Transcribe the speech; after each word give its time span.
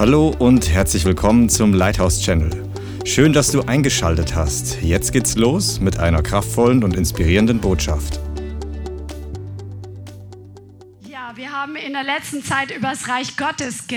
Hallo 0.00 0.34
und 0.38 0.70
herzlich 0.70 1.04
willkommen 1.04 1.50
zum 1.50 1.74
Lighthouse 1.74 2.22
Channel. 2.22 2.50
Schön, 3.04 3.34
dass 3.34 3.52
du 3.52 3.60
eingeschaltet 3.60 4.34
hast. 4.34 4.80
Jetzt 4.80 5.12
geht's 5.12 5.36
los 5.36 5.78
mit 5.78 5.98
einer 5.98 6.22
kraftvollen 6.22 6.82
und 6.82 6.96
inspirierenden 6.96 7.60
Botschaft. 7.60 8.18
Ja, 11.06 11.32
wir 11.34 11.52
haben 11.52 11.76
in 11.76 11.92
der 11.92 12.04
letzten 12.04 12.42
Zeit 12.42 12.74
über 12.74 12.88
das 12.88 13.08
Reich 13.08 13.36
Gottes 13.36 13.88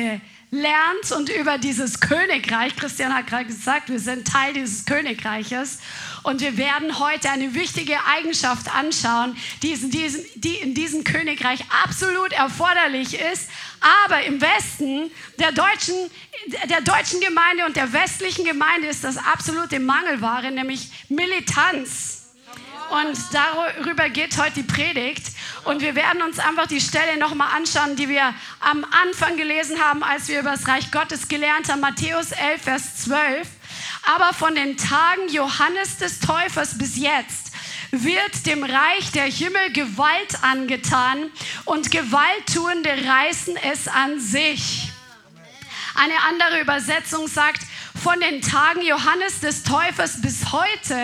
gelernt 0.54 1.12
und 1.18 1.30
über 1.30 1.58
dieses 1.58 2.00
Königreich. 2.00 2.76
Christian 2.76 3.14
hat 3.14 3.26
gerade 3.26 3.46
gesagt, 3.46 3.90
wir 3.90 4.00
sind 4.00 4.28
Teil 4.28 4.54
dieses 4.54 4.86
Königreiches. 4.86 5.80
Und 6.22 6.42
wir 6.42 6.58
werden 6.58 7.00
heute 7.00 7.30
eine 7.32 7.56
wichtige 7.56 7.96
Eigenschaft 8.06 8.74
anschauen, 8.74 9.36
die 9.64 9.72
in, 9.72 9.90
diesem, 9.90 10.22
die 10.36 10.56
in 10.56 10.76
diesem 10.76 11.04
Königreich 11.04 11.60
absolut 11.84 12.34
erforderlich 12.34 13.20
ist, 13.20 13.50
aber 14.06 14.24
im 14.24 14.40
Westen 14.40 15.12
der 15.40 15.52
deutschen, 15.52 15.96
der 16.70 16.82
deutschen 16.82 17.20
Gemeinde 17.20 17.66
und 17.66 17.76
der 17.76 17.92
westlichen 17.92 18.46
Gemeinde 18.46 18.88
ist 18.88 19.04
das 19.04 19.18
absolute 19.18 19.80
Mangelware, 19.80 20.52
nämlich 20.52 20.90
Militanz. 21.10 22.23
Und 23.02 23.18
darüber 23.32 24.10
geht 24.10 24.38
heute 24.38 24.62
die 24.62 24.64
Predigt. 24.64 25.32
Und 25.66 25.82
wir 25.82 25.96
werden 25.96 26.22
uns 26.22 26.38
einfach 26.38 26.68
die 26.68 26.82
Stelle 26.82 27.18
nochmal 27.18 27.56
anschauen, 27.56 27.96
die 27.96 28.08
wir 28.08 28.34
am 28.60 28.86
Anfang 28.86 29.36
gelesen 29.38 29.80
haben, 29.82 30.04
als 30.04 30.28
wir 30.28 30.40
über 30.40 30.52
das 30.52 30.68
Reich 30.68 30.92
Gottes 30.92 31.28
gelernt 31.28 31.72
haben. 31.72 31.82
Matthäus 31.82 32.32
11, 32.32 32.62
Vers 32.62 32.96
12 33.04 33.48
aber 34.06 34.34
von 34.34 34.54
den 34.56 34.78
Tagen 34.78 35.30
Johannes 35.30 35.98
des 35.98 36.20
Täufers 36.20 36.78
bis 36.78 36.98
jetzt 36.98 37.52
wird 37.92 38.46
dem 38.46 38.64
Reich 38.64 39.12
der 39.14 39.26
Himmel 39.26 39.72
Gewalt 39.72 40.44
angetan 40.44 41.30
und 41.66 41.92
Gewalttuende 41.92 42.90
reißen 42.90 43.56
es 43.72 43.88
an 43.88 44.20
sich. 44.20 44.90
Eine 45.96 46.20
andere 46.28 46.62
Übersetzung 46.62 47.28
sagt, 47.28 47.62
von 48.02 48.20
den 48.20 48.42
Tagen 48.42 48.82
Johannes 48.82 49.40
des 49.40 49.64
Täufers 49.64 50.22
bis 50.22 50.52
heute 50.52 50.98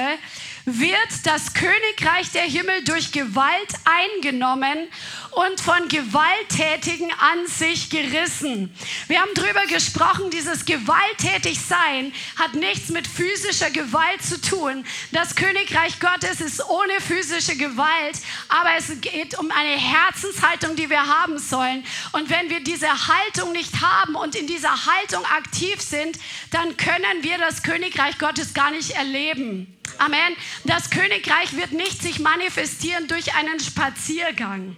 wird 0.77 1.25
das 1.25 1.53
Königreich 1.53 2.31
der 2.31 2.43
Himmel 2.43 2.83
durch 2.83 3.11
Gewalt 3.11 3.73
eingenommen 3.85 4.87
und 5.31 5.59
von 5.61 5.87
Gewalttätigen 5.87 7.11
an 7.11 7.47
sich 7.47 7.89
gerissen. 7.89 8.73
Wir 9.07 9.21
haben 9.21 9.31
darüber 9.35 9.65
gesprochen, 9.67 10.29
dieses 10.29 10.65
Gewalttätigsein 10.65 12.13
hat 12.37 12.53
nichts 12.55 12.89
mit 12.89 13.07
physischer 13.07 13.69
Gewalt 13.69 14.23
zu 14.23 14.39
tun. 14.41 14.85
Das 15.11 15.35
Königreich 15.35 15.99
Gottes 15.99 16.41
ist 16.41 16.63
ohne 16.69 16.99
physische 16.99 17.55
Gewalt, 17.55 18.17
aber 18.49 18.71
es 18.77 18.89
geht 19.01 19.37
um 19.37 19.51
eine 19.51 19.77
Herzenshaltung, 19.77 20.75
die 20.75 20.89
wir 20.89 21.05
haben 21.05 21.37
sollen. 21.37 21.85
Und 22.11 22.29
wenn 22.29 22.49
wir 22.49 22.63
diese 22.63 22.89
Haltung 22.89 23.51
nicht 23.51 23.81
haben 23.81 24.15
und 24.15 24.35
in 24.35 24.47
dieser 24.47 24.85
Haltung 24.85 25.23
aktiv 25.25 25.81
sind, 25.81 26.17
dann 26.51 26.77
können 26.77 27.21
wir 27.23 27.37
das 27.37 27.63
Königreich 27.63 28.17
Gottes 28.17 28.53
gar 28.53 28.71
nicht 28.71 28.91
erleben. 28.91 29.75
Amen. 29.97 30.35
Das 30.63 30.89
Königreich 30.89 31.55
wird 31.55 31.73
nicht 31.73 32.01
sich 32.01 32.19
manifestieren 32.19 33.07
durch 33.07 33.35
einen 33.35 33.59
Spaziergang. 33.59 34.77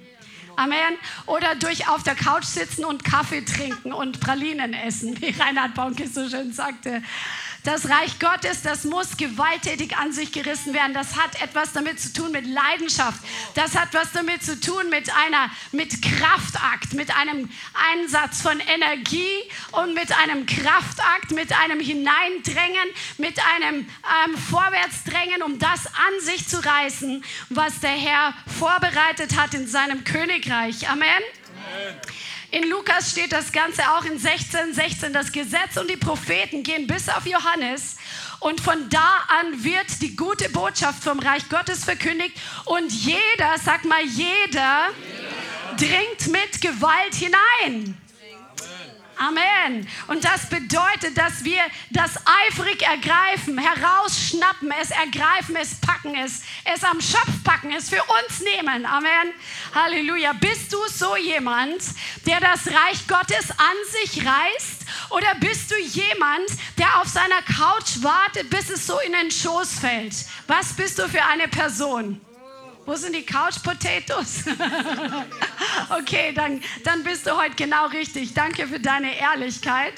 Amen. 0.56 0.98
Oder 1.26 1.56
durch 1.56 1.88
auf 1.88 2.04
der 2.04 2.16
Couch 2.16 2.46
sitzen 2.46 2.86
und 2.86 3.04
Kaffee 3.04 3.42
trinken 3.42 3.94
und 3.94 4.20
Pralinen 4.20 4.74
essen, 4.74 5.20
wie 5.22 5.30
Reinhard 5.30 5.74
Bonke 5.74 6.08
so 6.08 6.28
schön 6.30 6.54
sagte. 6.54 7.02
Das 7.64 7.88
Reich 7.90 8.18
Gottes, 8.18 8.64
das 8.64 8.86
muss 8.86 9.18
gewalttätig 9.18 9.96
an 9.96 10.12
sich 10.12 10.32
gerissen 10.32 10.74
werden. 10.74 10.96
Das 10.96 11.16
hat 11.16 11.40
etwas 11.44 11.74
damit 11.74 12.00
zu 12.00 12.12
tun 12.12 12.32
mit 12.32 12.48
Leidenschaft. 12.48 13.20
Das 13.54 13.76
hat 13.76 13.94
was 13.94 14.12
damit 14.14 14.44
zu 14.44 14.60
tun 14.60 14.90
mit 14.90 15.14
einer, 15.14 15.52
mit 15.72 16.02
Kraftakt, 16.02 16.94
mit 16.94 17.16
einem 17.16 17.52
Einsatz 17.94 18.42
von 18.42 18.60
Energie 18.60 19.44
und 19.74 19.94
mit 19.94 20.12
einem 20.18 20.48
Kraftakt, 20.48 21.32
mit 21.32 21.54
einem 21.54 21.80
Hineindrängen, 21.80 22.90
mit 23.20 23.38
einem 23.56 23.88
ähm, 24.26 24.38
Vorwärtsdrängen, 24.50 25.44
um 25.44 25.60
das 25.60 25.86
an 25.86 26.20
sich 26.22 26.48
zu 26.48 26.66
reißen, 26.66 27.24
was 27.50 27.80
der 27.80 27.92
Herr 27.92 28.34
vorbereitet 28.58 29.38
hat 29.38 29.54
in 29.54 29.68
seinem 29.68 30.04
Königreich. 30.04 30.90
Amen. 30.90 31.08
Amen. 31.08 31.96
In 32.52 32.70
Lukas 32.70 33.12
steht 33.12 33.32
das 33.32 33.54
Ganze 33.54 33.82
auch 33.94 34.04
in 34.04 34.20
16, 34.20 34.74
16. 34.74 35.14
Das 35.14 35.32
Gesetz 35.32 35.78
und 35.78 35.90
die 35.90 35.96
Propheten 35.96 36.64
gehen 36.64 36.86
bis 36.86 37.08
auf 37.08 37.26
Johannes. 37.26 37.96
Und 38.42 38.60
von 38.60 38.90
da 38.90 39.26
an 39.40 39.64
wird 39.64 40.02
die 40.02 40.18
gute 40.18 40.50
Botschaft 40.50 41.02
vom 41.02 41.20
Reich 41.20 41.48
Gottes 41.48 41.86
verkündigt. 41.86 42.36
Und 42.66 42.92
jeder, 42.92 43.56
sag 43.64 43.86
mal, 43.86 44.04
jeder, 44.04 44.28
jeder. 44.48 45.78
dringt 45.78 46.28
mit 46.28 46.60
Gewalt 46.60 47.16
hinein. 47.16 47.98
Amen. 49.22 49.88
Und 50.08 50.26
das 50.26 50.50
bedeutet, 50.50 51.16
dass 51.16 51.44
wir 51.44 51.62
das 51.92 52.16
eifrig 52.48 52.82
ergreifen, 52.82 53.60
herausschnappen, 53.60 54.74
es 54.82 54.90
ergreifen, 54.90 55.56
es 55.58 55.76
packen, 55.76 56.16
es, 56.16 56.42
es 56.66 56.84
am 56.84 57.00
Schopf 57.00 57.44
packen, 57.44 57.72
es 57.72 57.90
für 57.90 58.02
uns 58.02 58.42
nehmen. 58.42 58.84
Amen. 58.84 59.32
Halleluja. 59.76 60.34
Bist 60.34 60.74
du 60.74 60.80
so 60.88 61.16
jemand, 61.18 61.84
der 62.26 62.40
das 62.40 62.66
Reich 62.66 63.08
Gottes 63.08 63.52
an 63.52 63.78
sich 63.92 64.26
reißt? 64.26 64.86
Oder 65.12 65.36
bist 65.40 65.70
du 65.70 65.76
jemand, 65.80 66.50
der 66.80 67.00
auf 67.00 67.08
seiner 67.08 67.44
Couch 67.44 68.02
wartet, 68.02 68.50
bis 68.50 68.72
es 68.72 68.88
so 68.88 69.00
in 69.02 69.12
den 69.12 69.30
Schoß 69.30 69.80
fällt? 69.80 70.16
Was 70.48 70.74
bist 70.74 70.98
du 70.98 71.08
für 71.08 71.24
eine 71.24 71.48
Person? 71.48 72.20
Wo 72.86 72.96
sind 72.96 73.16
die 73.16 73.24
Couch 73.24 73.62
Potatoes? 73.64 74.44
okay, 76.00 76.34
dann, 76.34 76.62
dann 76.84 77.04
bist 77.04 77.28
du 77.28 77.38
heute 77.38 77.56
genau 77.56 77.88
richtig. 77.88 78.34
Danke 78.34 78.68
für 78.68 78.80
deine 78.80 79.18
Ehrlichkeit. 79.18 79.94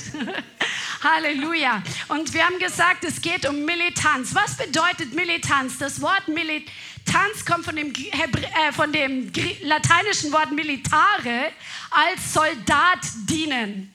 Halleluja. 1.03 1.81
Und 2.09 2.33
wir 2.33 2.45
haben 2.45 2.59
gesagt, 2.59 3.05
es 3.05 3.21
geht 3.21 3.47
um 3.47 3.63
Militanz. 3.63 4.35
Was 4.35 4.57
bedeutet 4.57 5.13
Militanz? 5.13 5.77
Das 5.77 6.01
Wort 6.01 6.27
Militanz 6.27 7.45
kommt 7.45 7.65
von 7.65 7.75
dem, 7.75 7.93
äh, 7.93 8.71
von 8.73 8.91
dem 8.91 9.31
lateinischen 9.61 10.33
Wort 10.33 10.51
militare, 10.51 11.51
als 11.91 12.33
Soldat 12.33 12.99
dienen. 13.29 13.93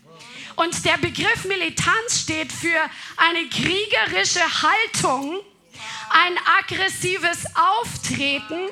Und 0.57 0.85
der 0.85 0.97
Begriff 0.99 1.45
Militanz 1.45 2.23
steht 2.23 2.51
für 2.51 2.81
eine 3.17 3.49
kriegerische 3.49 4.41
Haltung, 4.41 5.41
ein 6.11 6.37
aggressives 6.61 7.45
Auftreten. 7.55 8.69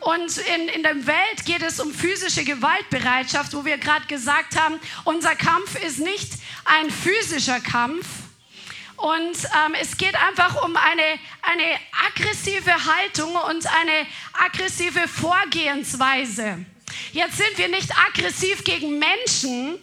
Und 0.00 0.38
in, 0.38 0.68
in 0.68 0.82
der 0.82 1.06
Welt 1.06 1.44
geht 1.44 1.62
es 1.62 1.78
um 1.78 1.92
physische 1.92 2.44
Gewaltbereitschaft, 2.44 3.52
wo 3.52 3.64
wir 3.64 3.76
gerade 3.78 4.06
gesagt 4.06 4.58
haben, 4.58 4.80
unser 5.04 5.34
Kampf 5.34 5.82
ist 5.84 5.98
nicht 5.98 6.32
ein 6.64 6.90
physischer 6.90 7.60
Kampf. 7.60 8.06
Und 8.96 9.36
ähm, 9.66 9.74
es 9.80 9.96
geht 9.96 10.14
einfach 10.14 10.62
um 10.62 10.76
eine, 10.76 11.02
eine 11.42 11.78
aggressive 12.08 12.72
Haltung 12.72 13.34
und 13.34 13.66
eine 13.66 14.06
aggressive 14.32 15.08
Vorgehensweise. 15.08 16.64
Jetzt 17.12 17.38
sind 17.38 17.56
wir 17.56 17.68
nicht 17.68 17.90
aggressiv 17.96 18.62
gegen 18.64 18.98
Menschen, 18.98 19.78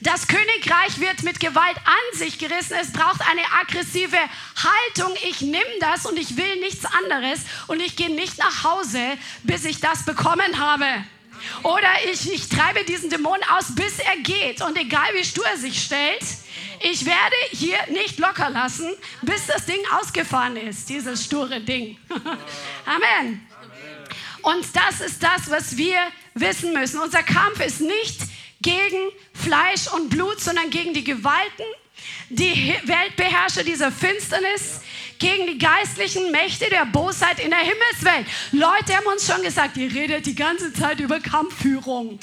das 0.00 0.26
Königreich 0.26 0.98
wird 0.98 1.22
mit 1.22 1.40
Gewalt 1.40 1.76
an 1.84 2.18
sich 2.18 2.38
gerissen. 2.38 2.76
Es 2.80 2.92
braucht 2.92 3.20
eine 3.28 3.42
aggressive 3.60 4.16
Haltung. 4.16 5.14
Ich 5.28 5.42
nehme 5.42 5.78
das 5.80 6.06
und 6.06 6.18
ich 6.18 6.36
will 6.36 6.56
nichts 6.60 6.84
anderes 6.86 7.40
und 7.66 7.80
ich 7.80 7.96
gehe 7.96 8.10
nicht 8.10 8.38
nach 8.38 8.64
Hause, 8.64 9.00
bis 9.42 9.64
ich 9.64 9.80
das 9.80 10.04
bekommen 10.04 10.58
habe. 10.58 10.86
Oder 11.62 11.88
ich, 12.10 12.32
ich 12.32 12.48
treibe 12.48 12.84
diesen 12.84 13.10
Dämon 13.10 13.38
aus, 13.56 13.74
bis 13.74 13.98
er 13.98 14.16
geht. 14.18 14.62
Und 14.62 14.76
egal 14.78 15.08
wie 15.14 15.24
stur 15.24 15.46
er 15.46 15.56
sich 15.56 15.82
stellt, 15.82 16.24
ich 16.80 17.04
werde 17.04 17.36
hier 17.50 17.78
nicht 17.90 18.18
locker 18.18 18.48
lassen, 18.50 18.90
bis 19.22 19.46
das 19.46 19.66
Ding 19.66 19.80
ausgefahren 19.98 20.56
ist, 20.56 20.88
dieses 20.88 21.24
sture 21.24 21.60
Ding. 21.60 21.98
Amen. 22.86 23.46
Und 24.42 24.64
das 24.74 25.02
ist 25.02 25.22
das, 25.22 25.50
was 25.50 25.76
wir 25.76 25.98
wissen 26.34 26.72
müssen. 26.72 27.00
Unser 27.00 27.22
Kampf 27.22 27.60
ist 27.60 27.80
nicht 27.80 28.20
gegen 28.62 29.10
Fleisch 29.32 29.88
und 29.88 30.10
Blut, 30.10 30.40
sondern 30.40 30.70
gegen 30.70 30.94
die 30.94 31.04
Gewalten, 31.04 31.64
die 32.28 32.74
Weltbeherrscher 32.84 33.64
dieser 33.64 33.90
Finsternis, 33.90 34.80
gegen 35.18 35.46
die 35.46 35.58
geistlichen 35.58 36.30
Mächte 36.30 36.68
der 36.70 36.86
Bosheit 36.86 37.38
in 37.40 37.50
der 37.50 37.58
Himmelswelt. 37.58 38.26
Leute 38.52 38.96
haben 38.96 39.06
uns 39.06 39.26
schon 39.26 39.42
gesagt, 39.42 39.76
ihr 39.76 39.92
redet 39.92 40.24
die 40.26 40.34
ganze 40.34 40.72
Zeit 40.72 40.98
über 41.00 41.20
Kampfführung. 41.20 42.18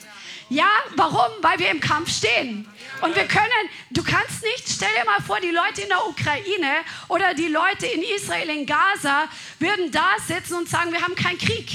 Ja, 0.50 0.70
warum? 0.96 1.32
Weil 1.42 1.60
wir 1.60 1.70
im 1.70 1.80
Kampf 1.80 2.10
stehen. 2.10 2.68
Und 3.02 3.16
wir 3.16 3.28
können, 3.28 3.70
du 3.92 4.02
kannst 4.02 4.42
nicht, 4.44 4.68
stell 4.68 4.90
dir 4.98 5.06
mal 5.06 5.22
vor, 5.22 5.40
die 5.40 5.52
Leute 5.52 5.82
in 5.82 5.90
der 5.90 6.08
Ukraine 6.08 6.78
oder 7.10 7.34
die 7.34 7.48
Leute 7.48 7.86
in 7.86 8.02
Israel, 8.02 8.50
in 8.50 8.66
Gaza, 8.66 9.28
würden 9.60 9.92
da 9.92 10.16
sitzen 10.26 10.56
und 10.56 10.70
sagen, 10.70 10.92
wir 10.92 11.02
haben 11.02 11.16
keinen 11.16 11.38
Krieg. 11.38 11.70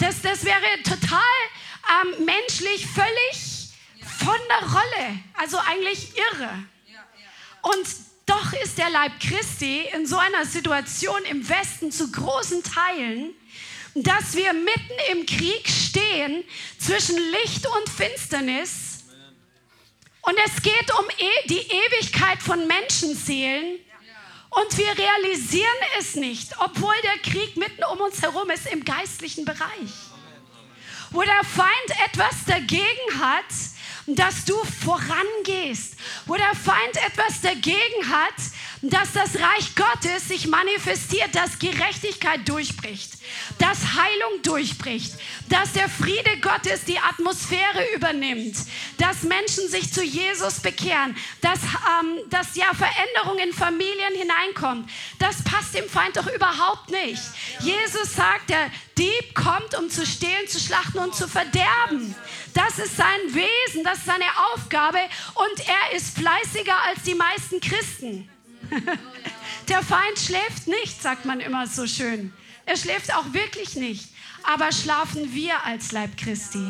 Das, 0.00 0.22
das 0.22 0.44
wäre 0.44 0.82
total 0.82 1.20
ähm, 1.90 2.24
menschlich 2.24 2.86
völlig 2.86 3.70
von 4.18 4.38
der 4.48 4.68
Rolle, 4.68 5.18
also 5.34 5.58
eigentlich 5.58 6.12
irre. 6.16 6.64
Und 7.62 7.86
doch 8.26 8.52
ist 8.62 8.78
der 8.78 8.90
Leib 8.90 9.12
Christi 9.20 9.86
in 9.92 10.06
so 10.06 10.16
einer 10.16 10.46
Situation 10.46 11.22
im 11.24 11.48
Westen 11.48 11.90
zu 11.90 12.10
großen 12.10 12.62
Teilen, 12.62 13.34
dass 13.94 14.34
wir 14.34 14.52
mitten 14.52 14.94
im 15.10 15.26
Krieg 15.26 15.68
stehen 15.68 16.44
zwischen 16.78 17.16
Licht 17.16 17.66
und 17.66 17.88
Finsternis. 17.88 19.04
Und 20.22 20.36
es 20.46 20.62
geht 20.62 20.98
um 20.98 21.06
e 21.18 21.48
die 21.48 21.58
Ewigkeit 21.58 22.40
von 22.40 22.66
Menschenseelen. 22.66 23.80
Und 24.50 24.78
wir 24.78 24.98
realisieren 24.98 25.66
es 25.98 26.16
nicht, 26.16 26.52
obwohl 26.58 26.94
der 27.04 27.18
Krieg 27.30 27.56
mitten 27.56 27.84
um 27.84 28.00
uns 28.00 28.20
herum 28.20 28.50
ist 28.50 28.66
im 28.66 28.84
geistlichen 28.84 29.44
Bereich. 29.44 30.09
Wo 31.10 31.22
der 31.22 31.44
Feind 31.44 31.70
etwas 32.06 32.44
dagegen 32.46 33.20
hat, 33.20 33.44
dass 34.06 34.44
du 34.44 34.54
vorangehst. 34.84 35.94
Wo 36.26 36.36
der 36.36 36.54
Feind 36.54 36.96
etwas 37.04 37.40
dagegen 37.40 38.08
hat, 38.08 38.34
dass 38.82 39.12
das 39.12 39.34
Reich 39.36 39.74
Gottes 39.74 40.28
sich 40.28 40.46
manifestiert, 40.46 41.34
dass 41.34 41.58
Gerechtigkeit 41.58 42.48
durchbricht, 42.48 43.12
dass 43.58 43.78
Heilung 43.94 44.42
durchbricht, 44.42 45.14
dass 45.48 45.72
der 45.72 45.88
Friede 45.88 46.40
Gottes 46.40 46.84
die 46.84 46.98
Atmosphäre 46.98 47.84
übernimmt, 47.94 48.56
dass 48.96 49.22
Menschen 49.22 49.68
sich 49.68 49.92
zu 49.92 50.02
Jesus 50.02 50.60
bekehren, 50.60 51.14
dass, 51.42 51.58
ähm, 51.58 52.30
dass 52.30 52.56
ja 52.56 52.72
Veränderung 52.72 53.38
in 53.38 53.52
Familien 53.52 54.14
hineinkommt. 54.14 54.88
Das 55.18 55.44
passt 55.44 55.74
dem 55.74 55.88
Feind 55.88 56.16
doch 56.16 56.26
überhaupt 56.26 56.90
nicht. 56.90 57.22
Jesus 57.60 58.14
sagt, 58.14 58.48
der 58.48 58.70
Dieb 58.96 59.34
kommt, 59.34 59.78
um 59.78 59.90
zu 59.90 60.06
stehlen, 60.06 60.48
zu 60.48 60.58
schlachten 60.58 60.98
und 60.98 61.14
zu 61.14 61.28
verderben. 61.28 62.14
Das 62.54 62.78
ist 62.78 62.96
sein 62.96 63.20
Wesen, 63.28 63.84
das 63.84 63.98
ist 63.98 64.06
seine 64.06 64.24
Aufgabe 64.52 64.98
und 65.34 65.68
er 65.68 65.96
ist 65.96 66.18
fleißiger 66.18 66.76
als 66.86 67.02
die 67.02 67.14
meisten 67.14 67.60
Christen. 67.60 68.28
Der 69.68 69.82
Feind 69.82 70.18
schläft 70.18 70.66
nicht, 70.66 71.00
sagt 71.00 71.24
man 71.24 71.40
immer 71.40 71.66
so 71.66 71.86
schön. 71.86 72.32
Er 72.66 72.76
schläft 72.76 73.14
auch 73.14 73.32
wirklich 73.32 73.76
nicht. 73.76 74.08
Aber 74.42 74.72
schlafen 74.72 75.34
wir 75.34 75.64
als 75.64 75.92
Leib 75.92 76.16
Christi. 76.16 76.66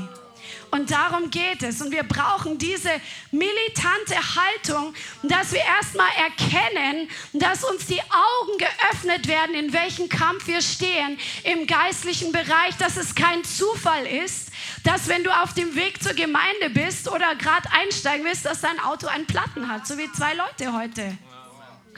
Und 0.70 0.91
darum 0.91 1.31
geht 1.31 1.62
es. 1.62 1.81
Und 1.81 1.93
wir 1.93 2.02
brauchen 2.02 2.58
diese 2.58 2.91
militante 3.31 4.14
Haltung, 4.14 4.94
dass 5.23 5.52
wir 5.52 5.61
erstmal 5.61 6.11
erkennen, 6.17 7.08
dass 7.32 7.64
uns 7.64 7.87
die 7.87 8.00
Augen 8.00 8.58
geöffnet 8.58 9.26
werden, 9.29 9.55
in 9.55 9.73
welchem 9.73 10.08
Kampf 10.08 10.46
wir 10.46 10.62
stehen 10.62 11.19
im 11.44 11.67
geistlichen 11.67 12.32
Bereich, 12.32 12.76
dass 12.79 12.96
es 12.96 13.14
kein 13.14 13.44
Zufall 13.44 14.06
ist, 14.06 14.49
dass 14.85 15.08
wenn 15.08 15.25
du 15.25 15.31
auf 15.31 15.55
dem 15.55 15.75
Weg 15.75 16.03
zur 16.03 16.14
Gemeinde 16.14 16.70
bist 16.70 17.08
oder 17.08 17.35
gerade 17.37 17.70
einsteigen 17.73 18.25
willst, 18.25 18.44
dass 18.44 18.61
dein 18.61 18.81
Auto 18.81 19.06
einen 19.06 19.26
Platten 19.26 19.69
hat, 19.69 19.87
so 19.87 19.99
wie 19.99 20.11
zwei 20.12 20.35
Leute 20.35 20.73
heute. 20.73 21.19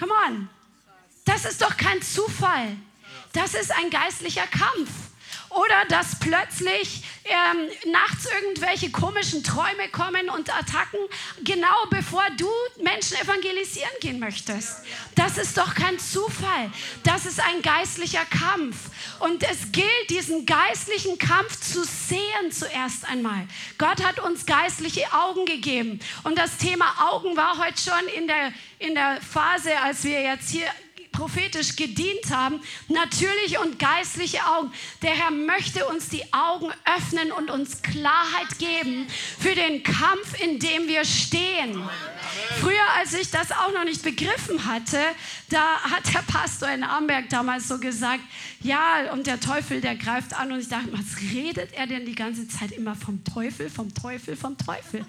Come 0.03 0.15
on. 0.27 0.49
Das 1.25 1.45
ist 1.45 1.63
doch 1.63 1.77
kein 1.77 2.03
Zufall. 2.03 2.77
Das 3.33 3.55
ist 3.55 3.71
ein 3.71 3.89
geistlicher 3.89 4.49
Kampf. 4.49 4.91
Oder 5.55 5.85
dass 5.89 6.19
plötzlich 6.19 7.03
ähm, 7.25 7.93
nachts 7.93 8.27
irgendwelche 8.41 8.91
komischen 8.91 9.45
Träume 9.45 9.89
kommen 9.91 10.29
und 10.31 10.51
Attacken, 10.51 11.01
genau 11.45 11.87
bevor 11.91 12.25
du 12.37 12.49
Menschen 12.83 13.17
evangelisieren 13.19 13.91
gehen 14.01 14.19
möchtest. 14.19 14.83
Das 15.15 15.39
ist 15.39 15.57
doch 15.59 15.75
kein 15.75 15.99
Zufall. 15.99 16.71
Das 17.05 17.27
ist 17.27 17.41
ein 17.41 17.63
geistlicher 17.63 18.25
Kampf. 18.25 18.77
Und 19.21 19.43
es 19.45 19.73
gilt, 19.73 20.11
diesen 20.11 20.47
geistlichen 20.47 21.19
Kampf 21.19 21.61
zu 21.61 21.85
sehen 21.85 22.51
zuerst 22.51 23.07
einmal. 23.09 23.47
Gott 23.79 24.03
hat 24.05 24.21
uns 24.21 24.47
geistliche 24.47 25.05
Augen 25.13 25.45
gegeben. 25.45 26.01
Und 26.25 26.39
das 26.39 26.57
Thema 26.57 27.11
Augen 27.11 27.37
war 27.37 27.59
heute 27.59 27.81
schon 27.81 28.09
in 28.17 28.27
der, 28.27 28.53
in 28.79 28.95
der 28.95 29.21
Phase, 29.21 29.79
als 29.81 30.03
wir 30.05 30.23
jetzt 30.23 30.51
hier 30.51 30.67
prophetisch 31.13 31.77
gedient 31.77 32.31
haben, 32.31 32.61
natürliche 32.89 33.61
und 33.61 33.79
geistliche 33.79 34.45
Augen. 34.47 34.73
Der 35.03 35.13
Herr 35.13 35.31
möchte 35.31 35.87
uns 35.87 36.09
die 36.09 36.33
Augen 36.33 36.71
öffnen 36.97 37.31
und 37.33 37.51
uns 37.51 37.83
Klarheit 37.83 38.59
geben 38.59 39.07
für 39.39 39.55
den 39.55 39.83
Kampf, 39.83 40.41
in 40.41 40.59
dem 40.59 40.89
wir 40.89 41.05
stehen. 41.05 41.83
Früher, 42.61 42.75
als 42.99 43.15
ich 43.15 43.31
das 43.31 43.53
auch 43.53 43.73
noch 43.73 43.85
nicht 43.85 44.03
begriffen 44.03 44.67
hatte, 44.67 44.99
da 45.49 45.81
hat 45.83 46.13
der 46.15 46.23
Pastor 46.23 46.69
in 46.71 46.83
Amberg 46.83 47.29
damals 47.29 47.69
so 47.69 47.79
gesagt, 47.79 48.23
ja, 48.63 49.13
und 49.13 49.27
der 49.27 49.41
Teufel, 49.41 49.81
der 49.81 49.97
greift 49.97 50.35
an. 50.39 50.53
Und 50.53 50.61
ich 50.61 50.69
dachte, 50.69 50.93
was 50.93 51.21
redet 51.33 51.73
er 51.73 51.87
denn 51.87 52.07
die 52.07 52.15
ganze 52.15 52.49
Zeit 52.49 52.73
immer 52.73 52.95
vom 52.95 53.23
Teufel, 53.25 53.69
vom 53.69 53.93
Teufel, 53.93 54.37
vom 54.37 54.57
Teufel? 54.57 55.05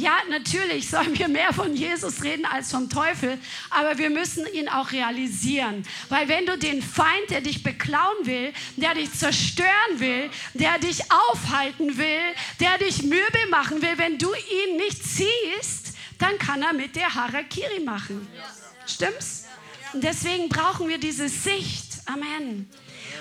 Ja, 0.00 0.16
natürlich 0.30 0.88
sollen 0.88 1.18
wir 1.18 1.28
mehr 1.28 1.52
von 1.52 1.76
Jesus 1.76 2.22
reden 2.22 2.46
als 2.46 2.70
vom 2.70 2.88
Teufel, 2.88 3.36
aber 3.68 3.98
wir 3.98 4.08
müssen 4.08 4.46
ihn 4.46 4.66
auch 4.70 4.92
realisieren. 4.92 5.84
Weil 6.08 6.26
wenn 6.26 6.46
du 6.46 6.56
den 6.56 6.80
Feind, 6.80 7.28
der 7.28 7.42
dich 7.42 7.62
beklauen 7.62 8.24
will, 8.24 8.54
der 8.76 8.94
dich 8.94 9.12
zerstören 9.12 9.68
will, 9.98 10.30
der 10.54 10.78
dich 10.78 11.02
aufhalten 11.12 11.98
will, 11.98 12.34
der 12.60 12.78
dich 12.78 13.02
mürbe 13.02 13.46
machen 13.50 13.82
will, 13.82 13.98
wenn 13.98 14.16
du 14.16 14.32
ihn 14.32 14.78
nicht 14.78 15.04
siehst, 15.04 15.92
dann 16.18 16.38
kann 16.38 16.62
er 16.62 16.72
mit 16.72 16.96
dir 16.96 17.14
Harakiri 17.14 17.80
machen. 17.80 18.26
Stimmt's? 18.86 19.48
Und 19.92 20.02
deswegen 20.02 20.48
brauchen 20.48 20.88
wir 20.88 20.96
diese 20.96 21.28
Sicht. 21.28 22.00
Amen. 22.06 22.70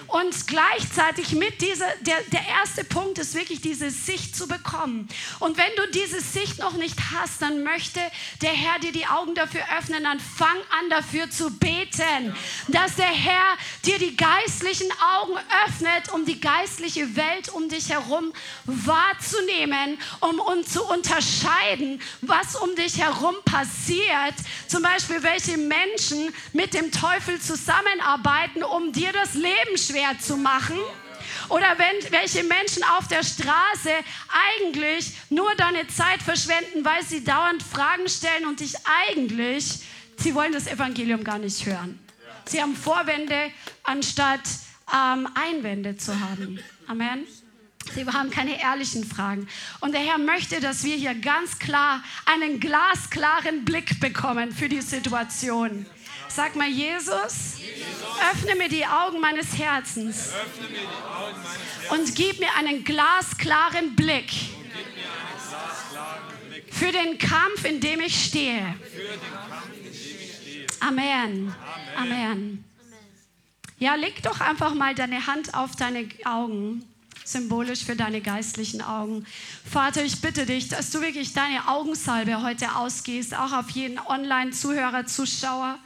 Und 0.09 0.47
gleichzeitig 0.47 1.33
mit 1.33 1.61
dieser, 1.61 1.85
der, 2.01 2.17
der 2.31 2.41
erste 2.47 2.83
Punkt 2.83 3.19
ist 3.19 3.35
wirklich 3.35 3.61
diese 3.61 3.91
Sicht 3.91 4.35
zu 4.35 4.47
bekommen. 4.47 5.07
Und 5.37 5.57
wenn 5.57 5.69
du 5.75 5.91
diese 5.91 6.19
Sicht 6.19 6.57
noch 6.57 6.73
nicht 6.73 6.97
hast, 7.13 7.43
dann 7.43 7.61
möchte 7.63 7.99
der 8.41 8.51
Herr 8.51 8.79
dir 8.79 8.91
die 8.91 9.05
Augen 9.05 9.35
dafür 9.35 9.61
öffnen, 9.77 10.03
dann 10.03 10.19
fang 10.19 10.57
an 10.79 10.89
dafür 10.89 11.29
zu 11.29 11.51
beten, 11.51 12.35
dass 12.69 12.95
der 12.95 13.05
Herr 13.05 13.55
dir 13.85 13.99
die 13.99 14.15
geistlichen 14.15 14.91
Augen 15.19 15.37
öffnet, 15.67 16.11
um 16.11 16.25
die 16.25 16.39
geistliche 16.39 17.15
Welt 17.15 17.49
um 17.49 17.69
dich 17.69 17.89
herum 17.89 18.33
wahrzunehmen, 18.65 19.99
um, 20.21 20.39
um 20.39 20.65
zu 20.65 20.83
unterscheiden, 20.85 22.01
was 22.21 22.55
um 22.55 22.75
dich 22.75 22.97
herum 22.97 23.35
passiert. 23.45 24.35
Zum 24.67 24.81
Beispiel, 24.81 25.21
welche 25.21 25.57
Menschen 25.57 26.33
mit 26.53 26.73
dem 26.73 26.91
Teufel 26.91 27.39
zusammenarbeiten, 27.39 28.63
um 28.63 28.91
dir 28.91 29.11
das 29.13 29.35
Leben 29.35 29.77
schwer 29.77 29.98
schwer 29.99 30.19
zu 30.19 30.37
machen. 30.37 30.77
Oder 31.49 31.77
wenn 31.77 32.11
welche 32.11 32.43
Menschen 32.43 32.83
auf 32.97 33.07
der 33.07 33.23
Straße 33.23 33.91
eigentlich 34.55 35.13
nur 35.29 35.53
deine 35.55 35.87
Zeit 35.87 36.21
verschwenden, 36.21 36.85
weil 36.85 37.03
sie 37.03 37.23
dauernd 37.23 37.61
Fragen 37.63 38.07
stellen 38.07 38.45
und 38.45 38.59
dich 38.59 38.75
eigentlich, 39.09 39.79
sie 40.17 40.35
wollen 40.35 40.53
das 40.53 40.67
Evangelium 40.67 41.23
gar 41.23 41.39
nicht 41.39 41.65
hören. 41.65 41.99
Sie 42.45 42.61
haben 42.61 42.75
Vorwände 42.75 43.51
anstatt 43.83 44.41
ähm, 44.93 45.27
Einwände 45.35 45.97
zu 45.97 46.19
haben. 46.19 46.59
Amen. 46.87 47.25
Sie 47.93 48.05
haben 48.05 48.29
keine 48.29 48.61
ehrlichen 48.61 49.03
Fragen. 49.03 49.47
Und 49.79 49.93
der 49.93 50.01
Herr 50.01 50.19
möchte, 50.19 50.59
dass 50.59 50.83
wir 50.83 50.95
hier 50.95 51.15
ganz 51.15 51.57
klar 51.57 52.03
einen 52.25 52.59
glasklaren 52.59 53.65
Blick 53.65 53.99
bekommen 53.99 54.51
für 54.51 54.69
die 54.69 54.81
Situation. 54.81 55.85
Sag 56.29 56.55
mal, 56.55 56.69
Jesus, 56.69 57.57
öffne 58.31 58.55
mir 58.55 58.69
die 58.69 58.85
Augen 58.85 59.19
meines 59.19 59.57
Herzens 59.57 60.31
und 61.89 62.15
gib 62.15 62.39
mir 62.39 62.53
einen 62.55 62.83
glasklaren 62.83 63.95
Blick 63.95 64.31
für 66.71 66.91
den 66.91 67.17
Kampf, 67.17 67.65
in 67.65 67.81
dem 67.81 67.99
ich 67.99 68.25
stehe. 68.25 68.75
Amen. 70.79 71.53
Amen. 71.97 72.63
Ja, 73.79 73.95
leg 73.95 74.21
doch 74.23 74.39
einfach 74.39 74.73
mal 74.73 74.93
deine 74.93 75.25
Hand 75.25 75.53
auf 75.53 75.75
deine 75.75 76.07
Augen 76.25 76.88
symbolisch 77.31 77.83
für 77.83 77.95
deine 77.95 78.21
geistlichen 78.21 78.81
Augen. 78.81 79.25
Vater, 79.69 80.03
ich 80.03 80.21
bitte 80.21 80.45
dich, 80.45 80.67
dass 80.67 80.91
du 80.91 81.01
wirklich 81.01 81.33
deine 81.33 81.67
Augensalbe 81.67 82.41
heute 82.41 82.75
ausgehst, 82.75 83.35
auch 83.35 83.53
auf 83.53 83.69
jeden 83.71 83.99
Online-Zuhörer, 83.99 85.05
Zuschauer 85.05 85.77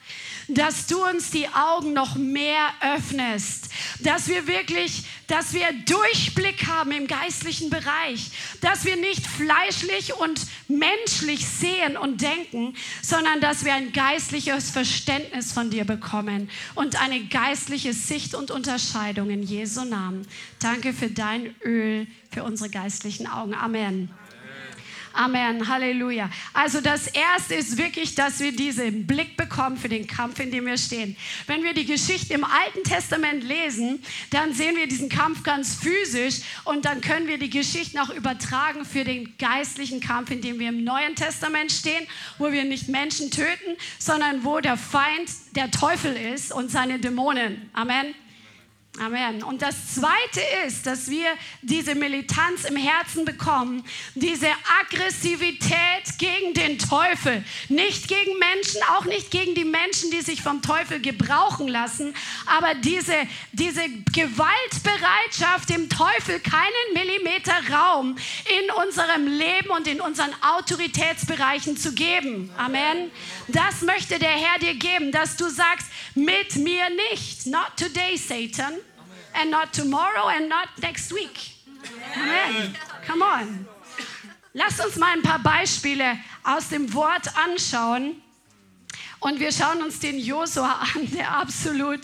dass 0.56 0.88
du 0.88 1.04
uns 1.04 1.32
die 1.32 1.48
Augen 1.48 1.94
noch 1.94 2.16
mehr 2.16 2.70
öffnest, 2.96 3.70
dass 4.00 4.28
wir 4.28 4.48
wirklich, 4.48 5.06
dass 5.28 5.54
wir 5.54 5.68
Durchblick 5.86 6.68
haben 6.68 6.92
im 6.92 7.08
geistlichen 7.08 7.70
Bereich, 7.70 8.32
dass 8.62 8.86
wir 8.86 8.96
nicht 8.96 9.26
fleischlich 9.26 10.14
und 10.16 10.42
menschlich 10.68 11.48
sehen 11.48 11.98
und 11.98 12.22
denken, 12.22 12.76
sondern 13.02 13.42
dass 13.42 13.66
wir 13.66 13.74
ein 13.74 13.92
geistliches 13.94 14.72
Verständnis 14.72 15.52
von 15.52 15.70
dir 15.70 15.86
bekommen 15.86 16.50
und 16.76 17.02
eine 17.02 17.26
geistliche 17.26 17.94
Sicht 17.94 18.36
und 18.36 18.52
Unterscheidung 18.52 19.30
in 19.30 19.44
Jesu 19.44 19.84
Namen. 19.86 20.28
Danke 20.60 20.94
für 20.94 21.10
dein 21.10 21.56
Öl 21.64 22.08
für 22.32 22.44
unsere 22.44 22.70
geistlichen 22.70 23.28
Augen. 23.28 23.54
Amen. 23.54 24.10
Amen, 25.14 25.68
Halleluja. 25.68 26.28
Also 26.54 26.82
das 26.82 27.06
Erste 27.08 27.54
ist 27.54 27.78
wirklich, 27.78 28.16
dass 28.16 28.40
wir 28.40 28.52
diesen 28.52 29.06
Blick 29.06 29.38
bekommen 29.38 29.78
für 29.78 29.88
den 29.88 30.08
Kampf, 30.08 30.40
in 30.40 30.50
dem 30.50 30.66
wir 30.66 30.78
stehen. 30.78 31.16
Wenn 31.46 31.64
wir 31.64 31.76
die 31.76 31.86
Geschichte 31.86 32.34
im 32.34 32.44
Alten 32.44 32.84
Testament 32.84 33.44
lesen, 33.44 34.04
dann 34.32 34.56
sehen 34.56 34.76
wir 34.76 34.88
diesen 34.88 35.10
Kampf 35.10 35.44
ganz 35.44 35.76
physisch 35.76 36.42
und 36.64 36.86
dann 36.86 37.00
können 37.02 37.28
wir 37.28 37.38
die 37.38 37.52
Geschichten 37.52 38.00
auch 38.00 38.10
übertragen 38.10 38.86
für 38.86 39.04
den 39.04 39.38
geistlichen 39.38 40.00
Kampf, 40.00 40.32
in 40.32 40.42
dem 40.42 40.58
wir 40.58 40.70
im 40.70 40.84
Neuen 40.84 41.16
Testament 41.16 41.72
stehen, 41.72 42.08
wo 42.40 42.52
wir 42.52 42.64
nicht 42.64 42.90
Menschen 42.90 43.30
töten, 43.30 43.78
sondern 44.00 44.44
wo 44.44 44.62
der 44.62 44.78
Feind 44.78 45.30
der 45.56 45.70
Teufel 45.70 46.16
ist 46.16 46.52
und 46.52 46.72
seine 46.72 46.98
Dämonen. 46.98 47.70
Amen. 47.74 48.16
Amen. 49.00 49.42
Und 49.42 49.64
das 49.64 49.96
Zweite 49.96 50.40
ist, 50.68 50.86
dass 50.86 51.10
wir 51.10 51.26
diese 51.64 51.96
Militanz 51.96 52.64
im 52.66 52.76
Herzen 52.76 53.26
bekommen, 53.26 53.84
diese 54.14 54.48
Aggressivität 54.82 56.20
gegen 56.20 56.54
den 56.54 56.78
Teufel. 56.78 57.44
Nicht 57.70 58.08
gegen 58.08 58.38
Menschen, 58.38 58.82
auch 58.96 59.06
nicht 59.06 59.32
gegen 59.32 59.56
die 59.56 59.66
Menschen, 59.66 60.12
die 60.12 60.22
sich 60.22 60.44
vom 60.44 60.62
Teufel 60.62 61.02
gebrauchen 61.02 61.68
lassen, 61.68 62.14
aber 62.46 62.76
diese, 62.76 63.16
diese 63.52 63.82
Gewaltbereitschaft, 64.12 65.70
dem 65.70 65.90
Teufel 65.90 66.40
keinen 66.40 66.94
Millimeter 66.94 67.56
Raum 67.74 68.16
in 68.16 68.86
unserem 68.86 69.26
Leben 69.26 69.72
und 69.72 69.88
in 69.88 70.02
unseren 70.02 70.36
Autoritätsbereichen 70.56 71.78
zu 71.78 71.94
geben. 71.94 72.52
Amen. 72.58 73.10
Das 73.48 73.82
möchte 73.82 74.20
der 74.20 74.30
Herr 74.30 74.60
dir 74.60 74.76
geben, 74.76 75.12
dass 75.12 75.36
du 75.36 75.50
sagst, 75.50 75.88
mit 76.14 76.58
mir 76.58 76.86
nicht. 77.12 77.48
Not 77.48 77.72
today, 77.76 78.18
Satan. 78.18 78.83
And 79.34 79.52
not 79.52 79.74
tomorrow 79.74 80.30
and 80.30 80.48
not 80.48 80.70
next 80.82 81.12
week. 81.12 81.56
Amen. 82.16 82.76
Come 83.06 83.22
on. 83.22 83.68
Lasst 84.54 84.86
uns 84.86 84.96
mal 84.98 85.14
ein 85.14 85.24
paar 85.24 85.40
Beispiele 85.40 86.18
aus 86.44 86.70
dem 86.70 86.94
Wort 86.94 87.36
anschauen. 87.36 88.22
Und 89.20 89.40
wir 89.40 89.52
schauen 89.52 89.82
uns 89.82 90.00
den 90.00 90.20
Josua 90.20 90.80
an, 90.96 91.10
der 91.12 91.32
absolut 91.32 92.02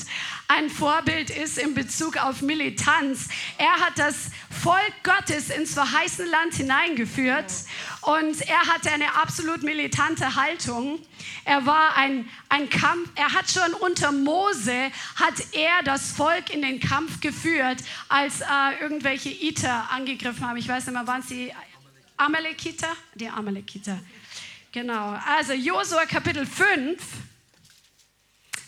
ein 0.50 0.68
Vorbild 0.72 1.30
ist 1.30 1.60
in 1.60 1.76
Bezug 1.76 2.18
auf 2.18 2.42
Militanz. 2.42 3.28
Er 3.60 3.72
hat 3.80 4.00
das 4.00 4.32
Volk 4.50 4.94
Gottes 5.04 5.52
ins 5.52 5.76
verheißene 5.76 6.28
Land 6.28 6.56
hineingeführt 6.56 7.54
und 8.02 8.42
er 8.42 8.60
hatte 8.62 8.92
eine 8.92 9.14
absolut 9.16 9.62
militante 9.62 10.36
Haltung. 10.36 11.00
Er 11.46 11.68
war 11.68 11.96
ein, 11.96 12.28
ein 12.50 12.68
Kampf, 12.68 13.10
er 13.14 13.32
hat 13.32 13.48
schon 13.52 13.74
unter 13.76 14.12
Mose, 14.12 14.92
hat 15.16 15.36
er 15.52 15.84
das 15.86 16.14
Volk 16.14 16.52
in 16.52 16.64
den 16.64 16.80
Kampf 16.80 17.22
geführt, 17.22 17.78
als 18.08 18.42
äh, 18.42 18.46
irgendwelche 18.82 19.30
Iter 19.30 19.92
angegriffen 19.92 20.48
haben. 20.48 20.58
Ich 20.58 20.68
weiß 20.68 20.88
nicht 20.88 20.96
mehr, 20.96 21.06
waren 21.06 21.22
es 21.22 21.28
die 21.28 21.54
Amalekiter? 22.18 22.96
Die 23.14 23.30
Amalekiter. 23.30 24.00
Genau. 24.72 25.16
Also 25.28 25.54
Josua 25.54 26.08
Kapitel 26.08 26.48
5. 26.48 27.00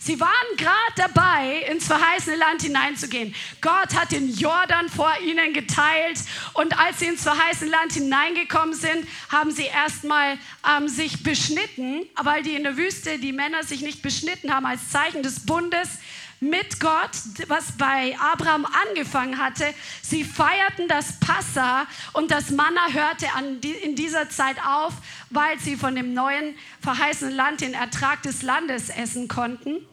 Sie 0.04 0.20
waren 0.20 0.58
gerade 0.58 0.74
dabei, 0.96 1.60
ins 1.70 1.86
verheißene 1.86 2.36
Land 2.36 2.64
hineinzugehen. 2.64 3.36
Gott 3.62 3.94
hat 3.94 4.12
den 4.12 4.34
Jordan 4.34 4.90
vor 4.90 5.14
ihnen 5.24 5.54
geteilt 5.54 6.20
und 6.54 6.76
als 6.80 6.98
sie 7.00 7.06
ins 7.06 7.22
verheißene 7.22 7.70
Land 7.70 7.94
hineingekommen 7.94 8.74
sind, 8.74 9.08
haben 9.30 9.52
sie 9.52 9.66
erstmal 9.66 10.40
ähm, 10.68 10.88
sich 10.88 11.22
beschnitten, 11.22 12.02
weil 12.20 12.42
die 12.42 12.56
in 12.56 12.64
der 12.64 12.78
Wüste 12.78 13.20
die 13.20 13.32
Männer 13.32 13.62
sich 13.62 13.82
nicht 13.82 14.02
beschnitten 14.02 14.52
haben 14.52 14.66
als 14.66 14.90
Zeichen 14.90 15.22
des 15.22 15.46
Bundes 15.46 16.00
mit 16.40 16.80
Gott, 16.80 17.12
was 17.48 17.78
bei 17.78 18.18
Abraham 18.20 18.66
angefangen 18.88 19.38
hatte. 19.38 19.72
Sie 20.02 20.24
feierten 20.24 20.88
das 20.88 21.20
Passa 21.20 21.86
und 22.14 22.32
das 22.32 22.50
Manna 22.50 22.88
hörte 22.92 23.28
in 23.62 23.96
dieser 23.96 24.32
Zeit 24.32 24.58
auf, 24.66 24.94
weil 25.30 25.60
sie 25.60 25.76
von 25.76 25.94
dem 25.94 26.16
neuen 26.16 26.56
verheißenen 26.82 27.36
Land 27.36 27.62
den 27.62 27.76
Ertrag 27.76 28.24
des 28.24 28.42
Landes 28.42 28.90
essen 28.90 29.28
konnten. 29.28 29.86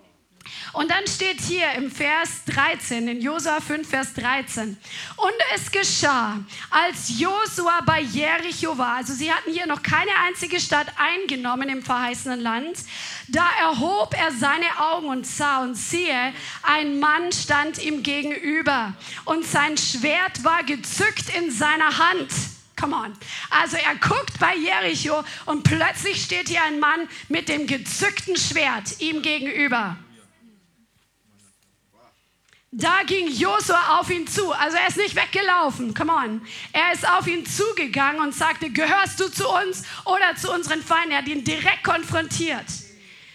Und 0.73 0.91
dann 0.91 1.07
steht 1.07 1.41
hier 1.41 1.73
im 1.73 1.91
Vers 1.91 2.45
13, 2.47 3.09
in 3.09 3.21
Josua 3.21 3.61
5, 3.61 3.89
Vers 3.89 4.15
13. 4.15 4.77
Und 5.17 5.33
es 5.55 5.71
geschah, 5.71 6.39
als 6.71 7.19
Josua 7.19 7.81
bei 7.85 8.01
Jericho 8.01 8.77
war, 8.77 8.97
also 8.97 9.13
sie 9.13 9.33
hatten 9.33 9.53
hier 9.53 9.67
noch 9.67 9.83
keine 9.83 10.11
einzige 10.27 10.61
Stadt 10.61 10.89
eingenommen 10.97 11.69
im 11.69 11.83
verheißenen 11.83 12.41
Land, 12.41 12.79
da 13.29 13.47
erhob 13.61 14.15
er 14.19 14.33
seine 14.33 14.67
Augen 14.79 15.09
und 15.09 15.27
sah 15.27 15.63
und 15.63 15.75
siehe, 15.75 16.33
ein 16.63 16.99
Mann 16.99 17.33
stand 17.33 17.83
ihm 17.83 18.03
gegenüber 18.03 18.95
und 19.25 19.45
sein 19.45 19.77
Schwert 19.77 20.45
war 20.45 20.65
gezückt 20.65 21.35
in 21.37 21.51
seiner 21.51 21.99
Hand. 21.99 22.31
Come 22.79 22.95
on. 22.95 23.13
Also 23.51 23.77
er 23.77 23.97
guckt 23.97 24.39
bei 24.39 24.55
Jericho 24.55 25.25
und 25.47 25.65
plötzlich 25.65 26.23
steht 26.23 26.49
hier 26.49 26.63
ein 26.63 26.79
Mann 26.79 27.09
mit 27.29 27.49
dem 27.49 27.67
gezückten 27.67 28.37
Schwert 28.37 29.01
ihm 29.01 29.23
gegenüber. 29.23 29.97
Da 32.71 33.03
ging 33.07 33.29
Josua 33.29 33.99
auf 33.99 34.11
ihn 34.11 34.27
zu. 34.27 34.53
Also 34.53 34.77
er 34.77 34.89
ist 34.89 34.99
nicht 34.99 35.17
weggelaufen. 35.17 35.95
Come 35.95 36.13
on. 36.13 36.43
Er 36.73 36.93
ist 36.93 37.09
auf 37.09 37.27
ihn 37.27 37.47
zugegangen 37.47 38.21
und 38.21 38.35
sagte, 38.35 38.71
gehörst 38.71 39.19
du 39.21 39.29
zu 39.31 39.49
uns 39.49 39.85
oder 40.05 40.37
zu 40.37 40.53
unseren 40.53 40.83
Feinden? 40.83 41.13
Er 41.13 41.19
hat 41.19 41.29
ihn 41.29 41.45
direkt 41.45 41.83
konfrontiert. 41.83 42.67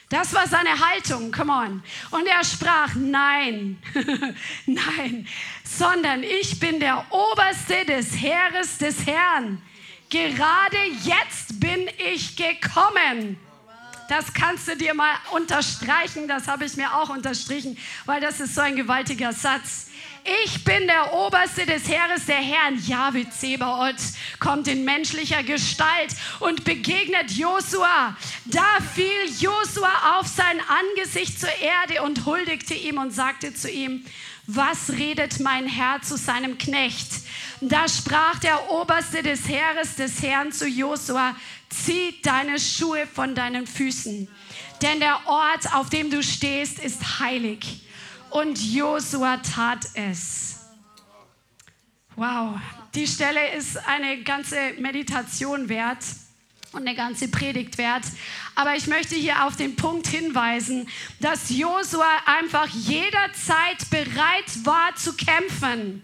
Das 0.10 0.32
war 0.36 0.48
seine 0.48 0.80
Haltung. 0.80 1.32
Come 1.32 1.52
on. 1.52 1.84
Und 2.12 2.28
er 2.28 2.44
sprach, 2.44 2.94
nein, 2.94 3.82
nein, 4.68 5.28
sondern 5.64 6.22
ich 6.22 6.60
bin 6.60 6.80
der 6.80 7.04
Oberste 7.10 7.86
des 7.88 8.22
Heeres 8.22 8.78
des 8.78 9.08
Herrn. 9.08 9.60
Gerade 10.12 10.78
jetzt 11.04 11.60
bin 11.60 11.90
ich 11.98 12.36
gekommen. 12.36 13.40
Das 14.10 14.34
kannst 14.34 14.68
du 14.68 14.76
dir 14.76 14.94
mal 14.94 15.14
unterstreichen, 15.32 16.28
das 16.28 16.48
habe 16.48 16.66
ich 16.66 16.76
mir 16.76 16.94
auch 16.96 17.10
unterstrichen, 17.10 17.78
weil 18.06 18.20
das 18.22 18.40
ist 18.40 18.56
so 18.56 18.62
ein 18.62 18.76
gewaltiger 18.76 19.34
Satz. 19.34 19.88
Ich 20.46 20.64
bin 20.64 20.88
der 20.88 21.14
Oberste 21.14 21.66
des 21.66 21.88
Heeres 21.88 22.26
der 22.26 22.38
Herren. 22.38 22.82
Jahwe 22.86 23.30
Zebaoth 23.30 23.96
kommt 24.40 24.70
in 24.70 24.86
menschlicher 24.86 25.44
Gestalt 25.44 26.16
und 26.40 26.64
begegnet 26.64 27.32
Josua. 27.32 28.16
Da 28.46 28.78
fiel 28.96 29.26
Josua 29.38 30.18
auf 30.18 30.28
sein 30.28 30.62
Angesicht 30.70 31.40
zur 31.40 31.52
Erde 31.60 32.04
und 32.04 32.26
huldigte 32.26 32.74
ihm 32.74 33.00
und 33.00 33.12
sagte 33.12 33.54
zu 33.54 33.70
ihm, 33.70 34.06
was 34.48 34.92
redet 34.92 35.42
mein 35.42 35.68
Herr 35.68 36.02
zu 36.02 36.18
seinem 36.18 36.58
Knecht? 36.58 37.10
Da 37.60 37.88
sprach 37.88 38.40
der 38.40 38.72
Oberste 38.72 39.24
des 39.24 39.48
Heeres 39.48 39.96
des 39.96 40.22
Herrn 40.22 40.52
zu 40.52 40.68
Josua, 40.68 41.36
zieh 41.74 42.22
deine 42.22 42.60
Schuhe 42.60 43.08
von 43.08 43.36
deinen 43.36 43.68
Füßen, 43.68 44.28
denn 44.82 45.00
der 45.00 45.20
Ort, 45.26 45.74
auf 45.74 45.90
dem 45.90 46.12
du 46.12 46.22
stehst, 46.22 46.80
ist 46.80 47.20
heilig. 47.20 47.82
Und 48.30 48.60
Josua 48.60 49.38
tat 49.38 49.86
es. 49.94 50.60
Wow, 52.16 52.60
die 52.94 53.08
Stelle 53.08 53.54
ist 53.56 53.78
eine 53.88 54.22
ganze 54.24 54.74
Meditation 54.80 55.70
wert 55.70 56.04
und 56.74 56.82
eine 56.82 56.96
ganze 56.96 57.28
Predigt 57.28 57.78
wert. 57.78 58.04
Aber 58.56 58.76
ich 58.76 58.88
möchte 58.88 59.16
hier 59.16 59.46
auf 59.46 59.56
den 59.56 59.76
Punkt 59.76 60.08
hinweisen, 60.08 60.88
dass 61.20 61.50
Josua 61.50 62.10
einfach 62.26 62.68
jederzeit 62.68 63.90
bereit 63.90 64.66
war 64.66 64.96
zu 64.96 65.16
kämpfen. 65.16 66.04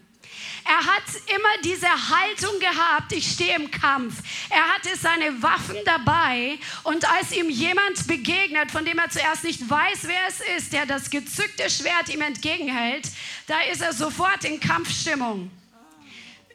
Er 0.65 0.85
hat 0.85 1.03
immer 1.27 1.61
diese 1.63 1.87
Haltung 1.87 2.59
gehabt, 2.59 3.11
ich 3.11 3.31
stehe 3.31 3.55
im 3.55 3.71
Kampf. 3.71 4.15
Er 4.49 4.73
hatte 4.73 4.95
seine 4.97 5.41
Waffen 5.41 5.77
dabei 5.85 6.57
und 6.83 7.09
als 7.09 7.31
ihm 7.31 7.49
jemand 7.49 8.07
begegnet, 8.07 8.71
von 8.71 8.85
dem 8.85 8.99
er 8.99 9.09
zuerst 9.09 9.43
nicht 9.43 9.67
weiß, 9.69 9.99
wer 10.03 10.27
es 10.27 10.41
ist, 10.57 10.73
der 10.73 10.85
das 10.85 11.09
gezückte 11.09 11.69
Schwert 11.69 12.09
ihm 12.09 12.21
entgegenhält, 12.21 13.07
da 13.47 13.59
ist 13.71 13.81
er 13.81 13.93
sofort 13.93 14.43
in 14.43 14.59
Kampfstimmung. 14.59 15.51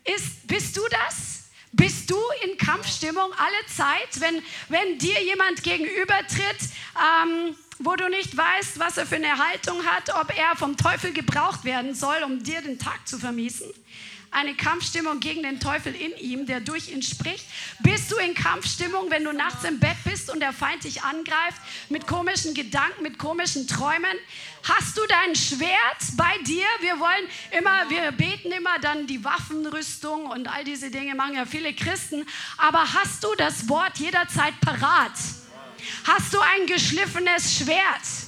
Ist, 0.05 0.47
bist 0.47 0.77
du 0.77 0.83
das? 0.91 1.35
Bist 1.73 2.09
du 2.09 2.17
in 2.45 2.57
Kampfstimmung 2.57 3.33
alle 3.33 3.67
Zeit, 3.67 4.21
wenn, 4.21 4.43
wenn 4.69 4.99
dir 4.99 5.21
jemand 5.25 5.63
gegenübertritt, 5.65 6.59
ähm, 6.97 7.57
wo 7.81 7.97
du 7.97 8.09
nicht 8.09 8.37
weißt, 8.37 8.79
was 8.79 8.97
er 8.97 9.07
für 9.07 9.17
eine 9.17 9.37
Haltung 9.39 9.85
hat, 9.85 10.15
ob 10.15 10.37
er 10.39 10.55
vom 10.57 10.77
Teufel 10.77 11.13
gebraucht 11.13 11.65
werden 11.65 11.95
soll, 11.95 12.23
um 12.25 12.43
dir 12.45 12.61
den 12.63 12.79
Tag 12.79 13.09
zu 13.09 13.19
vermiesen? 13.19 13.67
Eine 14.35 14.55
Kampfstimmung 14.55 15.21
gegen 15.21 15.45
den 15.45 15.61
Teufel 15.61 15.95
in 15.95 16.11
ihm, 16.17 16.45
der 16.45 16.59
durch 16.59 16.91
ihn 16.91 17.03
spricht? 17.03 17.47
Bist 17.85 18.11
du 18.11 18.17
in 18.17 18.35
Kampfstimmung, 18.35 19.09
wenn 19.09 19.23
du 19.23 19.33
nachts 19.33 19.63
im 19.63 19.79
Bett 19.79 19.97
bist 20.05 20.29
und 20.29 20.41
der 20.41 20.53
Feind 20.53 20.83
dich 20.83 21.03
angreift 21.03 21.61
mit 21.89 22.09
komischen 22.09 22.53
Gedanken, 22.53 23.05
mit 23.05 23.17
komischen 23.17 23.69
Träumen? 23.69 24.17
Hast 24.65 24.99
du 24.99 25.03
dein 25.09 25.37
Schwert 25.37 26.17
bei 26.17 26.37
dir? 26.45 26.67
Wir 26.81 26.99
wollen 26.99 27.29
immer, 27.57 27.89
wir 27.89 28.11
beten 28.11 28.51
immer 28.51 28.77
dann 28.81 29.07
die 29.07 29.23
Waffenrüstung 29.23 30.27
und 30.27 30.49
all 30.49 30.65
diese 30.65 30.91
Dinge 30.91 31.15
machen 31.15 31.37
ja 31.37 31.45
viele 31.45 31.73
Christen. 31.73 32.27
Aber 32.57 32.93
hast 32.93 33.23
du 33.23 33.29
das 33.39 33.69
Wort 33.69 33.99
jederzeit 33.99 34.61
parat? 34.61 35.13
Hast 36.05 36.35
du 36.35 36.41
ein 36.41 36.67
geschliffenes 36.67 37.57
Schwert? 37.57 38.24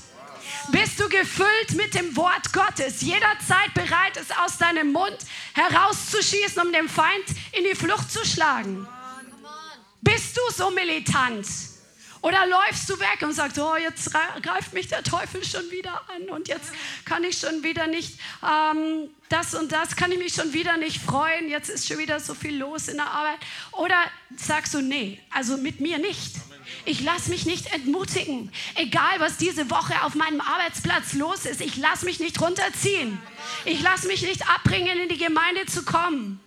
Bist 0.73 0.99
du 0.99 1.08
gefüllt 1.08 1.75
mit 1.76 1.94
dem 1.94 2.16
Wort 2.16 2.52
Gottes, 2.52 3.00
jederzeit 3.00 3.73
bereit, 3.75 4.16
es 4.16 4.37
aus 4.37 4.58
deinem 4.58 4.92
Mund 4.92 5.16
herauszuschießen, 5.54 6.61
um 6.62 6.73
den 6.73 6.88
Feind 6.88 7.25
in 7.52 7.64
die 7.64 7.75
Flucht 7.75 8.11
zu 8.11 8.25
schlagen? 8.25 8.87
Bist 10.02 10.37
du 10.37 10.40
so 10.52 10.70
militant? 10.70 11.46
Oder 12.23 12.44
läufst 12.46 12.88
du 12.90 12.99
weg 12.99 13.23
und 13.23 13.32
sagst, 13.32 13.58
oh, 13.58 13.76
jetzt 13.76 14.11
greift 14.42 14.73
mich 14.73 14.88
der 14.88 15.04
Teufel 15.04 15.44
schon 15.44 15.70
wieder 15.70 16.02
an 16.08 16.28
und 16.30 16.49
jetzt 16.49 16.73
kann 17.04 17.23
ich 17.23 17.38
schon 17.38 17.62
wieder 17.62 17.87
nicht 17.87 18.18
ähm, 18.42 19.11
das 19.28 19.54
und 19.54 19.70
das, 19.70 19.94
kann 19.94 20.11
ich 20.11 20.18
mich 20.18 20.35
schon 20.35 20.52
wieder 20.52 20.76
nicht 20.76 21.00
freuen, 21.00 21.49
jetzt 21.49 21.68
ist 21.68 21.87
schon 21.87 21.99
wieder 21.99 22.18
so 22.18 22.35
viel 22.35 22.56
los 22.56 22.88
in 22.88 22.96
der 22.96 23.11
Arbeit. 23.11 23.38
Oder 23.73 23.96
sagst 24.37 24.75
du, 24.75 24.80
nee, 24.80 25.20
also 25.30 25.56
mit 25.56 25.80
mir 25.80 25.99
nicht. 25.99 26.35
Ich 26.85 27.00
lasse 27.00 27.30
mich 27.30 27.47
nicht 27.47 27.73
entmutigen. 27.73 28.52
Egal, 28.75 29.18
was 29.18 29.37
diese 29.37 29.71
Woche 29.71 30.02
auf 30.02 30.14
meinem 30.14 30.40
Arbeitsplatz 30.40 31.14
los 31.14 31.47
ist, 31.47 31.61
ich 31.61 31.76
lasse 31.76 32.04
mich 32.04 32.21
nicht 32.21 32.40
runterziehen. 32.40 33.18
Ich 33.64 33.80
lasse 33.83 34.06
mich 34.06 34.23
nicht 34.23 34.49
abbringen, 34.49 34.99
in 34.99 35.09
die 35.09 35.18
Gemeinde 35.18 35.66
zu 35.66 35.85
kommen. 35.85 36.40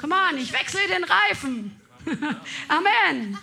Come 0.00 0.14
on, 0.14 0.38
ich 0.38 0.52
wechsle 0.52 0.80
den 0.88 1.04
Reifen. 1.04 1.80
Amen. 2.68 3.38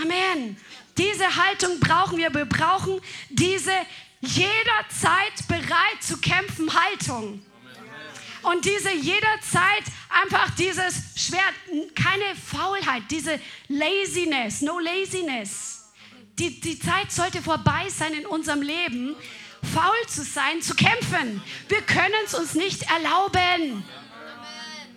Amen. 0.00 0.56
Diese 0.96 1.36
Haltung 1.36 1.80
brauchen 1.80 2.18
wir. 2.18 2.32
Wir 2.34 2.46
brauchen 2.46 3.00
diese 3.30 3.72
jederzeit 4.20 5.48
bereit 5.48 6.02
zu 6.02 6.18
kämpfen 6.18 6.70
Haltung. 6.74 7.42
Und 8.42 8.64
diese 8.64 8.92
jederzeit 8.92 9.84
einfach 10.22 10.50
dieses 10.56 10.94
Schwert, 11.16 11.54
keine 11.94 12.34
Faulheit, 12.34 13.02
diese 13.10 13.38
Laziness, 13.68 14.60
no 14.60 14.78
laziness. 14.78 15.90
Die, 16.38 16.60
die 16.60 16.78
Zeit 16.78 17.12
sollte 17.12 17.42
vorbei 17.42 17.88
sein 17.88 18.14
in 18.14 18.26
unserem 18.26 18.62
Leben, 18.62 19.14
faul 19.74 20.06
zu 20.08 20.22
sein, 20.22 20.62
zu 20.62 20.74
kämpfen. 20.74 21.42
Wir 21.68 21.82
können 21.82 22.14
es 22.24 22.34
uns 22.34 22.54
nicht 22.54 22.82
erlauben. 22.90 23.84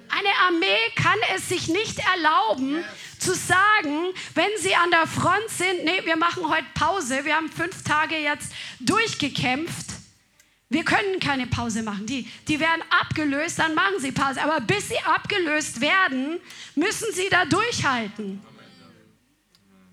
Eine 0.09 0.29
Armee 0.47 0.77
kann 0.95 1.17
es 1.35 1.49
sich 1.49 1.67
nicht 1.69 1.99
erlauben, 1.99 2.83
zu 3.17 3.33
sagen, 3.33 4.13
wenn 4.35 4.49
sie 4.59 4.75
an 4.75 4.91
der 4.91 5.07
Front 5.07 5.49
sind, 5.49 5.85
nee, 5.85 6.05
wir 6.05 6.17
machen 6.17 6.47
heute 6.47 6.67
Pause, 6.75 7.25
wir 7.25 7.35
haben 7.35 7.49
fünf 7.49 7.83
Tage 7.83 8.17
jetzt 8.17 8.51
durchgekämpft. 8.79 9.92
Wir 10.73 10.83
können 10.83 11.19
keine 11.19 11.45
Pause 11.45 11.83
machen. 11.83 12.07
Die, 12.07 12.27
die 12.47 12.59
werden 12.59 12.81
abgelöst, 12.89 13.59
dann 13.59 13.75
machen 13.75 13.99
sie 13.99 14.11
Pause. 14.11 14.41
Aber 14.41 14.59
bis 14.59 14.89
sie 14.89 14.97
abgelöst 14.99 15.81
werden, 15.81 16.39
müssen 16.73 17.13
sie 17.13 17.29
da 17.29 17.45
durchhalten. 17.45 18.41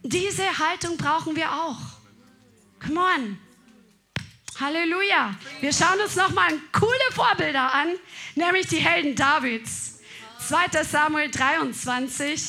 Diese 0.03 0.59
Haltung 0.59 0.97
brauchen 0.97 1.37
wir 1.37 1.53
auch. 1.53 1.79
Come 2.83 2.99
on. 2.99 3.39
Halleluja. 4.59 5.35
Wir 5.61 5.73
schauen 5.73 6.01
uns 6.01 6.17
nochmal 6.17 6.53
coole 6.73 7.13
Vorbilder 7.13 7.75
an, 7.75 7.89
nämlich 8.35 8.67
die 8.69 8.79
Helden 8.79 9.15
Davids. 9.15 10.01
2. 10.49 10.83
Samuel 10.83 11.31
23. 11.31 12.41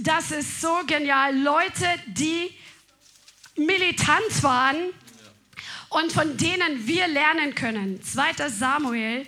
Das 0.00 0.30
ist 0.30 0.60
so 0.60 0.80
genial. 0.86 1.34
Leute, 1.38 1.86
die 2.06 2.54
militant 3.56 4.42
waren 4.42 4.92
und 5.90 6.12
von 6.12 6.36
denen 6.36 6.86
wir 6.86 7.06
lernen 7.08 7.54
können. 7.54 8.02
2. 8.02 8.48
Samuel, 8.48 9.26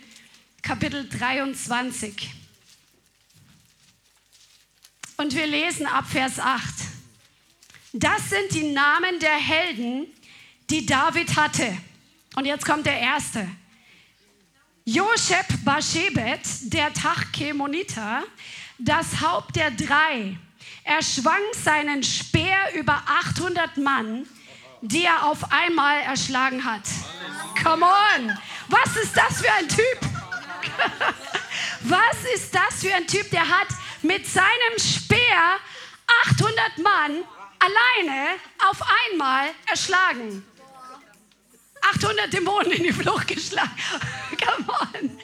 Kapitel 0.62 1.08
23. 1.08 2.30
Und 5.16 5.34
wir 5.34 5.46
lesen 5.46 5.86
ab 5.86 6.06
Vers 6.08 6.38
8. 6.38 6.64
Das 7.92 8.30
sind 8.30 8.54
die 8.54 8.72
Namen 8.72 9.18
der 9.20 9.36
Helden, 9.36 10.06
die 10.70 10.86
David 10.86 11.36
hatte. 11.36 11.76
Und 12.36 12.46
jetzt 12.46 12.64
kommt 12.64 12.86
der 12.86 12.98
erste. 12.98 13.46
Josheb 14.84 15.46
Bashebet, 15.64 16.40
der 16.72 16.92
Tachkemoniter, 16.92 18.22
das 18.78 19.20
Haupt 19.20 19.56
der 19.56 19.70
drei. 19.72 20.36
Er 20.84 21.02
schwang 21.02 21.42
seinen 21.62 22.02
Speer 22.02 22.74
über 22.74 23.02
800 23.06 23.76
Mann, 23.76 24.26
die 24.82 25.04
er 25.04 25.26
auf 25.26 25.52
einmal 25.52 26.00
erschlagen 26.00 26.64
hat. 26.64 26.82
Come 27.62 27.86
on! 27.86 28.38
Was 28.68 28.96
ist 28.96 29.16
das 29.16 29.40
für 29.40 29.52
ein 29.52 29.68
Typ? 29.68 29.98
Was 31.82 32.24
ist 32.34 32.54
das 32.54 32.80
für 32.80 32.94
ein 32.94 33.06
Typ, 33.06 33.30
der 33.30 33.48
hat 33.48 33.68
mit 34.02 34.26
seinem 34.26 34.78
Speer 34.78 35.58
800 36.26 36.78
Mann 36.78 37.24
alleine 37.58 38.30
auf 38.70 38.82
einmal 39.10 39.50
erschlagen? 39.66 40.44
800 41.94 42.32
Dämonen 42.32 42.72
in 42.72 42.82
die 42.84 42.92
Flucht 42.92 43.28
geschlagen. 43.28 43.70
Come 44.44 44.78
on. 44.94 45.18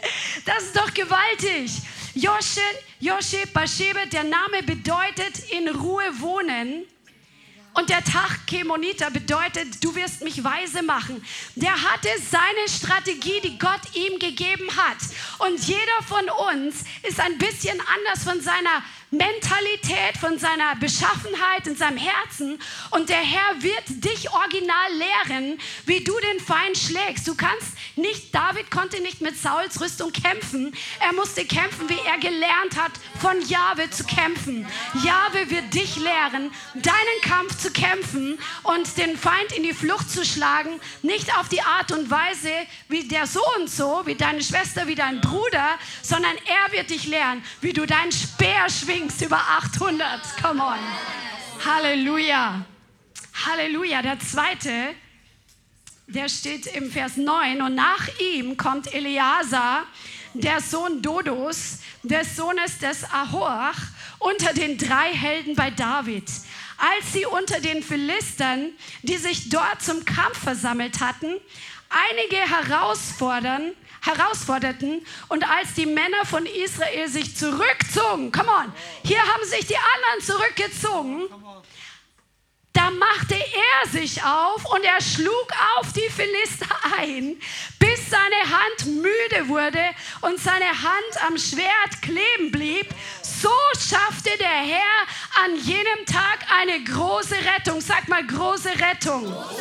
Das 0.44 0.64
ist 0.64 0.76
doch 0.76 0.92
gewaltig. 0.92 1.70
Josche, 2.14 2.60
Josche 2.98 3.46
Bashebe, 3.52 4.06
der 4.08 4.24
Name 4.24 4.62
bedeutet 4.64 5.50
in 5.50 5.68
Ruhe 5.68 6.20
wohnen. 6.20 6.84
Und 7.78 7.90
der 7.90 8.02
Tag 8.02 8.44
Kemonita 8.48 9.08
bedeutet, 9.08 9.84
du 9.84 9.94
wirst 9.94 10.24
mich 10.24 10.42
weise 10.42 10.82
machen. 10.82 11.24
Der 11.54 11.70
hatte 11.70 12.08
seine 12.28 12.68
Strategie, 12.68 13.40
die 13.44 13.56
Gott 13.56 13.82
ihm 13.94 14.18
gegeben 14.18 14.68
hat. 14.76 14.96
Und 15.38 15.62
jeder 15.62 16.02
von 16.04 16.28
uns 16.56 16.82
ist 17.04 17.20
ein 17.20 17.38
bisschen 17.38 17.80
anders 17.80 18.24
von 18.24 18.40
seiner 18.40 18.82
Mentalität, 19.10 20.18
von 20.20 20.38
seiner 20.38 20.76
Beschaffenheit 20.76 21.66
in 21.66 21.76
seinem 21.76 21.96
Herzen. 21.96 22.58
Und 22.90 23.08
der 23.08 23.16
Herr 23.16 23.62
wird 23.62 24.04
dich 24.04 24.30
original 24.30 24.92
lehren, 24.98 25.58
wie 25.86 26.04
du 26.04 26.12
den 26.20 26.40
Feind 26.40 26.76
schlägst. 26.76 27.26
Du 27.26 27.34
kannst 27.34 27.72
nicht, 27.96 28.34
David 28.34 28.70
konnte 28.70 29.00
nicht 29.00 29.22
mit 29.22 29.38
Sauls 29.38 29.80
Rüstung 29.80 30.12
kämpfen. 30.12 30.74
Er 31.00 31.14
musste 31.14 31.46
kämpfen, 31.46 31.88
wie 31.88 31.98
er 32.06 32.18
gelernt 32.18 32.76
hat, 32.76 32.92
von 33.18 33.40
Jahwe 33.48 33.88
zu 33.90 34.04
kämpfen. 34.04 34.66
Jahwe 35.02 35.48
wird 35.48 35.72
dich 35.72 35.96
lehren, 35.96 36.50
deinen 36.74 37.20
Kampf 37.22 37.56
zu 37.56 37.70
kämpfen 37.70 38.38
und 38.64 38.98
den 38.98 39.16
Feind 39.16 39.52
in 39.56 39.62
die 39.62 39.72
Flucht 39.72 40.10
zu 40.10 40.24
schlagen. 40.24 40.80
Nicht 41.00 41.34
auf 41.38 41.48
die 41.48 41.62
Art 41.62 41.92
und 41.92 42.10
Weise 42.10 42.50
wie 42.88 43.08
der 43.08 43.26
so 43.26 43.42
und 43.58 43.70
so, 43.70 44.02
wie 44.04 44.16
deine 44.16 44.42
Schwester, 44.42 44.86
wie 44.86 44.94
dein 44.94 45.22
Bruder, 45.22 45.78
sondern 46.02 46.36
er 46.44 46.72
wird 46.72 46.90
dich 46.90 47.06
lehren, 47.06 47.42
wie 47.62 47.72
du 47.72 47.86
deinen 47.86 48.12
Speer 48.12 48.68
schwingst 48.68 48.97
Dings 48.98 49.22
über 49.22 49.38
800. 49.38 50.20
Come 50.42 50.60
on. 50.60 50.78
Halleluja. 51.64 52.64
Halleluja. 53.46 54.02
Der 54.02 54.18
zweite, 54.18 54.72
der 56.08 56.28
steht 56.28 56.66
im 56.66 56.90
Vers 56.90 57.16
9. 57.16 57.62
Und 57.62 57.76
nach 57.76 58.08
ihm 58.18 58.56
kommt 58.56 58.92
Eleazar, 58.92 59.84
der 60.34 60.60
Sohn 60.60 61.00
Dodos, 61.00 61.78
des 62.02 62.34
Sohnes 62.34 62.78
des 62.78 63.04
Ahoach, 63.04 63.78
unter 64.18 64.52
den 64.52 64.76
drei 64.76 65.14
Helden 65.14 65.54
bei 65.54 65.70
David. 65.70 66.28
Als 66.78 67.12
sie 67.12 67.24
unter 67.24 67.60
den 67.60 67.84
Philistern, 67.84 68.72
die 69.02 69.16
sich 69.16 69.48
dort 69.48 69.80
zum 69.80 70.04
Kampf 70.04 70.38
versammelt 70.38 70.98
hatten, 70.98 71.34
einige 71.88 72.36
herausfordern, 72.36 73.74
herausforderten 74.08 75.04
und 75.28 75.48
als 75.48 75.74
die 75.74 75.86
Männer 75.86 76.24
von 76.24 76.46
Israel 76.46 77.08
sich 77.08 77.36
zurückzogen, 77.36 78.32
come 78.32 78.48
on, 78.48 78.72
hier 79.04 79.20
haben 79.20 79.44
sich 79.44 79.66
die 79.66 79.76
anderen 79.76 80.24
zurückgezogen, 80.24 81.28
da 82.72 82.90
machte 82.92 83.34
er 83.34 83.88
sich 83.90 84.22
auf 84.22 84.64
und 84.72 84.84
er 84.84 85.02
schlug 85.02 85.48
auf 85.76 85.92
die 85.92 86.08
Philister 86.08 86.68
ein, 86.96 87.36
bis 87.80 88.08
seine 88.08 88.56
Hand 88.56 89.02
müde 89.02 89.48
wurde 89.48 89.82
und 90.20 90.38
seine 90.38 90.68
Hand 90.68 91.26
am 91.26 91.36
Schwert 91.36 92.00
kleben 92.02 92.52
blieb. 92.52 92.86
So 93.20 93.50
schaffte 93.74 94.30
der 94.38 94.48
Herr 94.48 95.44
an 95.44 95.56
jenem 95.56 96.06
Tag 96.06 96.46
eine 96.60 96.84
große 96.84 97.34
Rettung. 97.34 97.80
Sag 97.80 98.06
mal 98.06 98.24
große 98.24 98.70
Rettung. 98.70 99.24
Große 99.24 99.58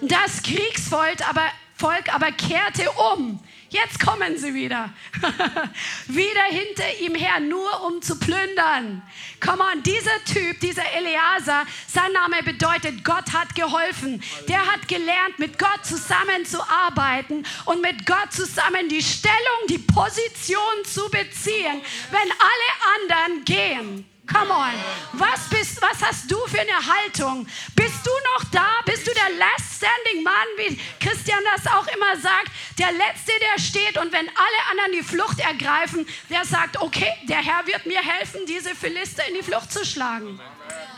Rettung. 0.00 0.08
Das 0.08 0.42
Kriegsvolk 0.44 1.28
aber 1.28 1.50
Volk 1.76 2.14
aber 2.14 2.32
kehrte 2.32 2.90
um. 3.12 3.38
Jetzt 3.68 4.00
kommen 4.00 4.38
sie 4.38 4.54
wieder. 4.54 4.94
wieder 6.06 6.44
hinter 6.48 7.00
ihm 7.00 7.14
her, 7.14 7.40
nur 7.40 7.84
um 7.84 8.00
zu 8.00 8.18
plündern. 8.18 9.02
Come 9.44 9.62
on, 9.62 9.82
dieser 9.82 10.24
Typ, 10.24 10.58
dieser 10.60 10.90
Eleazar, 10.92 11.66
sein 11.86 12.12
Name 12.12 12.42
bedeutet, 12.42 13.04
Gott 13.04 13.32
hat 13.32 13.54
geholfen. 13.54 14.22
Der 14.48 14.66
hat 14.66 14.88
gelernt, 14.88 15.38
mit 15.38 15.58
Gott 15.58 15.84
zusammenzuarbeiten 15.84 17.44
und 17.66 17.82
mit 17.82 18.06
Gott 18.06 18.32
zusammen 18.32 18.88
die 18.88 19.02
Stellung, 19.02 19.66
die 19.68 19.78
Position 19.78 20.84
zu 20.84 21.10
beziehen, 21.10 21.82
wenn 22.10 22.30
alle 22.40 23.34
anderen 23.34 23.44
gehen. 23.44 24.15
Come 24.26 24.50
on. 24.50 24.72
Was, 25.12 25.48
bist, 25.48 25.80
was 25.80 26.02
hast 26.02 26.30
du 26.30 26.36
für 26.46 26.60
eine 26.60 26.72
Haltung? 26.72 27.46
Bist 27.74 28.04
du 28.04 28.10
noch 28.34 28.50
da? 28.50 28.66
Bist 28.84 29.06
du 29.06 29.12
der 29.12 29.36
last 29.38 29.76
standing 29.76 30.24
Mann, 30.24 30.34
wie 30.56 30.80
Christian 31.00 31.38
das 31.54 31.66
auch 31.72 31.86
immer 31.86 32.16
sagt? 32.20 32.50
Der 32.78 32.92
Letzte, 32.92 33.32
der 33.40 33.60
steht 33.60 33.98
und 33.98 34.12
wenn 34.12 34.28
alle 34.28 34.70
anderen 34.70 34.92
die 34.92 35.02
Flucht 35.02 35.38
ergreifen, 35.38 36.06
der 36.28 36.44
sagt, 36.44 36.80
okay, 36.80 37.12
der 37.28 37.38
Herr 37.38 37.66
wird 37.66 37.86
mir 37.86 38.00
helfen, 38.00 38.40
diese 38.46 38.74
Philister 38.74 39.26
in 39.28 39.34
die 39.34 39.42
Flucht 39.42 39.72
zu 39.72 39.84
schlagen. 39.84 40.40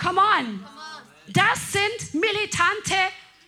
Come 0.01 0.21
on. 0.21 0.67
Das 1.27 1.73
sind 1.73 2.15
militante 2.15 2.95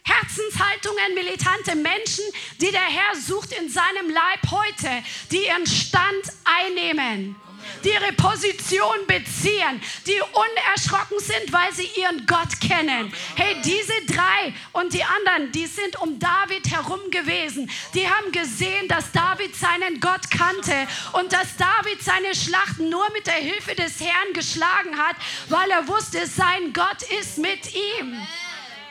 Herzenshaltungen, 0.02 1.14
militante 1.14 1.74
Menschen, 1.74 2.24
die 2.60 2.70
der 2.70 2.80
Herr 2.80 3.16
sucht 3.16 3.52
in 3.52 3.70
seinem 3.70 4.10
Leib 4.10 4.50
heute, 4.50 5.02
die 5.30 5.46
ihren 5.46 5.66
Stand 5.66 6.24
einnehmen 6.44 7.36
die 7.84 7.90
ihre 7.90 8.12
Position 8.12 9.06
beziehen, 9.06 9.80
die 10.06 10.20
unerschrocken 10.20 11.18
sind, 11.18 11.52
weil 11.52 11.72
sie 11.72 11.88
ihren 12.00 12.26
Gott 12.26 12.60
kennen. 12.60 13.12
Hey, 13.36 13.56
diese 13.64 13.92
drei 14.06 14.54
und 14.72 14.92
die 14.92 15.04
anderen, 15.04 15.52
die 15.52 15.66
sind 15.66 16.00
um 16.00 16.18
David 16.18 16.70
herum 16.70 17.10
gewesen. 17.10 17.70
Die 17.94 18.08
haben 18.08 18.32
gesehen, 18.32 18.88
dass 18.88 19.12
David 19.12 19.54
seinen 19.56 20.00
Gott 20.00 20.30
kannte 20.30 20.86
und 21.12 21.32
dass 21.32 21.56
David 21.56 22.02
seine 22.02 22.34
Schlachten 22.34 22.88
nur 22.88 23.10
mit 23.12 23.26
der 23.26 23.34
Hilfe 23.34 23.74
des 23.74 24.00
Herrn 24.00 24.32
geschlagen 24.34 24.96
hat, 24.98 25.16
weil 25.48 25.70
er 25.70 25.88
wusste, 25.88 26.26
sein 26.26 26.72
Gott 26.72 27.02
ist 27.20 27.38
mit 27.38 27.74
ihm. 27.74 28.16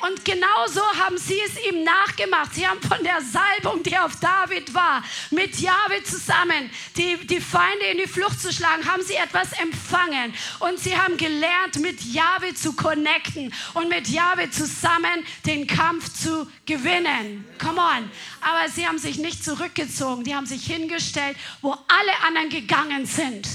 Und 0.01 0.23
genauso 0.23 0.81
haben 0.97 1.17
sie 1.17 1.39
es 1.45 1.62
ihm 1.65 1.83
nachgemacht. 1.83 2.53
Sie 2.53 2.65
haben 2.65 2.81
von 2.81 3.03
der 3.03 3.21
Salbung, 3.21 3.83
die 3.83 3.97
auf 3.97 4.15
David 4.19 4.73
war, 4.73 5.03
mit 5.29 5.59
Jahwe 5.59 6.03
zusammen 6.03 6.69
die, 6.95 7.17
die 7.27 7.41
Feinde 7.41 7.85
in 7.91 7.97
die 7.97 8.07
Flucht 8.07 8.39
zu 8.39 8.53
schlagen, 8.53 8.89
haben 8.89 9.03
sie 9.03 9.15
etwas 9.15 9.51
empfangen. 9.53 10.33
Und 10.59 10.79
sie 10.79 10.97
haben 10.97 11.17
gelernt, 11.17 11.79
mit 11.79 12.01
Jahwe 12.01 12.53
zu 12.53 12.73
connecten 12.73 13.53
und 13.73 13.89
mit 13.89 14.07
Jahwe 14.07 14.49
zusammen 14.49 15.25
den 15.45 15.67
Kampf 15.67 16.13
zu 16.13 16.49
gewinnen. 16.65 17.45
Come 17.59 17.81
on. 17.81 18.09
Aber 18.41 18.69
sie 18.69 18.88
haben 18.88 18.99
sich 18.99 19.17
nicht 19.17 19.43
zurückgezogen. 19.43 20.23
Die 20.23 20.33
haben 20.33 20.45
sich 20.45 20.65
hingestellt, 20.65 21.35
wo 21.62 21.71
alle 21.71 22.21
anderen 22.25 22.49
gegangen 22.49 23.05
sind. 23.05 23.47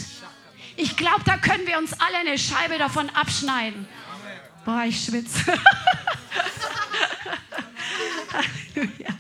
Ich 0.77 0.97
glaube, 0.97 1.23
da 1.25 1.37
können 1.39 1.67
wir 1.67 1.79
uns 1.79 1.93
alle 1.95 2.19
eine 2.19 2.37
Scheibe 2.37 2.79
davon 2.79 3.09
abschneiden. 3.11 3.87
Boah, 4.65 4.85
ich 4.87 5.05
schwitze. 5.05 5.45
Halleluja. 8.33 9.11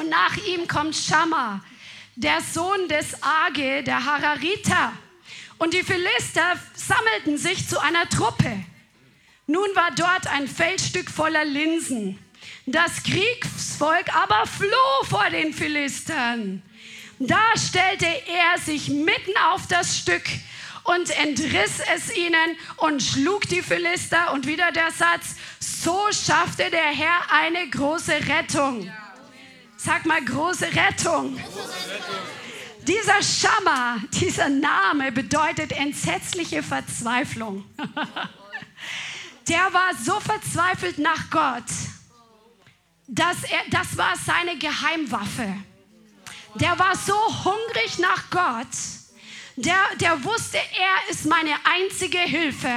Und 0.00 0.08
nach 0.08 0.36
ihm 0.46 0.66
kommt 0.66 0.96
Schammer, 0.96 1.62
der 2.16 2.40
Sohn 2.40 2.88
des 2.88 3.22
Age, 3.22 3.84
der 3.84 4.04
Harariter. 4.04 4.92
Und 5.58 5.74
die 5.74 5.82
Philister 5.82 6.58
sammelten 6.74 7.36
sich 7.36 7.68
zu 7.68 7.78
einer 7.80 8.08
Truppe. 8.08 8.64
Nun 9.46 9.68
war 9.74 9.90
dort 9.94 10.26
ein 10.28 10.48
Feldstück 10.48 11.10
voller 11.10 11.44
Linsen. 11.44 12.18
Das 12.64 13.02
Kriegsvolk 13.02 14.14
aber 14.14 14.46
floh 14.46 15.04
vor 15.04 15.28
den 15.30 15.52
Philistern. 15.52 16.62
Da 17.18 17.42
stellte 17.56 18.06
er 18.06 18.58
sich 18.58 18.88
mitten 18.88 19.36
auf 19.52 19.66
das 19.68 19.98
Stück 19.98 20.24
und 20.84 21.10
entriss 21.18 21.80
es 21.94 22.14
ihnen 22.16 22.56
und 22.78 23.02
schlug 23.02 23.48
die 23.48 23.62
Philister. 23.62 24.32
Und 24.32 24.46
wieder 24.46 24.72
der 24.72 24.90
Satz, 24.90 25.36
so 25.60 26.08
schaffte 26.10 26.70
der 26.70 26.86
Herr 26.86 27.30
eine 27.30 27.68
große 27.68 28.12
Rettung. 28.12 28.90
Sag 29.76 30.06
mal, 30.06 30.24
große 30.24 30.66
Rettung. 30.66 31.40
Dieser 32.86 33.22
Schammer, 33.22 34.00
dieser 34.12 34.48
Name 34.48 35.12
bedeutet 35.12 35.72
entsetzliche 35.72 36.62
Verzweiflung. 36.62 37.64
Der 39.48 39.72
war 39.72 39.90
so 40.00 40.18
verzweifelt 40.20 40.98
nach 40.98 41.30
Gott, 41.30 41.64
dass 43.08 43.42
er, 43.42 43.60
das 43.70 43.96
war 43.96 44.14
seine 44.16 44.56
Geheimwaffe. 44.56 45.52
Der 46.54 46.78
war 46.78 46.96
so 46.96 47.14
hungrig 47.44 47.98
nach 47.98 48.30
Gott, 48.30 48.68
der, 49.56 49.76
der 50.00 50.24
wusste, 50.24 50.56
er 50.56 51.10
ist 51.10 51.26
meine 51.26 51.54
einzige 51.64 52.18
Hilfe. 52.18 52.70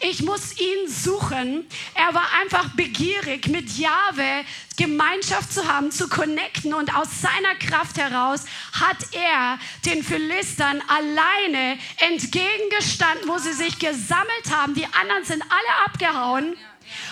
Ich 0.00 0.22
muss 0.22 0.58
ihn 0.58 0.88
suchen. 0.88 1.66
Er 1.94 2.14
war 2.14 2.26
einfach 2.40 2.68
begierig, 2.76 3.48
mit 3.48 3.76
Jahwe 3.76 4.44
Gemeinschaft 4.76 5.52
zu 5.52 5.66
haben, 5.66 5.90
zu 5.90 6.08
connecten. 6.08 6.72
Und 6.74 6.94
aus 6.94 7.08
seiner 7.20 7.54
Kraft 7.56 7.98
heraus 7.98 8.44
hat 8.72 8.98
er 9.12 9.58
den 9.84 10.04
Philistern 10.04 10.82
alleine 10.86 11.78
entgegengestanden, 11.98 13.28
wo 13.28 13.38
sie 13.38 13.52
sich 13.52 13.78
gesammelt 13.78 14.50
haben. 14.50 14.74
Die 14.74 14.86
anderen 14.86 15.24
sind 15.24 15.42
alle 15.42 15.86
abgehauen. 15.86 16.56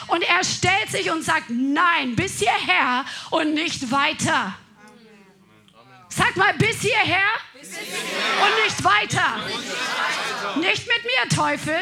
Und 0.09 0.23
er 0.23 0.45
stellt 0.45 0.91
sich 0.91 1.11
und 1.11 1.23
sagt, 1.23 1.47
nein, 1.49 2.15
bis 2.15 2.39
hierher 2.39 3.05
und 3.31 3.55
nicht 3.55 3.91
weiter. 3.91 4.55
Sag 6.15 6.37
mal, 6.37 6.53
bis 6.55 6.81
hierher 6.81 7.25
und 7.55 8.65
nicht 8.65 8.85
weiter. 8.85 9.41
Nicht 10.57 10.87
mit 10.87 11.05
mir, 11.05 11.35
Teufel. 11.35 11.75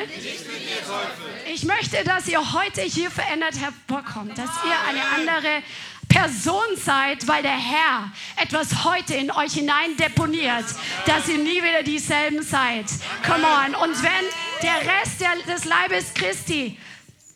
Ich 1.52 1.64
möchte, 1.64 2.04
dass 2.04 2.28
ihr 2.28 2.52
heute 2.52 2.82
hier 2.82 3.10
verändert 3.10 3.56
hervorkommt, 3.58 4.38
dass 4.38 4.50
ihr 4.64 4.88
eine 4.88 5.02
andere 5.16 5.62
Person 6.08 6.76
seid, 6.76 7.26
weil 7.26 7.42
der 7.42 7.56
Herr 7.56 8.12
etwas 8.36 8.84
heute 8.84 9.14
in 9.14 9.32
euch 9.32 9.54
hinein 9.54 9.96
deponiert, 9.96 10.66
dass 11.06 11.28
ihr 11.28 11.38
nie 11.38 11.62
wieder 11.62 11.82
dieselben 11.82 12.42
seid. 12.42 12.86
Come 13.26 13.44
on. 13.44 13.74
Und 13.74 14.00
wenn 14.02 14.24
der 14.62 14.92
Rest 14.92 15.20
des 15.48 15.64
Leibes 15.64 16.14
Christi 16.14 16.78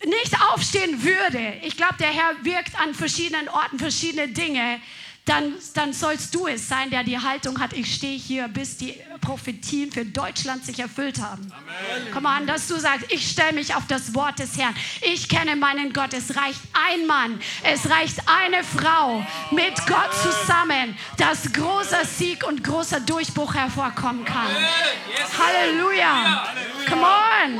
nicht 0.04 0.40
aufstehen 0.52 1.02
würde, 1.02 1.54
ich 1.62 1.76
glaube, 1.76 1.96
der 1.98 2.12
Herr 2.12 2.36
wirkt 2.42 2.78
an 2.78 2.94
verschiedenen 2.94 3.48
Orten 3.48 3.78
verschiedene 3.80 4.28
Dinge, 4.28 4.80
dann, 5.24 5.54
dann 5.72 5.92
sollst 5.94 6.34
du 6.34 6.46
es 6.46 6.68
sein, 6.68 6.90
der 6.90 7.02
die 7.02 7.18
Haltung 7.18 7.58
hat, 7.58 7.72
ich 7.72 7.94
stehe 7.94 8.18
hier, 8.18 8.46
bis 8.48 8.76
die 8.76 8.94
Prophetien 9.22 9.90
für 9.90 10.04
Deutschland 10.04 10.66
sich 10.66 10.78
erfüllt 10.78 11.18
haben. 11.18 11.50
Amen. 11.50 12.08
Komm 12.12 12.26
an, 12.26 12.46
dass 12.46 12.68
du 12.68 12.78
sagst, 12.78 13.10
ich 13.10 13.30
stelle 13.30 13.54
mich 13.54 13.74
auf 13.74 13.86
das 13.86 14.14
Wort 14.14 14.38
des 14.38 14.58
Herrn. 14.58 14.74
Ich 15.00 15.30
kenne 15.30 15.56
meinen 15.56 15.94
Gott. 15.94 16.12
Es 16.12 16.36
reicht 16.36 16.60
ein 16.74 17.06
Mann, 17.06 17.40
es 17.62 17.88
reicht 17.88 18.18
eine 18.26 18.62
Frau 18.62 19.24
mit 19.50 19.74
Gott 19.86 20.10
zusammen, 20.22 20.94
dass 21.16 21.50
großer 21.52 22.04
Sieg 22.04 22.46
und 22.46 22.62
großer 22.62 23.00
Durchbruch 23.00 23.54
hervorkommen 23.54 24.26
kann. 24.26 24.48
Halleluja. 25.38 26.48
Come 26.86 27.02
on. 27.02 27.58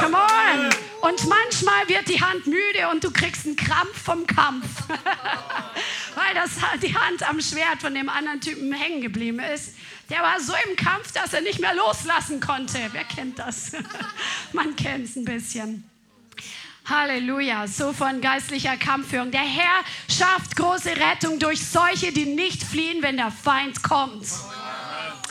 Come 0.00 0.16
on. 0.16 0.83
Und 1.04 1.28
manchmal 1.28 1.86
wird 1.86 2.08
die 2.08 2.22
Hand 2.22 2.46
müde 2.46 2.88
und 2.90 3.04
du 3.04 3.10
kriegst 3.10 3.44
einen 3.44 3.56
Krampf 3.56 4.04
vom 4.04 4.26
Kampf. 4.26 4.64
Weil 4.88 6.34
das, 6.34 6.52
die 6.80 6.96
Hand 6.96 7.28
am 7.28 7.42
Schwert 7.42 7.82
von 7.82 7.94
dem 7.94 8.08
anderen 8.08 8.40
Typen 8.40 8.72
hängen 8.72 9.02
geblieben 9.02 9.38
ist. 9.38 9.74
Der 10.08 10.20
war 10.20 10.40
so 10.40 10.54
im 10.66 10.76
Kampf, 10.76 11.12
dass 11.12 11.34
er 11.34 11.42
nicht 11.42 11.60
mehr 11.60 11.74
loslassen 11.74 12.40
konnte. 12.40 12.78
Wer 12.92 13.04
kennt 13.04 13.38
das? 13.38 13.72
Man 14.54 14.74
kennt 14.76 15.04
es 15.04 15.16
ein 15.16 15.26
bisschen. 15.26 15.84
Halleluja, 16.86 17.66
so 17.66 17.92
von 17.92 18.22
geistlicher 18.22 18.78
Kampfführung. 18.78 19.30
Der 19.30 19.40
Herr 19.40 19.84
schafft 20.08 20.56
große 20.56 20.96
Rettung 20.96 21.38
durch 21.38 21.66
solche, 21.66 22.12
die 22.12 22.24
nicht 22.24 22.62
fliehen, 22.62 23.02
wenn 23.02 23.18
der 23.18 23.30
Feind 23.30 23.82
kommt. 23.82 24.26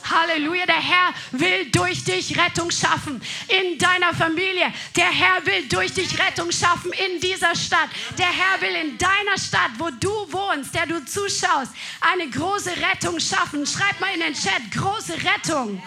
Halleluja, 0.10 0.66
der 0.66 0.82
Herr 0.82 1.14
will 1.32 1.70
durch 1.72 2.04
dich 2.04 2.38
Rettung 2.38 2.72
schaffen 2.72 3.22
in 3.48 3.78
deiner 3.78 4.14
Familie. 4.14 4.72
Der 4.96 5.12
Herr 5.12 5.46
will 5.46 5.68
durch 5.68 5.94
dich 5.94 6.18
Rettung 6.20 6.52
schaffen 6.52 6.92
in 6.94 7.20
dieser 7.20 7.56
Stadt. 7.56 7.90
Der 8.18 8.28
Herr 8.28 8.62
will 8.62 8.76
in 8.76 8.98
deiner 8.98 9.38
Stadt, 9.38 9.72
wo 9.78 9.90
du 10.00 10.10
wohnst, 10.32 10.74
der 10.76 10.86
du 10.86 11.04
zuschaust, 11.06 11.74
eine 12.02 12.30
große 12.30 12.72
Rettung 12.72 13.20
schaffen. 13.20 13.66
Schreib 13.66 14.00
mal 14.00 14.14
in 14.14 14.20
den 14.20 14.34
Chat, 14.34 14.72
große 14.72 15.14
Rettung. 15.14 15.82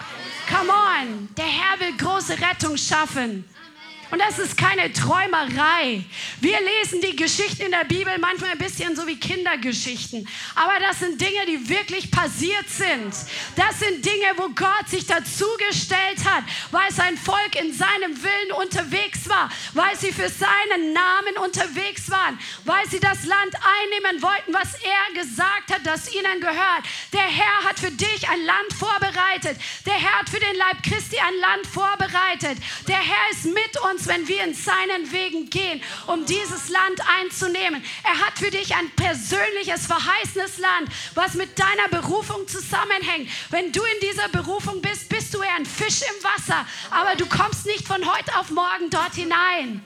Come 0.49 0.71
on, 0.71 1.29
der 1.35 1.45
Herr 1.45 1.79
will 1.79 1.95
große 1.97 2.33
Rettung 2.39 2.77
schaffen. 2.77 3.43
Und 4.09 4.19
das 4.19 4.39
ist 4.39 4.57
keine 4.57 4.91
Träumerei. 4.93 6.03
Wir 6.39 6.57
lesen 6.61 7.01
die 7.01 7.15
Geschichten 7.15 7.63
in 7.63 7.71
der 7.71 7.83
Bibel 7.83 8.17
manchmal 8.19 8.51
ein 8.51 8.57
bisschen 8.57 8.95
so 8.95 9.05
wie 9.05 9.19
Kindergeschichten. 9.19 10.27
Aber 10.55 10.79
das 10.79 10.99
sind 10.99 11.19
Dinge, 11.19 11.45
die 11.45 11.67
wirklich 11.67 12.09
passiert 12.09 12.69
sind. 12.69 13.13
Das 13.57 13.79
sind 13.79 14.05
Dinge, 14.05 14.27
wo 14.37 14.47
Gott 14.49 14.87
sich 14.87 15.05
dazugestellt 15.05 16.23
hat, 16.23 16.43
weil 16.71 16.89
sein 16.91 17.17
Volk 17.17 17.55
in 17.59 17.73
seinem 17.73 18.23
Willen 18.23 18.51
unterwegs 18.53 19.27
war, 19.27 19.49
weil 19.73 19.95
sie 19.97 20.13
für 20.13 20.29
seinen 20.29 20.93
Namen 20.93 21.37
unterwegs 21.43 22.09
waren, 22.09 22.39
weil 22.63 22.87
sie 22.89 23.01
das 23.01 23.25
Land 23.25 23.55
einnehmen 23.55 24.21
wollten, 24.21 24.53
was 24.53 24.73
er 24.75 25.21
gesagt 25.21 25.73
hat, 25.73 25.85
das 25.85 26.13
ihnen 26.13 26.39
gehört. 26.39 26.83
Der 27.11 27.27
Herr 27.27 27.63
hat 27.67 27.79
für 27.79 27.91
dich 27.91 28.29
ein 28.29 28.43
Land 28.45 28.73
vorbereitet. 28.79 29.57
Der 29.85 29.95
Herr 29.95 30.19
hat 30.19 30.29
für 30.29 30.39
den 30.39 30.55
Leib 30.55 30.81
Christi 30.83 31.17
ein 31.19 31.39
Land 31.41 31.67
vorbereitet. 31.67 32.57
Der 32.87 32.99
Herr 32.99 33.31
ist 33.31 33.45
mit 33.45 33.77
uns 33.91 33.96
uns, 33.97 34.07
wenn 34.07 34.27
wir 34.27 34.43
in 34.43 34.53
seinen 34.53 35.11
Wegen 35.11 35.49
gehen, 35.49 35.81
um 36.07 36.25
dieses 36.25 36.69
Land 36.69 37.01
einzunehmen. 37.19 37.83
Er 38.03 38.25
hat 38.25 38.37
für 38.37 38.51
dich 38.51 38.75
ein 38.75 38.89
persönliches, 38.91 39.85
verheißenes 39.87 40.59
Land, 40.59 40.89
was 41.15 41.33
mit 41.33 41.57
deiner 41.57 41.87
Berufung 41.89 42.47
zusammenhängt. 42.47 43.29
Wenn 43.49 43.71
du 43.71 43.81
in 43.83 44.09
dieser 44.09 44.29
Berufung 44.29 44.81
bist, 44.81 45.09
bist 45.09 45.33
du 45.33 45.41
eher 45.41 45.55
ein 45.55 45.65
Fisch 45.65 46.01
im 46.01 46.23
Wasser, 46.23 46.65
aber 46.91 47.15
du 47.15 47.25
kommst 47.25 47.65
nicht 47.65 47.87
von 47.87 48.05
heute 48.05 48.35
auf 48.37 48.51
morgen 48.51 48.89
dort 48.89 49.15
hinein, 49.15 49.83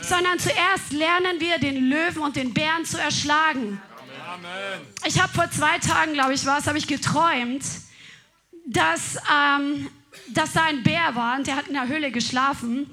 sondern 0.00 0.38
zuerst 0.38 0.92
lernen 0.92 1.40
wir, 1.40 1.58
den 1.58 1.88
Löwen 1.88 2.22
und 2.22 2.36
den 2.36 2.52
Bären 2.52 2.84
zu 2.84 2.98
erschlagen. 2.98 3.80
Ich 5.04 5.20
habe 5.20 5.32
vor 5.32 5.50
zwei 5.50 5.78
Tagen, 5.78 6.14
glaube 6.14 6.34
ich, 6.34 6.46
was, 6.46 6.66
habe 6.66 6.78
ich 6.78 6.86
geträumt, 6.86 7.62
dass, 8.66 9.16
ähm, 9.30 9.90
dass 10.28 10.52
da 10.52 10.64
ein 10.64 10.82
Bär 10.82 11.14
war 11.14 11.36
und 11.36 11.46
der 11.46 11.56
hat 11.56 11.68
in 11.68 11.74
der 11.74 11.86
Höhle 11.88 12.10
geschlafen. 12.10 12.90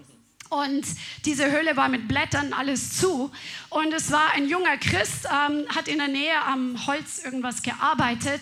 Und 0.50 0.84
diese 1.26 1.52
Höhle 1.52 1.78
war 1.78 1.90
mit 1.90 2.08
Blättern 2.08 2.54
alles 2.54 2.98
zu. 2.98 3.32
Und 3.70 3.94
es 3.94 4.12
war 4.12 4.32
ein 4.34 4.50
junger 4.50 4.78
Christ, 4.78 5.26
ähm, 5.26 5.66
hat 5.74 5.88
in 5.88 6.00
der 6.00 6.08
Nähe 6.08 6.42
am 6.46 6.88
Holz 6.88 7.20
irgendwas 7.24 7.62
gearbeitet. 7.62 8.42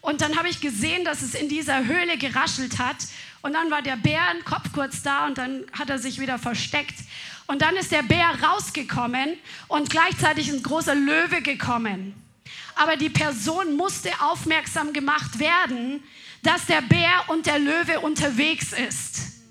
Und 0.00 0.20
dann 0.20 0.36
habe 0.36 0.48
ich 0.48 0.60
gesehen, 0.60 1.04
dass 1.04 1.22
es 1.22 1.34
in 1.34 1.48
dieser 1.48 1.84
Höhle 1.84 2.16
geraschelt 2.16 2.78
hat. 2.78 2.96
Und 3.42 3.54
dann 3.54 3.70
war 3.70 3.82
der 3.82 3.96
Bär, 3.96 4.22
Kopf 4.44 4.72
kurz 4.72 5.02
da, 5.02 5.26
und 5.26 5.36
dann 5.36 5.64
hat 5.72 5.90
er 5.90 5.98
sich 5.98 6.20
wieder 6.20 6.38
versteckt. 6.38 6.94
Und 7.46 7.62
dann 7.62 7.76
ist 7.76 7.90
der 7.90 8.02
Bär 8.02 8.30
rausgekommen 8.42 9.36
und 9.66 9.90
gleichzeitig 9.90 10.48
ein 10.50 10.62
großer 10.62 10.94
Löwe 10.94 11.42
gekommen. 11.42 12.14
Aber 12.76 12.96
die 12.96 13.10
Person 13.10 13.76
musste 13.76 14.10
aufmerksam 14.20 14.92
gemacht 14.92 15.38
werden, 15.38 16.02
dass 16.42 16.66
der 16.66 16.82
Bär 16.82 17.24
und 17.28 17.46
der 17.46 17.58
Löwe 17.58 18.00
unterwegs 18.00 18.72
ist. 18.72 19.41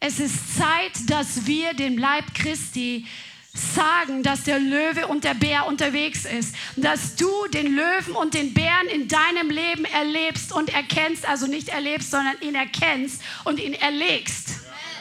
Es 0.00 0.20
ist 0.20 0.56
Zeit, 0.56 1.10
dass 1.10 1.46
wir 1.46 1.74
dem 1.74 1.96
Leib 1.96 2.34
Christi 2.34 3.06
sagen, 3.54 4.22
dass 4.22 4.44
der 4.44 4.58
Löwe 4.58 5.06
und 5.06 5.24
der 5.24 5.34
Bär 5.34 5.66
unterwegs 5.66 6.26
ist. 6.26 6.54
Dass 6.76 7.16
du 7.16 7.30
den 7.52 7.74
Löwen 7.74 8.14
und 8.14 8.34
den 8.34 8.52
Bären 8.52 8.86
in 8.92 9.08
deinem 9.08 9.50
Leben 9.50 9.84
erlebst 9.86 10.52
und 10.52 10.72
erkennst, 10.74 11.26
also 11.26 11.46
nicht 11.46 11.70
erlebst, 11.70 12.10
sondern 12.10 12.38
ihn 12.40 12.54
erkennst 12.54 13.22
und 13.44 13.58
ihn 13.58 13.74
erlegst. 13.74 14.50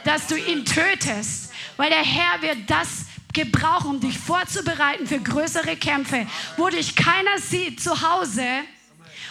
Dass 0.06 0.28
du 0.28 0.36
ihn 0.36 0.64
tötest. 0.66 1.52
Weil 1.78 1.90
der 1.90 2.04
Herr 2.04 2.42
wird 2.42 2.70
das 2.70 3.06
gebrauchen, 3.34 3.90
um 3.90 4.00
dich 4.00 4.18
vorzubereiten 4.18 5.06
für 5.06 5.20
größere 5.20 5.76
Kämpfe, 5.76 6.26
wo 6.56 6.70
dich 6.70 6.96
keiner 6.96 7.38
sieht 7.38 7.82
zu 7.82 8.02
Hause, 8.02 8.46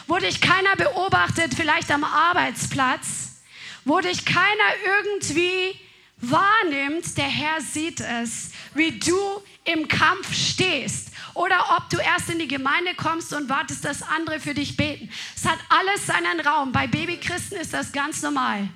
wo 0.07 0.19
dich 0.19 0.43
keiner 0.43 0.77
beobachtet, 0.77 1.55
vielleicht 1.57 1.91
am 1.91 2.05
Arbeitsplatz, 2.05 3.34
wo 3.85 4.01
dich 4.01 4.25
keiner 4.25 4.47
irgendwie 4.85 5.79
wahrnimmt, 6.19 7.17
der 7.17 7.25
Herr 7.25 7.61
sieht 7.61 8.01
es, 8.01 8.51
wie 8.75 8.99
du 8.99 9.19
im 9.65 9.89
Kampf 9.89 10.33
stehst. 10.33 11.09
Oder 11.35 11.77
ob 11.77 11.91
du 11.91 11.99
erst 11.99 12.31
in 12.31 12.39
die 12.39 12.49
Gemeinde 12.49 12.95
kommst 12.95 13.33
und 13.33 13.49
wartest, 13.49 13.85
dass 13.85 14.03
andere 14.03 14.39
für 14.39 14.55
dich 14.55 14.77
beten. 14.77 15.11
Es 15.35 15.45
hat 15.45 15.59
alles 15.69 16.07
seinen 16.07 16.41
Raum. 16.41 16.71
Bei 16.73 16.87
Babychristen 16.87 17.59
ist 17.59 17.75
das 17.75 17.93
ganz 17.93 18.23
normal. 18.23 18.69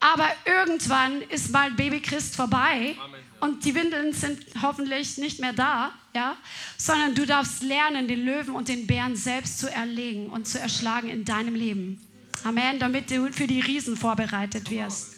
Aber 0.00 0.28
irgendwann 0.44 1.22
ist 1.22 1.50
mal 1.50 1.70
Babychrist 1.70 2.36
vorbei 2.36 2.94
Amen. 3.02 3.20
und 3.40 3.64
die 3.64 3.74
Windeln 3.74 4.12
sind 4.12 4.38
hoffentlich 4.60 5.16
nicht 5.16 5.40
mehr 5.40 5.54
da, 5.54 5.92
ja? 6.14 6.36
sondern 6.76 7.14
du 7.14 7.24
darfst 7.24 7.62
lernen, 7.62 8.06
den 8.06 8.24
Löwen 8.24 8.54
und 8.54 8.68
den 8.68 8.86
Bären 8.86 9.16
selbst 9.16 9.58
zu 9.58 9.70
erlegen 9.70 10.28
und 10.28 10.46
zu 10.46 10.60
erschlagen 10.60 11.08
in 11.08 11.24
deinem 11.24 11.54
Leben. 11.54 12.06
Amen, 12.42 12.78
damit 12.78 13.10
du 13.10 13.32
für 13.32 13.46
die 13.46 13.60
Riesen 13.60 13.96
vorbereitet 13.96 14.70
wirst. 14.70 15.16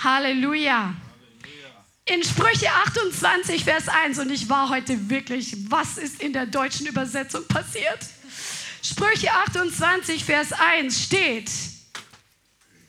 Halleluja. 0.00 0.94
In 2.04 2.22
Sprüche 2.24 2.68
28, 2.86 3.62
Vers 3.62 3.88
1, 3.88 4.18
und 4.18 4.30
ich 4.30 4.48
war 4.48 4.68
heute 4.68 5.08
wirklich, 5.08 5.56
was 5.70 5.98
ist 5.98 6.20
in 6.20 6.32
der 6.32 6.46
deutschen 6.46 6.86
Übersetzung 6.86 7.46
passiert? 7.46 8.00
Sprüche 8.82 9.32
28, 9.32 10.24
Vers 10.24 10.52
1 10.52 11.04
steht 11.04 11.50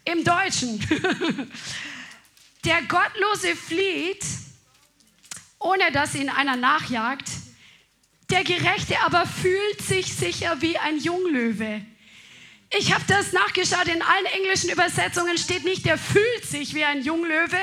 im 0.05 0.23
Deutschen, 0.23 0.79
der 2.65 2.81
Gottlose 2.81 3.55
flieht, 3.55 4.25
ohne 5.59 5.91
dass 5.91 6.15
ihn 6.15 6.29
einer 6.29 6.55
nachjagt, 6.55 7.29
der 8.31 8.43
Gerechte 8.43 8.99
aber 9.01 9.27
fühlt 9.27 9.81
sich 9.81 10.13
sicher 10.13 10.61
wie 10.61 10.77
ein 10.79 10.97
Junglöwe. 10.97 11.85
Ich 12.75 12.91
habe 12.91 13.03
das 13.07 13.33
nachgeschaut, 13.33 13.87
in 13.87 14.01
allen 14.01 14.25
englischen 14.25 14.69
Übersetzungen 14.69 15.37
steht 15.37 15.63
nicht, 15.63 15.85
der 15.85 15.99
fühlt 15.99 16.43
sich 16.43 16.73
wie 16.73 16.83
ein 16.83 17.03
Junglöwe. 17.03 17.59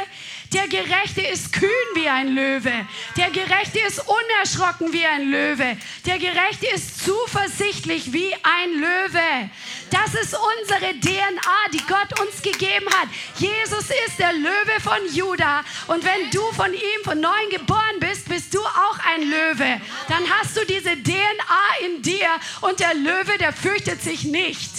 Der 0.52 0.68
Gerechte 0.68 1.20
ist 1.20 1.52
kühn 1.52 1.70
wie 1.94 2.08
ein 2.08 2.28
Löwe. 2.28 2.72
Der 3.16 3.30
Gerechte 3.30 3.80
ist 3.80 4.00
unerschrocken 4.00 4.92
wie 4.92 5.04
ein 5.04 5.30
Löwe. 5.30 5.76
Der 6.06 6.18
Gerechte 6.18 6.66
ist 6.74 7.04
zuversichtlich 7.04 8.12
wie 8.12 8.32
ein 8.34 8.72
Löwe. 8.74 9.50
Das 9.90 10.14
ist 10.14 10.34
unsere 10.34 10.92
DNA, 11.00 11.70
die 11.72 11.84
Gott 11.88 12.20
uns 12.20 12.40
gegeben 12.42 12.86
hat. 12.86 13.08
Jesus 13.36 13.90
ist 14.06 14.18
der 14.18 14.32
Löwe 14.32 14.80
von 14.80 15.12
Juda. 15.12 15.64
Und 15.88 16.04
wenn 16.04 16.30
du 16.30 16.42
von 16.52 16.72
ihm 16.72 17.04
von 17.04 17.20
neuem 17.20 17.50
geboren 17.50 17.98
bist, 17.98 18.28
bist 18.28 18.54
du 18.54 18.60
auch 18.60 18.98
ein 19.12 19.22
Löwe. 19.22 19.80
Dann 20.08 20.30
hast 20.38 20.56
du 20.56 20.64
diese 20.66 20.96
DNA 21.02 21.86
in 21.86 22.02
dir 22.02 22.28
und 22.60 22.78
der 22.78 22.94
Löwe, 22.94 23.38
der 23.38 23.52
fürchtet 23.52 24.02
sich 24.02 24.24
nicht. 24.24 24.70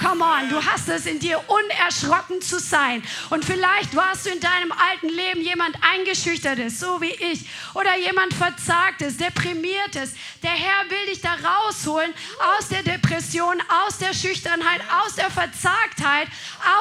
Come 0.00 0.24
on, 0.24 0.48
du 0.48 0.64
hast 0.64 0.88
es 0.88 1.04
in 1.04 1.18
dir, 1.18 1.38
unerschrocken 1.46 2.40
zu 2.40 2.58
sein. 2.58 3.02
Und 3.28 3.44
vielleicht 3.44 3.94
warst 3.94 4.24
du 4.24 4.30
in 4.30 4.40
deinem 4.40 4.72
alten 4.72 5.10
Leben 5.10 5.42
jemand 5.42 5.76
eingeschüchtertes, 5.82 6.80
so 6.80 7.02
wie 7.02 7.12
ich, 7.12 7.44
oder 7.74 7.98
jemand 7.98 8.32
verzagtes, 8.32 9.18
deprimiertes. 9.18 10.14
Der 10.42 10.52
Herr 10.52 10.88
will 10.88 11.06
dich 11.12 11.20
da 11.20 11.34
rausholen 11.34 12.14
aus 12.56 12.68
der 12.68 12.82
Depression, 12.82 13.62
aus 13.86 13.98
der 13.98 14.14
Schüchternheit, 14.14 14.80
aus 15.04 15.16
der 15.16 15.30
Verzagtheit, 15.30 16.28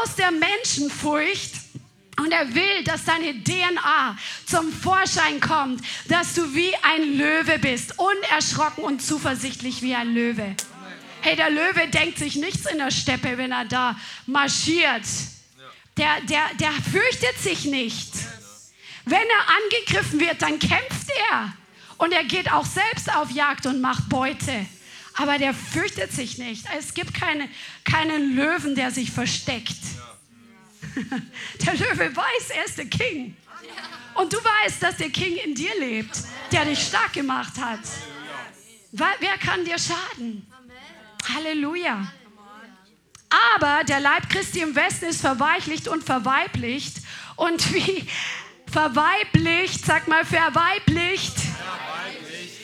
aus 0.01 0.15
der 0.15 0.32
Menschenfurcht. 0.32 1.55
Und 2.17 2.32
er 2.32 2.53
will, 2.53 2.84
dass 2.86 3.03
deine 3.03 3.34
DNA 3.43 4.17
zum 4.45 4.71
Vorschein 4.71 5.41
kommt, 5.41 5.82
dass 6.08 6.36
du 6.36 6.53
wie 6.53 6.73
ein 6.84 7.17
Löwe 7.17 7.60
bist, 7.60 7.95
unerschrocken 7.97 8.84
und 8.84 9.01
zuversichtlich 9.01 9.82
wie 9.82 9.95
ein 9.95 10.13
Löwe. 10.13 10.55
Hey, 11.21 11.36
der 11.36 11.49
Löwe 11.49 11.88
denkt 11.89 12.17
sich 12.17 12.36
nichts 12.36 12.65
in 12.65 12.77
der 12.77 12.91
Steppe, 12.91 13.38
wenn 13.38 13.51
er 13.51 13.65
da 13.65 13.99
marschiert. 14.25 15.03
Der, 15.97 16.21
der, 16.21 16.43
der 16.60 16.71
fürchtet 16.71 17.38
sich 17.39 17.65
nicht. 17.65 18.13
Wenn 19.05 19.19
er 19.19 19.55
angegriffen 19.58 20.19
wird, 20.19 20.41
dann 20.41 20.60
kämpft 20.60 21.10
er. 21.29 21.53
Und 21.97 22.13
er 22.13 22.23
geht 22.23 22.51
auch 22.51 22.65
selbst 22.65 23.13
auf 23.13 23.32
Jagd 23.32 23.65
und 23.65 23.82
macht 23.82 24.08
Beute. 24.08 24.65
Aber 25.15 25.38
der 25.38 25.53
fürchtet 25.53 26.13
sich 26.13 26.38
nicht. 26.38 26.65
Es 26.77 26.93
gibt 26.93 27.13
keine, 27.13 27.49
keinen 27.84 28.36
Löwen, 28.36 28.75
der 28.75 28.91
sich 28.91 29.12
versteckt. 29.12 29.75
Der 31.65 31.73
Löwe 31.73 32.15
weiß, 32.15 32.49
er 32.55 32.65
ist 32.65 32.77
der 32.77 32.86
King. 32.86 33.36
Und 34.15 34.34
du 34.34 34.38
weißt, 34.38 34.82
dass 34.82 34.97
der 34.97 35.10
King 35.10 35.36
in 35.38 35.53
dir 35.53 35.77
lebt, 35.79 36.17
der 36.51 36.65
dich 36.65 36.79
stark 36.79 37.13
gemacht 37.13 37.53
hat. 37.60 37.82
Wer 38.91 39.38
kann 39.38 39.63
dir 39.65 39.77
schaden? 39.77 40.47
Halleluja. 41.34 42.08
Aber 43.30 43.84
der 43.84 44.00
Leib 44.00 44.30
Christi 44.30 44.60
im 44.60 44.76
Westen 44.76 45.06
ist 45.06 45.22
verweichlicht 45.22 45.88
und 45.88 46.04
verweiblicht. 46.04 46.98
Und 47.36 47.74
wie 47.74 48.08
verweiblicht, 48.72 49.86
sag 49.86 50.08
mal 50.08 50.26
verweiblicht, 50.26 51.36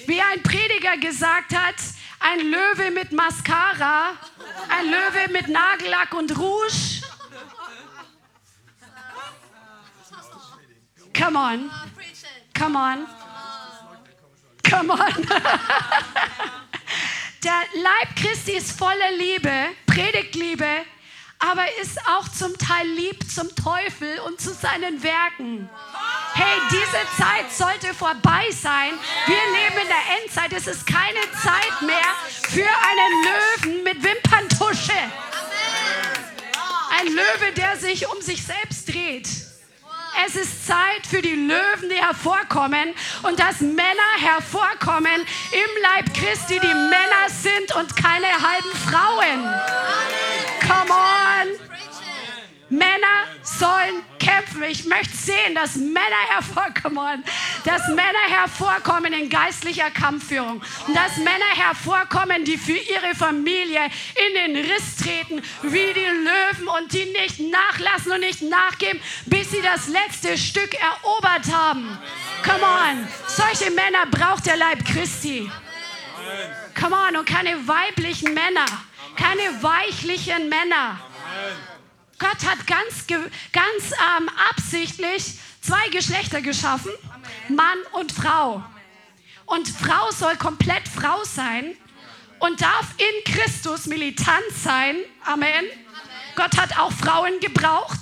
wie 0.08 0.22
ein 0.22 0.42
Prediger 0.44 0.98
gesagt 0.98 1.56
hat, 1.56 1.76
ein 2.20 2.40
Löwe 2.40 2.92
mit 2.92 3.12
Mascara, 3.12 4.12
ein 4.70 4.86
Löwe 4.86 5.32
mit 5.32 5.48
Nagellack 5.48 6.14
und 6.14 6.38
Rouge. 6.38 7.02
Come 11.18 11.40
on. 11.40 11.72
Come 12.54 12.78
on. 12.78 13.08
Come 14.64 14.94
on. 14.94 15.28
Der 17.46 17.62
Leib 17.76 18.16
Christi 18.16 18.54
ist 18.54 18.72
voller 18.72 19.12
Liebe, 19.20 19.52
predigt 19.86 20.34
Liebe, 20.34 20.66
aber 21.38 21.64
ist 21.80 22.00
auch 22.08 22.28
zum 22.28 22.58
Teil 22.58 22.88
lieb 22.88 23.20
zum 23.30 23.56
Teufel 23.56 24.20
und 24.22 24.42
zu 24.42 24.52
seinen 24.52 25.04
Werken. 25.04 25.70
Hey, 26.34 26.60
diese 26.72 27.22
Zeit 27.22 27.52
sollte 27.52 27.94
vorbei 27.94 28.50
sein. 28.50 28.94
Wir 29.28 29.36
leben 29.36 29.80
in 29.80 29.88
der 29.88 30.24
Endzeit. 30.24 30.54
Es 30.54 30.66
ist 30.66 30.88
keine 30.88 31.22
Zeit 31.44 31.82
mehr 31.84 32.16
für 32.50 32.68
einen 32.68 33.74
Löwen 33.76 33.84
mit 33.84 34.04
Wimperntusche. 34.04 34.98
Ein 36.98 37.08
Löwe, 37.10 37.52
der 37.56 37.78
sich 37.78 38.08
um 38.08 38.20
sich 38.24 38.44
selbst 38.44 38.92
dreht. 38.92 39.30
Es 40.26 40.36
ist 40.36 40.68
Zeit 40.68 41.06
für 41.10 41.22
die 41.22 41.36
Löwen, 41.36 41.90
die 41.90 41.96
hervorkommen 41.96 42.94
und 43.24 43.40
dass 43.40 43.60
Männer 43.60 44.12
hervorkommen 44.20 45.22
im 45.52 45.82
Leib 45.82 46.14
Christi, 46.14 46.60
die 46.60 46.74
Männer 46.74 47.30
sind 47.30 47.76
und 47.76 47.96
keine 47.96 48.28
halben 48.28 48.72
Frauen. 48.88 49.44
Come 50.62 50.92
on. 50.92 51.15
Männer 52.70 53.26
sollen 53.44 54.04
kämpfen. 54.20 54.64
Ich 54.64 54.86
möchte 54.86 55.16
sehen, 55.16 55.54
dass 55.54 55.76
Männer 55.76 56.24
hervorkommen, 56.30 57.24
dass 57.64 57.88
Männer 57.90 58.26
hervorkommen 58.28 59.14
in 59.14 59.30
geistlicher 59.30 59.92
Kampfführung 59.92 60.62
dass 60.94 61.18
Männer 61.18 61.52
hervorkommen, 61.56 62.46
die 62.46 62.58
für 62.58 62.78
ihre 62.78 63.16
Familie 63.16 63.82
in 64.28 64.34
den 64.34 64.66
Riss 64.66 64.98
treten, 64.98 65.42
wie 65.62 65.94
die 65.94 66.06
Löwen 66.06 66.68
und 66.68 66.94
die 66.94 67.06
nicht 67.06 67.40
nachlassen 67.40 68.14
und 68.14 68.22
nicht 68.22 68.42
nachgeben, 68.42 69.02
bis 69.26 69.52
sie 69.52 69.62
das 69.62 69.88
letzte 69.88 70.38
Stück 70.38 70.74
erobert 70.76 71.52
haben. 71.54 71.98
Come 72.44 72.64
on, 72.64 73.08
solche 73.28 73.72
Männer 73.72 74.06
braucht 74.10 74.46
der 74.46 74.58
Leib 74.58 74.86
Christi. 74.86 75.50
Come 76.80 76.96
on, 76.96 77.18
und 77.18 77.28
keine 77.28 77.68
weiblichen 77.68 78.34
Männer, 78.34 78.66
keine 79.16 79.64
weichlichen 79.64 80.50
Männer. 80.50 81.00
Gott 82.18 82.46
hat 82.46 82.66
ganz, 82.68 83.08
ganz 83.08 83.92
ähm, 83.92 84.30
absichtlich 84.50 85.40
zwei 85.62 85.90
Geschlechter 85.90 86.42
geschaffen, 86.42 86.92
Amen. 87.14 87.56
Mann 87.56 87.78
und 87.94 88.12
Frau. 88.12 88.64
Und 89.46 89.68
Frau 89.68 90.12
soll 90.12 90.36
komplett 90.38 90.88
Frau 90.88 91.24
sein 91.24 91.76
und 92.40 92.62
darf 92.62 92.88
in 92.98 93.34
Christus 93.34 93.86
militant 93.86 94.52
sein. 94.56 94.98
Amen. 95.26 95.50
Amen. 95.54 95.66
Gott 96.36 96.58
hat 96.58 96.78
auch 96.80 96.92
Frauen 96.92 97.40
gebraucht, 97.40 98.00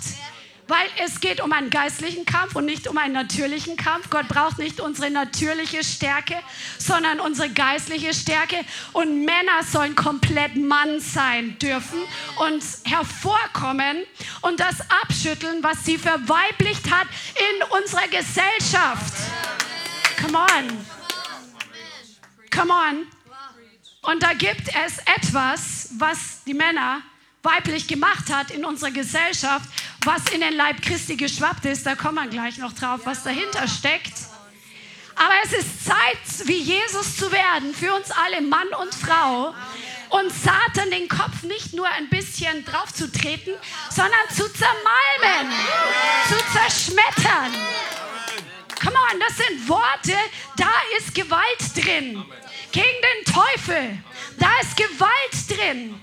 Weil 0.73 0.89
es 1.05 1.19
geht 1.19 1.39
um 1.39 1.53
einen 1.53 1.69
geistlichen 1.69 2.25
Kampf 2.25 2.55
und 2.55 2.65
nicht 2.65 2.87
um 2.87 2.97
einen 2.97 3.13
natürlichen 3.13 3.77
Kampf. 3.77 4.09
Gott 4.09 4.27
braucht 4.27 4.57
nicht 4.57 4.79
unsere 4.79 5.11
natürliche 5.11 5.83
Stärke, 5.83 6.35
sondern 6.79 7.19
unsere 7.19 7.47
geistliche 7.51 8.11
Stärke. 8.11 8.55
Und 8.91 9.23
Männer 9.23 9.61
sollen 9.71 9.93
komplett 9.93 10.55
Mann 10.55 10.99
sein 10.99 11.59
dürfen 11.59 11.99
und 12.39 12.63
hervorkommen 12.85 14.03
und 14.41 14.59
das 14.59 14.81
abschütteln, 15.03 15.61
was 15.61 15.85
sie 15.85 15.99
verweiblicht 15.99 16.89
hat 16.89 17.07
in 17.35 17.79
unserer 17.79 18.07
Gesellschaft. 18.07 19.13
Come 20.23 20.39
on. 20.39 20.85
Come 22.49 22.73
on. 22.73 23.07
Und 24.11 24.23
da 24.23 24.33
gibt 24.33 24.69
es 24.69 24.97
etwas, 25.05 25.89
was 25.99 26.43
die 26.45 26.55
Männer 26.55 27.03
weiblich 27.43 27.87
gemacht 27.87 28.31
hat 28.31 28.51
in 28.51 28.63
unserer 28.63 28.91
Gesellschaft, 28.91 29.69
was 30.05 30.21
in 30.33 30.41
den 30.41 30.55
Leib 30.55 30.81
Christi 30.81 31.17
geschwappt 31.17 31.65
ist. 31.65 31.85
Da 31.85 31.95
kommen 31.95 32.15
wir 32.15 32.27
gleich 32.27 32.57
noch 32.57 32.73
drauf, 32.73 33.01
was 33.03 33.23
dahinter 33.23 33.67
steckt. 33.67 34.13
Aber 35.15 35.33
es 35.43 35.53
ist 35.53 35.85
Zeit, 35.85 36.47
wie 36.47 36.57
Jesus 36.57 37.17
zu 37.17 37.31
werden, 37.31 37.75
für 37.75 37.93
uns 37.93 38.09
alle, 38.11 38.41
Mann 38.41 38.67
und 38.81 38.95
Frau. 38.95 39.53
Und 40.09 40.31
Satan 40.31 40.89
den 40.91 41.07
Kopf 41.07 41.43
nicht 41.43 41.73
nur 41.73 41.87
ein 41.87 42.07
bisschen 42.09 42.63
drauf 42.65 42.93
zu 42.93 43.11
treten, 43.11 43.51
sondern 43.89 44.29
zu 44.29 44.47
zermalmen, 44.53 45.53
zu 46.27 46.35
zerschmettern. 46.53 47.51
Come 48.79 48.95
on, 49.11 49.19
das 49.19 49.37
sind 49.37 49.67
Worte, 49.67 50.15
da 50.57 50.69
ist 50.97 51.15
Gewalt 51.15 51.75
drin. 51.75 52.23
Gegen 52.71 52.85
den 52.85 53.33
Teufel, 53.33 53.97
da 54.37 54.49
ist 54.61 54.75
Gewalt 54.77 55.49
drin. 55.49 55.99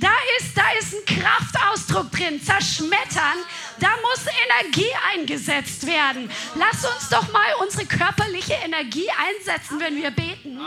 Da 0.00 0.12
ist, 0.38 0.56
da 0.56 0.62
ist 0.78 0.94
ein 0.94 1.04
Kraftausdruck 1.04 2.12
drin. 2.12 2.40
Zerschmettern, 2.42 3.38
da 3.80 3.88
muss 4.02 4.24
Energie 4.44 4.90
eingesetzt 5.12 5.86
werden. 5.86 6.30
Lass 6.54 6.84
uns 6.84 7.08
doch 7.08 7.32
mal 7.32 7.54
unsere 7.60 7.84
körperliche 7.84 8.54
Energie 8.64 9.08
einsetzen, 9.10 9.80
wenn 9.80 9.96
wir 9.96 10.10
beten. 10.10 10.60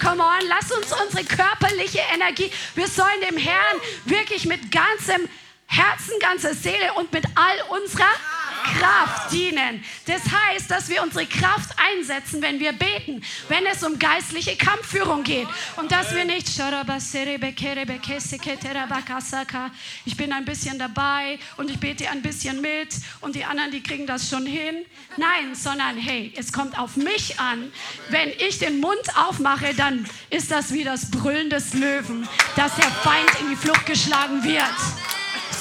Come 0.00 0.22
on, 0.22 0.46
lass 0.48 0.70
uns 0.70 0.92
unsere 0.92 1.24
körperliche 1.24 2.00
Energie. 2.14 2.50
Wir 2.74 2.86
sollen 2.86 3.20
dem 3.28 3.36
Herrn 3.36 3.80
wirklich 4.04 4.44
mit 4.44 4.70
ganzem 4.70 5.28
Herzen, 5.66 6.14
ganzer 6.20 6.54
Seele 6.54 6.92
und 6.94 7.12
mit 7.12 7.24
all 7.34 7.80
unserer 7.80 8.04
Kraft 8.78 9.32
dienen. 9.32 9.84
Das 10.06 10.22
heißt, 10.22 10.70
dass 10.70 10.88
wir 10.88 11.02
unsere 11.02 11.26
Kraft 11.26 11.70
einsetzen, 11.76 12.42
wenn 12.42 12.60
wir 12.60 12.72
beten, 12.72 13.22
wenn 13.48 13.66
es 13.66 13.82
um 13.82 13.98
geistliche 13.98 14.56
Kampfführung 14.56 15.22
geht. 15.22 15.48
Und 15.76 15.92
dass 15.92 16.14
wir 16.14 16.24
nicht, 16.24 16.48
ich 20.04 20.16
bin 20.16 20.32
ein 20.32 20.44
bisschen 20.44 20.78
dabei 20.78 21.38
und 21.56 21.70
ich 21.70 21.78
bete 21.78 22.10
ein 22.10 22.22
bisschen 22.22 22.60
mit 22.60 22.88
und 23.20 23.34
die 23.34 23.44
anderen, 23.44 23.70
die 23.70 23.82
kriegen 23.82 24.06
das 24.06 24.28
schon 24.28 24.46
hin. 24.46 24.84
Nein, 25.16 25.54
sondern 25.54 25.96
hey, 25.96 26.32
es 26.36 26.52
kommt 26.52 26.78
auf 26.78 26.96
mich 26.96 27.38
an. 27.38 27.72
Wenn 28.10 28.30
ich 28.30 28.58
den 28.58 28.80
Mund 28.80 29.16
aufmache, 29.16 29.74
dann 29.74 30.06
ist 30.30 30.50
das 30.50 30.72
wie 30.72 30.84
das 30.84 31.10
Brüllen 31.10 31.50
des 31.50 31.74
Löwen, 31.74 32.28
dass 32.56 32.74
der 32.76 32.90
Feind 32.90 33.30
in 33.40 33.50
die 33.50 33.56
Flucht 33.56 33.86
geschlagen 33.86 34.42
wird. 34.44 34.62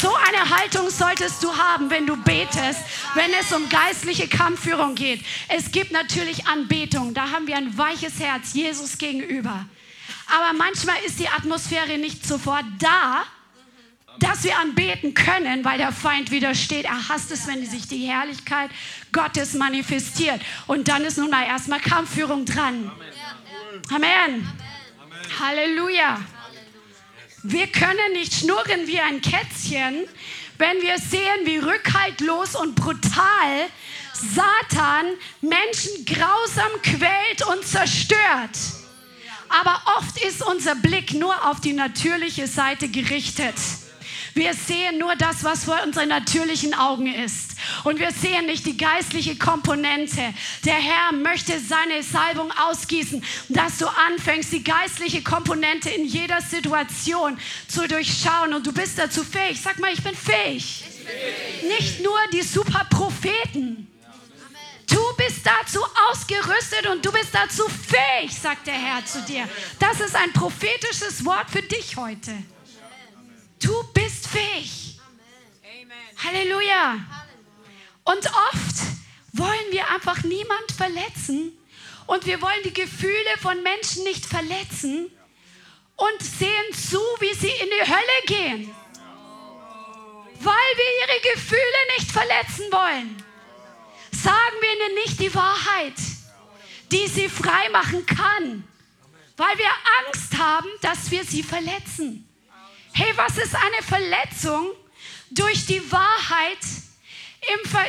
So 0.01 0.13
eine 0.13 0.49
Haltung 0.49 0.89
solltest 0.89 1.43
du 1.43 1.55
haben, 1.55 1.89
wenn 1.89 2.05
du 2.05 2.17
betest, 2.17 2.81
wenn 3.13 3.31
es 3.39 3.51
um 3.53 3.69
geistliche 3.69 4.27
Kampfführung 4.27 4.95
geht. 4.95 5.23
Es 5.47 5.71
gibt 5.71 5.91
natürlich 5.91 6.47
Anbetung, 6.47 7.13
da 7.13 7.31
haben 7.31 7.47
wir 7.47 7.55
ein 7.55 7.77
weiches 7.77 8.19
Herz 8.19 8.53
Jesus 8.53 8.97
gegenüber. 8.97 9.65
Aber 10.27 10.58
manchmal 10.58 10.97
ist 11.05 11.19
die 11.19 11.29
Atmosphäre 11.29 11.97
nicht 11.97 12.25
sofort 12.25 12.65
da, 12.79 13.23
dass 14.19 14.43
wir 14.43 14.58
anbeten 14.58 15.13
können, 15.13 15.63
weil 15.63 15.77
der 15.77 15.91
Feind 15.91 16.31
widersteht. 16.31 16.86
Er 16.86 17.10
hasst 17.10 17.31
es, 17.31 17.47
wenn 17.47 17.65
sich 17.65 17.88
die 17.88 18.05
Herrlichkeit 18.08 18.71
Gottes 19.12 19.53
manifestiert. 19.53 20.41
Und 20.67 20.88
dann 20.88 21.03
ist 21.03 21.17
nun 21.17 21.29
mal 21.29 21.45
erstmal 21.45 21.79
Kampfführung 21.79 22.45
dran. 22.45 22.91
Amen. 23.89 24.03
Amen. 24.05 24.51
Halleluja. 25.39 26.19
Wir 27.47 27.67
können 27.67 28.13
nicht 28.13 28.34
schnurren 28.34 28.88
wie 28.88 28.99
ein 28.99 29.21
Kätzchen, 29.21 30.08
wenn 30.58 30.81
wir 30.81 30.97
sehen, 30.97 31.45
wie 31.45 31.58
rückhaltlos 31.58 32.55
und 32.55 32.73
brutal 32.73 33.67
Satan 34.13 35.05
Menschen 35.41 36.05
grausam 36.05 36.71
quält 36.81 37.45
und 37.47 37.63
zerstört. 37.63 38.58
Aber 39.49 39.79
oft 39.99 40.17
ist 40.23 40.43
unser 40.43 40.73
Blick 40.73 41.13
nur 41.13 41.47
auf 41.47 41.62
die 41.62 41.73
natürliche 41.73 42.47
Seite 42.47 42.88
gerichtet. 42.88 43.53
Wir 44.34 44.55
sehen 44.55 44.97
nur 44.97 45.15
das, 45.15 45.43
was 45.43 45.65
vor 45.65 45.77
unseren 45.86 46.10
natürlichen 46.10 46.73
Augen 46.73 47.05
ist. 47.05 47.54
Und 47.86 48.00
wir 48.00 48.12
sehen 48.12 48.48
nicht 48.48 48.65
die 48.65 48.78
geistliche 48.78 49.38
Komponente. 49.38 50.34
Der 50.65 50.74
Herr 50.74 51.12
möchte 51.12 51.60
seine 51.60 52.02
Salbung 52.02 52.52
ausgießen, 52.52 53.24
dass 53.50 53.78
du 53.78 53.86
anfängst, 53.86 54.52
die 54.52 54.63
geistliche 54.63 55.21
Komponente 55.21 55.91
in 55.91 56.04
jeder 56.04 56.41
Situation 56.41 57.39
zu 57.67 57.88
durchschauen. 57.88 58.56
Und 58.56 58.65
du 58.65 58.74
bist 58.74 58.98
dazu 58.98 59.24
fähig. 59.24 59.62
Sag 59.62 59.78
mal, 59.78 59.93
ich 59.93 60.04
bin 60.04 60.15
fähig. 60.15 60.84
Nicht 61.67 62.02
nur 62.02 62.17
die 62.34 62.41
Superpropheten. 62.41 63.88
Du 64.89 65.02
bist 65.17 65.45
dazu 65.45 65.80
ausgerüstet 66.10 66.88
und 66.91 67.06
du 67.06 67.12
bist 67.12 67.30
dazu 67.34 67.63
fähig, 67.67 68.34
sagt 68.34 68.65
der 68.65 68.74
Herr 68.74 69.06
zu 69.06 69.21
dir. 69.21 69.48
Das 69.80 70.00
ist 70.00 70.15
ein 70.15 70.34
prophetisches 70.34 71.24
Wort 71.24 71.52
für 71.52 71.62
dich 71.62 71.95
heute. 71.98 72.32
Du 73.60 73.84
bist 73.93 74.28
fähig. 74.28 75.00
Halleluja. 76.24 77.24
Und 78.05 78.25
oft 78.27 78.75
wollen 79.33 79.71
wir 79.71 79.89
einfach 79.89 80.23
niemand 80.23 80.71
verletzen 80.71 81.51
und 82.05 82.25
wir 82.25 82.41
wollen 82.41 82.63
die 82.63 82.73
Gefühle 82.73 83.37
von 83.41 83.61
Menschen 83.63 84.03
nicht 84.03 84.25
verletzen 84.25 85.11
und 85.95 86.21
sehen 86.21 86.73
zu, 86.73 86.99
wie 87.19 87.33
sie 87.33 87.49
in 87.49 87.69
die 87.69 87.91
Hölle 87.91 88.21
gehen, 88.27 88.75
weil 90.39 90.71
wir 90.75 91.07
ihre 91.07 91.33
Gefühle 91.33 91.97
nicht 91.97 92.11
verletzen 92.11 92.65
wollen. 92.71 93.23
Sagen 94.11 94.55
wir 94.61 94.73
ihnen 94.73 94.95
nicht 94.95 95.19
die 95.19 95.33
Wahrheit, 95.33 95.95
die 96.91 97.07
sie 97.07 97.27
frei 97.27 97.69
machen 97.69 98.05
kann, 98.05 98.67
weil 99.35 99.57
wir 99.57 99.71
Angst 100.05 100.37
haben, 100.37 100.69
dass 100.81 101.09
wir 101.09 101.23
sie 101.23 101.43
verletzen. 101.43 102.29
Hey, 102.93 103.11
was 103.15 103.37
ist 103.37 103.55
eine 103.55 103.81
Verletzung 103.81 104.71
durch 105.31 105.65
die 105.65 105.91
Wahrheit, 105.91 106.59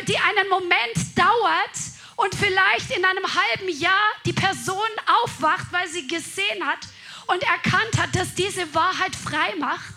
die 0.09 0.19
einen 0.19 0.49
Moment 0.49 1.19
dauert 1.19 1.71
und 2.17 2.35
vielleicht 2.35 2.91
in 2.91 3.05
einem 3.05 3.25
halben 3.25 3.69
Jahr 3.69 4.13
die 4.25 4.33
Person 4.33 4.89
aufwacht, 5.23 5.67
weil 5.71 5.89
sie 5.89 6.07
gesehen 6.07 6.67
hat 6.67 6.81
und 7.27 7.43
erkannt 7.43 7.99
hat, 7.99 8.15
dass 8.15 8.35
diese 8.35 8.75
Wahrheit 8.75 9.15
frei 9.15 9.55
macht? 9.59 9.95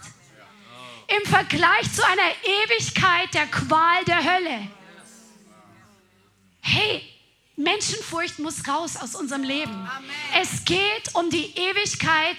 Im 1.07 1.29
Vergleich 1.29 1.91
zu 1.93 2.05
einer 2.05 2.31
Ewigkeit 2.43 3.33
der 3.33 3.47
Qual 3.47 4.05
der 4.05 4.23
Hölle. 4.23 4.67
Hey, 6.61 7.03
Menschenfurcht 7.55 8.39
muss 8.39 8.67
raus 8.67 8.95
aus 8.95 9.15
unserem 9.15 9.43
Leben. 9.43 9.89
Es 10.39 10.63
geht 10.65 11.13
um 11.13 11.29
die 11.29 11.57
Ewigkeit 11.57 12.37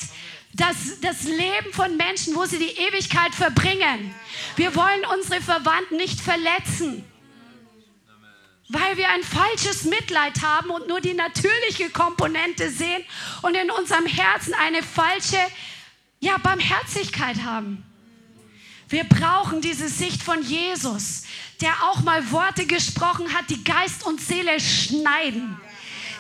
das, 0.55 1.01
das 1.01 1.25
Leben 1.25 1.73
von 1.73 1.97
Menschen, 1.97 2.35
wo 2.35 2.45
sie 2.45 2.59
die 2.59 2.77
Ewigkeit 2.81 3.35
verbringen. 3.35 4.15
Wir 4.57 4.75
wollen 4.75 5.05
unsere 5.15 5.41
Verwandten 5.41 5.97
nicht 5.97 6.21
verletzen, 6.21 7.05
weil 8.73 8.97
wir 8.97 9.09
ein 9.09 9.23
falsches 9.25 9.85
Mitleid 9.85 10.43
haben 10.43 10.71
und 10.71 10.87
nur 10.87 11.01
die 11.01 11.15
natürliche 11.15 11.91
Komponente 11.91 12.71
sehen 12.71 13.05
und 13.43 13.57
in 13.57 13.71
unserem 13.71 14.07
Herzen 14.07 14.55
eine 14.55 14.83
falsche 14.83 15.39
ja, 16.21 16.37
Barmherzigkeit 16.39 17.43
haben. 17.43 17.85
Wir 18.89 19.05
brauchen 19.05 19.61
diese 19.61 19.89
Sicht 19.89 20.23
von 20.23 20.43
Jesus, 20.43 21.25
der 21.61 21.73
auch 21.83 22.03
mal 22.03 22.31
Worte 22.31 22.65
gesprochen 22.67 23.35
hat, 23.35 23.51
die 23.51 23.65
Geist 23.65 24.07
und 24.07 24.21
Seele 24.21 24.61
schneiden. 24.61 25.61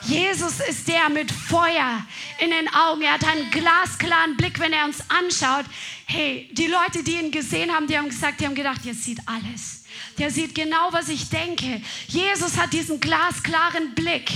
Jesus 0.02 0.60
ist 0.60 0.88
der 0.88 1.08
mit 1.08 1.30
Feuer 1.30 2.04
in 2.38 2.50
den 2.50 2.72
Augen. 2.72 3.02
Er 3.02 3.12
hat 3.12 3.24
einen 3.24 3.50
glasklaren 3.50 4.36
Blick, 4.36 4.58
wenn 4.58 4.72
er 4.72 4.86
uns 4.86 4.98
anschaut. 5.08 5.66
Hey, 6.06 6.48
die 6.52 6.66
Leute, 6.66 7.04
die 7.04 7.20
ihn 7.20 7.30
gesehen 7.30 7.72
haben, 7.72 7.86
die 7.86 7.96
haben 7.96 8.08
gesagt, 8.08 8.40
die 8.40 8.46
haben 8.46 8.54
gedacht, 8.54 8.84
jetzt 8.84 9.04
sieht 9.04 9.20
alles. 9.26 9.79
Der 10.20 10.30
sieht 10.30 10.54
genau, 10.54 10.92
was 10.92 11.08
ich 11.08 11.30
denke. 11.30 11.80
Jesus 12.06 12.58
hat 12.58 12.74
diesen 12.74 13.00
glasklaren 13.00 13.94
Blick. 13.94 14.30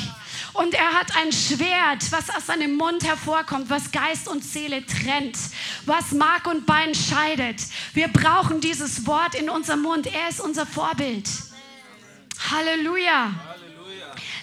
Und 0.55 0.73
er 0.73 0.94
hat 0.94 1.14
ein 1.14 1.31
Schwert, 1.31 2.11
was 2.11 2.31
aus 2.35 2.47
seinem 2.47 2.77
Mund 2.77 3.05
hervorkommt, 3.05 3.68
was 3.68 3.92
Geist 3.92 4.27
und 4.27 4.42
Seele 4.42 4.87
trennt, 4.87 5.37
was 5.85 6.12
Mark 6.12 6.47
und 6.47 6.64
Bein 6.64 6.94
scheidet. 6.94 7.61
Wir 7.92 8.08
brauchen 8.08 8.63
dieses 8.63 9.06
Wort 9.06 9.35
in 9.35 9.50
unserem 9.50 9.83
Mund. 9.83 10.06
Er 10.06 10.31
ist 10.31 10.40
unser 10.40 10.65
Vorbild. 10.65 11.29
Halleluja. 12.50 13.33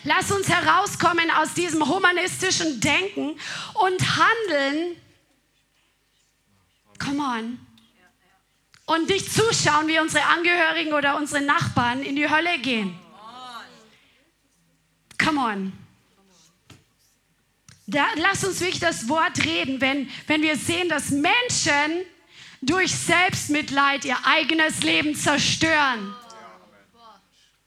Lass 0.03 0.32
uns 0.32 0.47
herauskommen 0.47 1.32
aus 1.32 1.55
diesem 1.55 1.88
humanistischen 1.88 2.80
Denken 2.80 3.36
und 3.74 4.18
handeln. 4.18 4.95
Come 6.99 7.20
on. 7.20 7.70
Und 8.91 9.07
nicht 9.07 9.31
zuschauen, 9.31 9.87
wie 9.87 9.99
unsere 9.99 10.25
Angehörigen 10.25 10.91
oder 10.91 11.15
unsere 11.15 11.41
Nachbarn 11.41 12.03
in 12.03 12.17
die 12.17 12.29
Hölle 12.29 12.59
gehen. 12.59 12.93
Come 15.17 15.39
on. 15.39 15.73
Da, 17.87 18.05
lass 18.15 18.43
uns 18.43 18.59
wirklich 18.59 18.81
das 18.81 19.07
Wort 19.07 19.45
reden, 19.45 19.79
wenn, 19.79 20.09
wenn 20.27 20.41
wir 20.41 20.57
sehen, 20.57 20.89
dass 20.89 21.09
Menschen 21.09 22.05
durch 22.61 22.93
Selbstmitleid 22.93 24.03
ihr 24.03 24.17
eigenes 24.25 24.83
Leben 24.83 25.15
zerstören. 25.15 26.13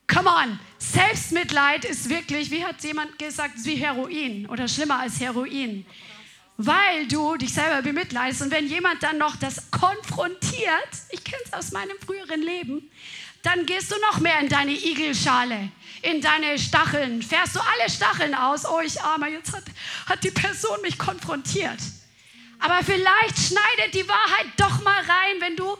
Come 0.06 0.28
on. 0.28 0.60
Selbstmitleid 0.78 1.86
ist 1.86 2.10
wirklich, 2.10 2.50
wie 2.50 2.64
hat 2.64 2.84
jemand 2.84 3.18
gesagt, 3.18 3.54
wie 3.64 3.76
Heroin 3.76 4.46
oder 4.46 4.68
schlimmer 4.68 5.00
als 5.00 5.18
Heroin. 5.20 5.86
Weil 6.56 7.08
du 7.08 7.36
dich 7.36 7.52
selber 7.52 7.82
bemitleidest 7.82 8.42
und 8.42 8.50
wenn 8.52 8.68
jemand 8.68 9.02
dann 9.02 9.18
noch 9.18 9.34
das 9.36 9.70
konfrontiert, 9.72 10.88
ich 11.10 11.24
kenne 11.24 11.42
es 11.44 11.52
aus 11.52 11.72
meinem 11.72 11.98
früheren 12.04 12.42
Leben, 12.42 12.90
dann 13.42 13.66
gehst 13.66 13.90
du 13.90 13.96
noch 14.10 14.20
mehr 14.20 14.38
in 14.40 14.48
deine 14.48 14.72
Igelschale, 14.72 15.70
in 16.02 16.20
deine 16.20 16.58
Stacheln, 16.58 17.22
fährst 17.22 17.56
du 17.56 17.60
alle 17.60 17.90
Stacheln 17.90 18.34
aus. 18.34 18.64
Oh, 18.64 18.80
ich 18.80 19.00
armer, 19.00 19.28
jetzt 19.28 19.52
hat, 19.52 19.64
hat 20.06 20.22
die 20.24 20.30
Person 20.30 20.80
mich 20.82 20.98
konfrontiert. 20.98 21.78
Aber 22.60 22.82
vielleicht 22.84 23.38
schneidet 23.38 23.94
die 23.94 24.08
Wahrheit 24.08 24.46
doch 24.56 24.82
mal 24.82 24.98
rein, 24.98 25.40
wenn 25.40 25.56
du 25.56 25.76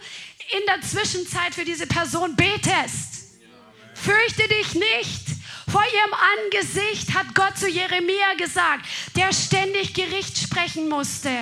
in 0.53 0.67
der 0.67 0.83
Zwischenzeit 0.83 1.55
für 1.55 1.65
diese 1.65 1.87
Person 1.87 2.37
betest. 2.37 3.39
Fürchte 3.95 4.47
dich 4.49 4.75
nicht. 4.75 5.34
Vor 5.75 5.83
ihrem 5.83 6.15
Angesicht 6.39 7.15
hat 7.15 7.35
Gott 7.35 7.59
zu 7.59 7.69
Jeremia 7.69 8.35
gesagt, 8.39 8.87
der 9.17 9.33
ständig 9.33 9.93
Gericht 9.93 10.39
sprechen 10.39 10.89
musste 10.89 11.33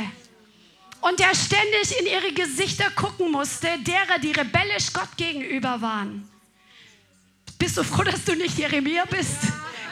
und 1.02 1.18
der 1.20 1.34
ständig 1.34 2.00
in 2.00 2.06
ihre 2.06 2.32
Gesichter 2.32 2.88
gucken 2.92 3.30
musste, 3.30 3.68
derer, 3.80 4.18
die 4.22 4.32
rebellisch 4.32 4.90
Gott 4.94 5.18
gegenüber 5.18 5.82
waren. 5.82 6.26
Bist 7.58 7.76
du 7.76 7.84
froh, 7.84 8.04
dass 8.04 8.24
du 8.24 8.34
nicht 8.34 8.56
Jeremia 8.56 9.04
bist? 9.04 9.36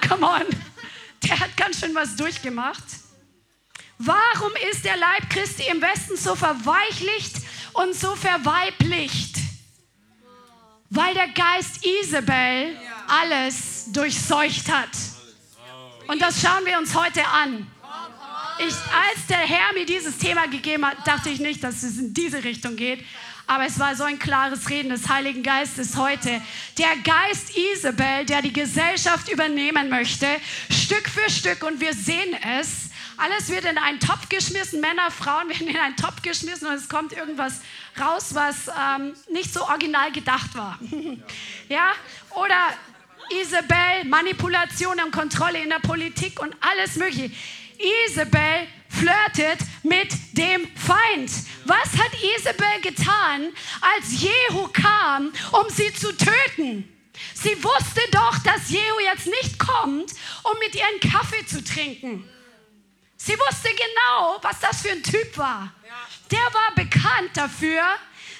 Come 0.09 0.27
on. 0.27 0.47
Der 1.23 1.39
hat 1.39 1.55
ganz 1.59 1.79
schön 1.79 1.95
was 1.95 2.17
durchgemacht. 2.17 2.85
Warum 3.99 4.53
ist 4.71 4.87
der 4.87 4.97
Leib 4.97 5.29
Christi 5.29 5.65
im 5.71 5.83
Westen 5.83 6.17
so 6.17 6.35
verweichlicht 6.35 7.37
und 7.75 7.95
so 7.95 8.17
verweiblicht? 8.17 9.40
Weil 10.91 11.15
der 11.15 11.29
Geist 11.29 11.87
Isabel 12.03 12.77
alles 13.07 13.87
durchseucht 13.93 14.69
hat. 14.69 14.89
Und 16.09 16.21
das 16.21 16.43
schauen 16.43 16.67
wir 16.67 16.79
uns 16.79 16.97
heute 16.97 17.25
an. 17.27 17.65
Ich, 18.59 18.75
als 18.75 19.27
der 19.29 19.39
Herr 19.39 19.73
mir 19.73 19.87
dieses 19.87 20.19
Thema 20.19 20.47
gegeben 20.49 20.85
hat, 20.85 21.07
dachte 21.07 21.31
ich 21.31 21.39
nicht, 21.39 21.63
dass 21.63 21.85
es 21.85 21.97
in 21.99 22.13
diese 22.13 22.43
Richtung 22.43 22.75
geht. 22.75 23.05
Aber 23.47 23.67
es 23.67 23.79
war 23.79 23.95
so 23.95 24.03
ein 24.03 24.19
klares 24.19 24.69
Reden 24.69 24.91
des 24.91 25.09
Heiligen 25.09 25.45
Geistes 25.45 25.97
heute. 25.97 26.43
Der 26.77 26.97
Geist 27.05 27.57
Isabel, 27.57 28.27
der 28.27 28.43
die 28.43 28.53
Gesellschaft 28.53 29.31
übernehmen 29.31 29.91
möchte, 29.91 30.27
Stück 30.71 31.09
für 31.09 31.31
Stück, 31.31 31.63
und 31.63 31.81
wir 31.81 31.95
sehen 31.95 32.37
es, 32.59 32.91
alles 33.17 33.49
wird 33.49 33.65
in 33.65 33.77
einen 33.77 34.01
Topf 34.01 34.29
geschmissen, 34.29 34.81
Männer, 34.81 35.11
Frauen 35.11 35.49
werden 35.49 35.69
in 35.69 35.77
einen 35.77 35.97
Topf 35.97 36.23
geschmissen 36.23 36.67
und 36.67 36.75
es 36.75 36.89
kommt 36.89 37.13
irgendwas 37.13 37.61
raus, 37.99 38.35
was 38.35 38.69
ähm, 38.69 39.15
nicht 39.31 39.53
so 39.53 39.63
original 39.63 40.13
gedacht 40.13 40.55
war. 40.55 40.79
ja? 41.69 41.93
Oder 42.31 42.75
Isabel, 43.31 44.05
Manipulation 44.05 45.01
und 45.01 45.13
Kontrolle 45.13 45.63
in 45.63 45.71
der 45.71 45.79
Politik 45.79 46.41
und 46.41 46.55
alles 46.61 46.97
Mögliche. 46.97 47.31
Isabel 48.07 48.67
flirtet 48.89 49.61
mit 49.83 50.13
dem 50.33 50.69
Feind. 50.77 51.31
Was 51.65 51.93
hat 51.97 52.11
Isabel 52.37 52.81
getan, 52.83 53.53
als 53.81 54.21
Jehu 54.21 54.69
kam, 54.69 55.33
um 55.53 55.71
sie 55.71 55.93
zu 55.95 56.13
töten? 56.17 56.87
Sie 57.35 57.63
wusste 57.63 58.01
doch, 58.11 58.39
dass 58.43 58.71
Jehu 58.71 59.01
jetzt 59.05 59.27
nicht 59.27 59.59
kommt, 59.59 60.13
um 60.43 60.59
mit 60.59 60.75
ihr 60.75 60.85
einen 60.87 61.01
Kaffee 61.13 61.47
zu 61.47 61.63
trinken. 61.63 62.29
Sie 63.17 63.39
wusste 63.39 63.69
genau, 63.69 64.39
was 64.43 64.61
das 64.61 64.83
für 64.83 64.91
ein 64.91 65.03
Typ 65.03 65.37
war. 65.37 65.73
Der 66.31 66.39
war 66.39 66.75
bekannt 66.75 67.31
dafür, 67.35 67.83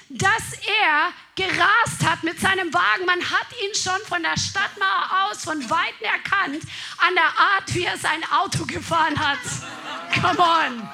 dass 0.09 0.53
er 0.83 1.13
gerast 1.35 2.05
hat 2.05 2.23
mit 2.23 2.39
seinem 2.39 2.73
Wagen. 2.73 3.05
Man 3.05 3.19
hat 3.19 3.47
ihn 3.63 3.75
schon 3.75 3.99
von 4.07 4.21
der 4.21 4.37
Stadtmauer 4.37 5.29
aus 5.29 5.43
von 5.43 5.69
Weitem 5.69 6.05
erkannt 6.05 6.63
an 6.97 7.15
der 7.15 7.23
Art, 7.25 7.73
wie 7.73 7.83
er 7.83 7.97
sein 7.97 8.23
Auto 8.31 8.65
gefahren 8.65 9.17
hat. 9.17 9.39
Come 10.13 10.39
on. 10.39 10.89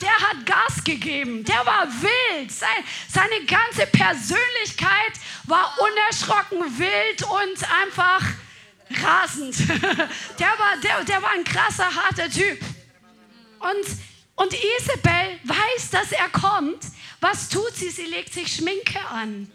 Der 0.00 0.28
hat 0.28 0.44
Gas 0.44 0.84
gegeben. 0.84 1.44
Der 1.44 1.64
war 1.64 1.86
wild. 1.86 2.50
seine 2.50 3.44
ganze 3.46 3.86
Persönlichkeit 3.86 5.12
war 5.44 5.74
unerschrocken 5.78 6.78
wild 6.78 7.22
und 7.22 7.72
einfach 7.82 8.22
rasend. 9.02 9.56
Der 10.38 10.48
war, 10.58 10.76
der, 10.82 11.04
der 11.04 11.22
war 11.22 11.30
ein 11.30 11.42
krasser, 11.42 11.86
harter 11.94 12.30
Typ. 12.30 12.60
Und, 13.58 14.13
und 14.36 14.52
Isabel 14.52 15.38
weiß, 15.44 15.90
dass 15.90 16.12
er 16.12 16.28
kommt. 16.28 16.84
Was 17.20 17.48
tut 17.48 17.74
sie? 17.74 17.90
Sie 17.90 18.06
legt 18.06 18.32
sich 18.32 18.54
Schminke 18.54 19.00
an. 19.06 19.50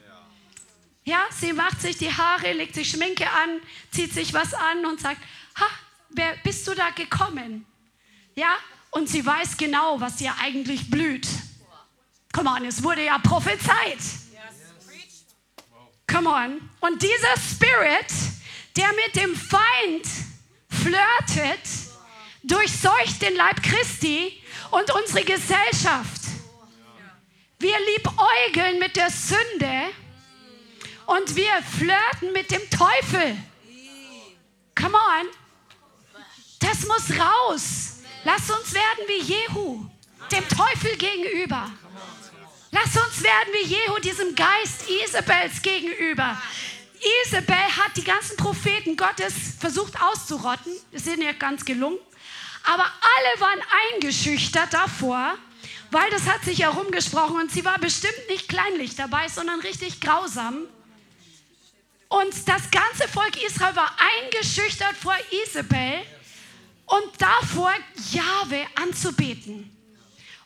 Ja, 1.04 1.26
sie 1.32 1.54
macht 1.54 1.82
sich 1.82 1.98
die 1.98 2.12
Haare, 2.12 2.54
legt 2.54 2.76
sich 2.76 2.90
Schminke 2.90 3.30
an, 3.30 3.62
zieht 3.92 4.14
sich 4.14 4.34
was 4.34 4.54
an 4.54 4.86
und 4.86 5.00
sagt, 5.00 5.22
ha, 5.56 5.66
wer 6.10 6.36
bist 6.44 6.68
du 6.68 6.76
da 6.76 6.92
gekommen? 6.92 7.66
Ja, 8.36 8.56
und 8.92 9.10
sie 9.10 9.26
weiß 9.26 9.58
genau, 9.58 10.00
was 10.00 10.22
ihr 10.22 10.34
eigentlich 10.40 10.90
blüht. 10.90 11.28
Come 12.32 12.50
on, 12.50 12.66
es 12.66 12.84
wurde 12.84 13.06
ja 13.06 13.18
prophezeit. 13.18 13.98
Come 16.08 16.30
on. 16.30 16.70
Und 16.80 17.02
dieser 17.02 17.38
Spirit, 17.38 18.12
der 18.76 18.88
mit 19.06 19.16
dem 19.16 19.36
Feind 19.36 20.08
flirtet, 20.70 21.60
durchseucht 22.44 23.22
den 23.22 23.36
Leib 23.36 23.62
Christi 23.62 24.42
und 24.72 24.92
unsere 24.94 25.24
Gesellschaft. 25.24 26.22
Wir 27.60 27.76
liebäugeln 27.80 28.80
mit 28.80 28.96
der 28.96 29.10
Sünde 29.10 29.90
und 31.06 31.36
wir 31.36 31.52
flirten 31.78 32.32
mit 32.34 32.52
dem 32.52 32.62
Teufel. 32.70 33.36
Come 34.76 34.96
on. 34.96 35.28
Das 36.60 36.86
muss 36.86 37.20
raus. 37.20 38.00
Lass 38.24 38.50
uns 38.50 38.74
werden 38.74 39.06
wie 39.08 39.22
Jehu, 39.22 39.86
dem 40.32 40.48
Teufel 40.48 40.96
gegenüber. 40.98 41.70
Lass 42.72 42.96
uns 42.96 43.24
werden 43.24 43.50
wie 43.54 43.68
Jehu, 43.68 44.00
diesem 44.00 44.36
Geist 44.36 44.90
Isabels 44.90 45.62
gegenüber. 45.62 46.40
Isabel 47.26 47.56
hat 47.56 47.96
die 47.96 48.04
ganzen 48.04 48.38
Propheten 48.38 48.96
Gottes 48.96 49.34
versucht 49.60 50.02
auszurotten. 50.02 50.74
Das 50.92 51.08
ist 51.08 51.18
ihr 51.18 51.34
ganz 51.34 51.66
gelungen. 51.66 51.98
Aber 52.70 52.84
alle 52.84 53.42
waren 53.42 53.60
eingeschüchtert 53.96 54.72
davor, 54.72 55.36
weil 55.90 56.08
das 56.12 56.28
hat 56.28 56.44
sich 56.44 56.62
herumgesprochen 56.62 57.38
und 57.38 57.52
sie 57.52 57.66
war 57.66 57.80
bestimmt 57.80 58.30
nicht 58.30 58.48
kleinlich 58.48 58.96
dabei, 58.96 59.28
sondern 59.28 59.60
richtig 59.62 60.00
grausam. 60.00 60.68
Und 62.10 62.48
das 62.48 62.70
ganze 62.70 63.08
Volk 63.12 63.42
Israel 63.44 63.76
war 63.76 63.92
eingeschüchtert 64.22 64.96
vor 65.02 65.16
Isabel 65.48 66.02
und 66.86 67.10
davor, 67.18 67.72
Jahwe 68.12 68.68
anzubeten. 68.76 69.76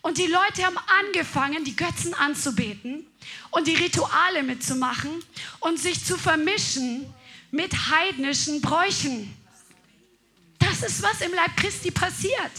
Und 0.02 0.18
die 0.18 0.28
Leute 0.28 0.64
haben 0.66 0.78
angefangen, 1.06 1.66
die 1.66 1.76
Götzen 1.76 2.14
anzubeten 2.14 3.06
und 3.52 3.68
die 3.68 3.76
Rituale 3.76 4.44
mitzumachen 4.44 5.22
und 5.60 5.78
sich 5.78 6.06
zu 6.06 6.18
vermischen 6.18 7.14
mit 7.52 7.74
heidnischen 7.74 8.62
Bräuchen. 8.62 9.43
Das 10.70 10.84
ist, 10.84 11.02
was 11.04 11.22
im 11.22 11.34
Leib 11.34 11.56
Christi 11.58 11.92
passiert. 11.92 12.52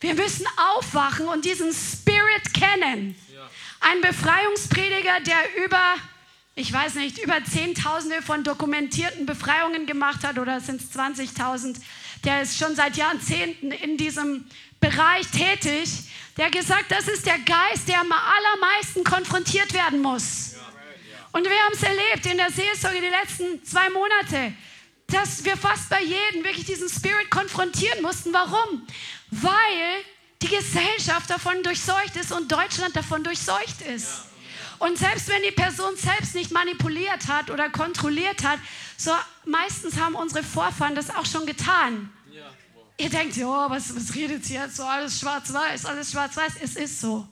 Wir 0.00 0.14
müssen 0.14 0.46
aufwachen 0.56 1.28
und 1.28 1.44
diesen 1.44 1.72
Spirit 1.72 2.54
kennen. 2.54 3.14
Ein 3.80 4.00
Befreiungsprediger, 4.00 5.20
der 5.20 5.64
über, 5.64 5.94
ich 6.54 6.72
weiß 6.72 6.94
nicht, 6.94 7.18
über 7.18 7.44
Zehntausende 7.44 8.22
von 8.22 8.44
dokumentierten 8.44 9.26
Befreiungen 9.26 9.86
gemacht 9.86 10.24
hat, 10.24 10.38
oder 10.38 10.60
sind 10.60 10.80
es 10.80 10.90
20.000, 10.92 11.80
der 12.24 12.42
ist 12.42 12.58
schon 12.58 12.74
seit 12.74 12.96
Jahrzehnten 12.96 13.72
in 13.72 13.96
diesem 13.96 14.46
Bereich 14.80 15.26
tätig, 15.28 15.90
der 16.36 16.50
gesagt, 16.50 16.90
das 16.90 17.08
ist 17.08 17.26
der 17.26 17.38
Geist, 17.38 17.88
der 17.88 18.00
am 18.00 18.12
allermeisten 18.12 19.04
konfrontiert 19.04 19.72
werden 19.74 20.00
muss. 20.00 20.54
Und 21.32 21.44
wir 21.44 21.50
haben 21.50 21.74
es 21.74 21.82
erlebt 21.82 22.26
in 22.26 22.38
der 22.38 22.50
Seelsorge 22.50 23.00
die 23.00 23.08
letzten 23.08 23.64
zwei 23.64 23.88
Monate 23.90 24.54
dass 25.12 25.44
wir 25.44 25.56
fast 25.56 25.88
bei 25.88 26.02
jedem 26.02 26.44
wirklich 26.44 26.66
diesen 26.66 26.88
Spirit 26.88 27.30
konfrontieren 27.30 28.02
mussten. 28.02 28.32
Warum? 28.32 28.86
Weil 29.30 30.04
die 30.42 30.48
Gesellschaft 30.48 31.28
davon 31.28 31.62
durchseucht 31.62 32.16
ist 32.16 32.32
und 32.32 32.50
Deutschland 32.50 32.96
davon 32.96 33.22
durchseucht 33.22 33.82
ist. 33.82 34.22
Und 34.78 34.96
selbst 34.96 35.28
wenn 35.28 35.42
die 35.42 35.50
Person 35.50 35.94
selbst 35.96 36.34
nicht 36.34 36.52
manipuliert 36.52 37.28
hat 37.28 37.50
oder 37.50 37.68
kontrolliert 37.68 38.42
hat, 38.44 38.58
so 38.96 39.12
meistens 39.44 39.98
haben 39.98 40.14
unsere 40.14 40.42
Vorfahren 40.42 40.94
das 40.94 41.14
auch 41.14 41.26
schon 41.26 41.44
getan. 41.44 42.10
Ihr 42.96 43.10
denkt, 43.10 43.36
ja, 43.36 43.70
was, 43.70 43.94
was 43.96 44.14
redet 44.14 44.44
sie 44.44 44.54
jetzt 44.54 44.76
so? 44.76 44.84
Alles 44.84 45.20
schwarz-weiß, 45.20 45.86
alles 45.86 46.12
schwarz-weiß. 46.12 46.54
Es 46.62 46.76
ist 46.76 47.00
so. 47.00 47.26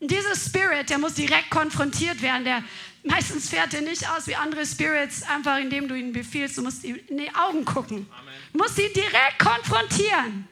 Amen. 0.00 0.08
Dieser 0.08 0.34
Spirit, 0.34 0.90
der 0.90 0.98
muss 0.98 1.14
direkt 1.14 1.50
konfrontiert 1.50 2.22
werden. 2.22 2.44
Der, 2.44 2.64
meistens 3.04 3.48
fährt 3.48 3.74
er 3.74 3.82
nicht 3.82 4.08
aus 4.10 4.26
wie 4.26 4.34
andere 4.34 4.64
Spirits, 4.64 5.22
einfach 5.22 5.58
indem 5.58 5.88
du 5.88 5.94
ihnen 5.94 6.12
befiehlst. 6.12 6.58
Du 6.58 6.62
musst 6.62 6.84
ihm 6.84 6.98
in 7.08 7.18
die 7.18 7.34
Augen 7.34 7.64
gucken. 7.64 8.06
Du 8.52 8.58
musst 8.58 8.76
sie 8.76 8.92
direkt 8.92 9.38
konfrontieren. 9.38 10.48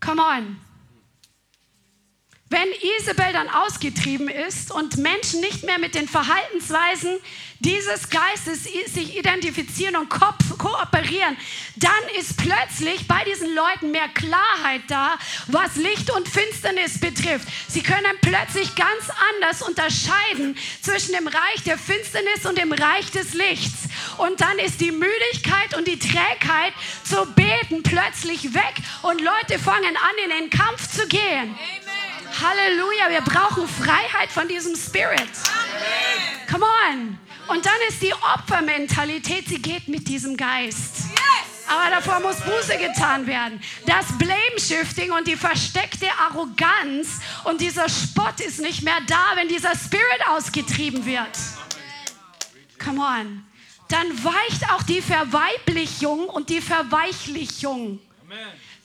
Come 0.00 0.22
on. 0.22 0.65
Wenn 2.48 2.68
Isabel 3.00 3.32
dann 3.32 3.48
ausgetrieben 3.48 4.28
ist 4.28 4.70
und 4.70 4.98
Menschen 4.98 5.40
nicht 5.40 5.64
mehr 5.64 5.80
mit 5.80 5.96
den 5.96 6.06
Verhaltensweisen 6.06 7.18
dieses 7.58 8.08
Geistes 8.08 8.64
sich 8.64 9.18
identifizieren 9.18 9.96
und 9.96 10.08
ko 10.08 10.26
kooperieren, 10.56 11.36
dann 11.74 11.90
ist 12.20 12.36
plötzlich 12.36 13.08
bei 13.08 13.24
diesen 13.24 13.52
Leuten 13.52 13.90
mehr 13.90 14.06
Klarheit 14.14 14.82
da, 14.86 15.18
was 15.48 15.74
Licht 15.74 16.08
und 16.12 16.28
Finsternis 16.28 17.00
betrifft. 17.00 17.48
Sie 17.66 17.82
können 17.82 18.16
plötzlich 18.20 18.76
ganz 18.76 19.10
anders 19.32 19.62
unterscheiden 19.62 20.56
zwischen 20.82 21.14
dem 21.14 21.26
Reich 21.26 21.64
der 21.64 21.78
Finsternis 21.78 22.46
und 22.46 22.58
dem 22.58 22.72
Reich 22.72 23.10
des 23.10 23.34
Lichts. 23.34 23.88
Und 24.18 24.40
dann 24.40 24.58
ist 24.60 24.80
die 24.80 24.92
Müdigkeit 24.92 25.76
und 25.76 25.88
die 25.88 25.98
Trägheit 25.98 26.74
zu 27.02 27.26
beten 27.34 27.82
plötzlich 27.82 28.54
weg 28.54 28.74
und 29.02 29.20
Leute 29.20 29.58
fangen 29.58 29.96
an, 29.96 30.24
in 30.24 30.30
den 30.30 30.50
Kampf 30.50 30.88
zu 30.88 31.08
gehen. 31.08 31.56
Amen. 31.56 32.05
Halleluja, 32.40 33.08
wir 33.08 33.22
brauchen 33.22 33.66
Freiheit 33.66 34.30
von 34.30 34.46
diesem 34.46 34.76
Spirit. 34.76 35.20
Amen. 35.20 36.46
Come 36.50 36.64
on. 36.90 37.18
Und 37.48 37.64
dann 37.64 37.78
ist 37.88 38.02
die 38.02 38.12
Opfermentalität, 38.12 39.48
sie 39.48 39.62
geht 39.62 39.88
mit 39.88 40.06
diesem 40.08 40.36
Geist. 40.36 41.06
Aber 41.68 41.90
davor 41.90 42.20
muss 42.20 42.36
Buße 42.40 42.78
getan 42.78 43.26
werden. 43.26 43.60
Das 43.86 44.06
Blame-Shifting 44.18 45.12
und 45.12 45.26
die 45.26 45.36
versteckte 45.36 46.06
Arroganz 46.18 47.20
und 47.44 47.60
dieser 47.60 47.88
Spott 47.88 48.40
ist 48.40 48.60
nicht 48.60 48.82
mehr 48.82 48.98
da, 49.06 49.32
wenn 49.34 49.48
dieser 49.48 49.74
Spirit 49.74 50.28
ausgetrieben 50.28 51.04
wird. 51.04 51.36
Come 52.82 53.00
on. 53.00 53.44
Dann 53.88 54.24
weicht 54.24 54.70
auch 54.72 54.82
die 54.82 55.00
Verweiblichung 55.00 56.28
und 56.28 56.50
die 56.50 56.60
Verweichlichung. 56.60 58.00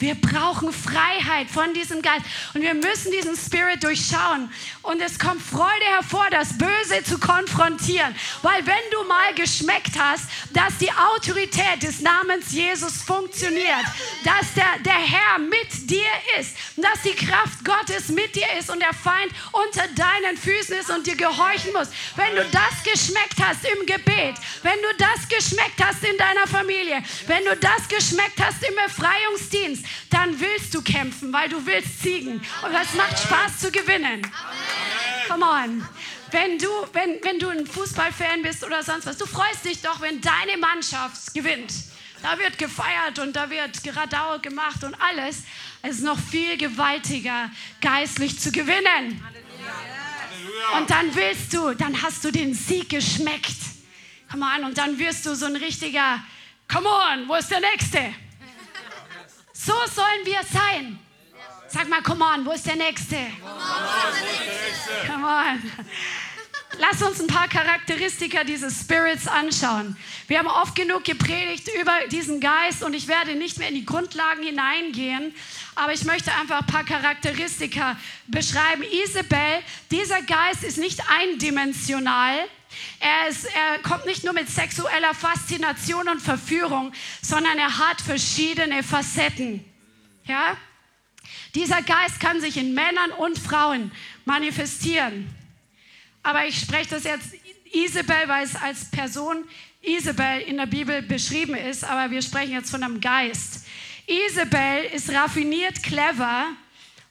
Wir 0.02 0.16
brauchen 0.16 0.74
Freiheit 0.74 1.48
von 1.52 1.76
diesem 1.76 2.02
Geist 2.02 2.26
und 2.56 2.64
wir 2.64 2.74
müssen 2.74 3.12
diesen 3.12 3.38
Spirit 3.38 3.84
durchschauen. 3.84 4.52
Und 4.82 5.00
es 5.00 5.20
kommt 5.20 5.44
Freude 5.44 5.86
hervor, 5.86 6.26
das 6.32 6.58
Böse 6.58 7.04
zu 7.04 7.20
konfrontieren. 7.20 8.16
Weil 8.42 8.66
wenn 8.66 8.92
du 8.92 9.04
mal 9.08 9.36
geschmeckt 9.36 9.94
hast, 10.00 10.26
dass 10.54 10.76
die 10.80 10.92
Autorität 10.92 11.84
des 11.84 12.02
Namens 12.02 12.52
Jesus 12.52 13.04
funktioniert, 13.04 13.86
dass 14.24 14.56
der, 14.56 14.80
der 14.84 14.94
Herr 14.94 15.38
mit 15.38 15.90
dir 15.90 16.10
ist, 16.40 16.56
dass 16.78 17.04
die 17.04 17.16
Kraft 17.16 17.64
Gottes 17.64 18.10
mit 18.10 18.36
dir 18.36 18.48
ist 18.60 18.72
und 18.72 18.80
der 18.80 18.96
Feind 18.96 19.32
unter 19.52 19.88
deinen 19.90 20.36
Füßen 20.36 20.78
ist 20.80 20.90
und 20.90 21.06
dir 21.06 21.16
gehorchen 21.16 21.74
muss. 21.74 21.90
Wenn 22.16 22.36
du 22.36 22.44
das 22.46 22.84
geschmeckt 22.84 23.38
hast 23.40 23.64
im 23.66 23.86
Gebet, 23.86 24.36
wenn 24.64 24.80
du 24.82 24.98
das 24.98 25.30
geschmeckt 25.30 25.80
hast 25.80 26.04
in 26.04 26.18
deiner 26.18 26.48
Familie, 26.48 27.04
wenn 27.28 27.46
du 27.46 27.56
das 27.56 27.88
geschmeckt 27.88 28.42
hast 28.42 28.64
im 28.64 28.74
Befreiungsdienst, 28.74 29.86
dann 30.10 30.40
willst 30.40 30.74
du 30.74 30.82
kämpfen, 30.82 31.32
weil 31.34 31.50
du 31.50 31.66
willst 31.66 32.02
siegen. 32.02 32.34
Und 32.34 32.74
es 32.74 32.94
macht 32.96 33.20
Spaß 33.20 33.60
zu 33.60 33.72
gewinnen. 33.72 34.22
Come 35.28 35.46
on. 35.46 35.88
Wenn 36.32 36.58
du, 36.58 36.70
wenn, 36.94 37.22
wenn 37.24 37.40
du 37.40 37.50
ein 37.50 37.68
Fußballfan 37.68 38.42
bist 38.42 38.64
oder 38.64 38.84
sonst 38.84 39.06
was, 39.06 39.18
du 39.18 39.26
freust 39.26 39.66
dich 39.66 39.82
doch, 39.82 40.00
wenn 40.00 40.22
deine 40.22 40.58
Mannschaft 40.58 41.34
gewinnt. 41.34 41.74
Da 42.22 42.38
wird 42.38 42.58
gefeiert 42.58 43.20
und 43.20 43.36
da 43.36 43.50
wird 43.50 43.84
Geradau 43.84 44.40
gemacht 44.40 44.84
und 44.84 44.96
alles. 45.02 45.44
Es 45.82 45.98
ist 45.98 46.04
noch 46.04 46.20
viel 46.20 46.56
gewaltiger, 46.58 47.50
geistlich 47.82 48.40
zu 48.40 48.52
gewinnen. 48.52 49.24
Und 50.78 50.90
dann 50.90 51.14
willst 51.16 51.54
du, 51.54 51.74
dann 51.74 52.02
hast 52.02 52.24
du 52.24 52.32
den 52.32 52.54
Sieg 52.54 52.90
geschmeckt. 52.90 53.58
Come 54.32 54.46
on, 54.46 54.66
und 54.66 54.78
dann 54.78 54.98
wirst 55.00 55.26
du 55.26 55.36
so 55.36 55.46
ein 55.46 55.56
richtiger, 55.56 56.24
come 56.72 56.88
on, 56.88 57.28
wo 57.28 57.36
ist 57.36 57.52
der 57.52 57.60
Nächste? 57.60 58.14
So 59.64 59.74
sollen 59.94 60.26
wir 60.26 60.40
sein. 60.52 60.98
Sag 61.68 61.88
mal, 61.88 62.02
come 62.02 62.26
on, 62.26 62.44
wo 62.44 62.52
ist 62.52 62.66
der 62.66 62.76
Nächste? 62.76 63.18
Come 65.08 65.28
on. 65.28 65.72
Lass 66.80 67.00
uns 67.04 67.22
ein 67.22 67.28
paar 67.28 67.48
Charakteristika 67.48 68.44
dieses 68.44 68.80
Spirits 68.80 69.28
anschauen. 69.28 69.96
Wir 70.28 70.40
haben 70.40 70.48
oft 70.48 70.74
genug 70.74 71.04
gepredigt 71.04 71.70
über 71.80 71.94
diesen 72.10 72.40
Geist 72.40 72.82
und 72.82 72.96
ich 72.96 73.08
werde 73.08 73.36
nicht 73.36 73.60
mehr 73.60 73.68
in 73.68 73.76
die 73.76 73.86
Grundlagen 73.86 74.42
hineingehen, 74.42 75.36
aber 75.76 75.94
ich 75.94 76.06
möchte 76.06 76.34
einfach 76.34 76.62
ein 76.62 76.66
paar 76.66 76.84
Charakteristika 76.84 77.98
beschreiben. 78.26 78.84
Isabel, 79.06 79.62
dieser 79.92 80.24
Geist 80.24 80.64
ist 80.64 80.80
nicht 80.80 81.02
eindimensional. 81.08 82.48
Er, 83.00 83.30
ist, 83.30 83.46
er 83.46 83.80
kommt 83.80 84.06
nicht 84.06 84.24
nur 84.24 84.34
mit 84.34 84.50
sexueller 84.50 85.14
Faszination 85.14 86.08
und 86.10 86.22
Verführung, 86.22 86.94
sondern 87.22 87.58
er 87.58 87.78
hat 87.78 88.02
verschiedene 88.02 88.84
Facetten. 88.84 89.64
Ja? 90.26 90.58
Dieser 91.56 91.82
Geist 91.82 92.20
kann 92.20 92.40
sich 92.40 92.58
in 92.58 92.74
Männern 92.74 93.12
und 93.18 93.38
Frauen 93.38 93.92
manifestieren. 94.26 95.30
Aber 96.24 96.46
ich 96.46 96.60
spreche 96.60 96.92
das 96.92 97.04
jetzt 97.04 97.34
Isabel, 97.72 98.28
weil 98.28 98.46
es 98.46 98.56
als 98.56 98.90
Person 98.92 99.46
Isabel 99.82 100.42
in 100.42 100.58
der 100.58 100.68
Bibel 100.68 101.02
beschrieben 101.02 101.56
ist, 101.56 101.84
aber 101.84 102.12
wir 102.12 102.22
sprechen 102.22 102.54
jetzt 102.54 102.70
von 102.70 102.84
einem 102.84 103.02
Geist. 103.02 103.66
Isabel 104.06 104.86
ist 104.94 105.10
raffiniert, 105.10 105.82
clever 105.82 106.50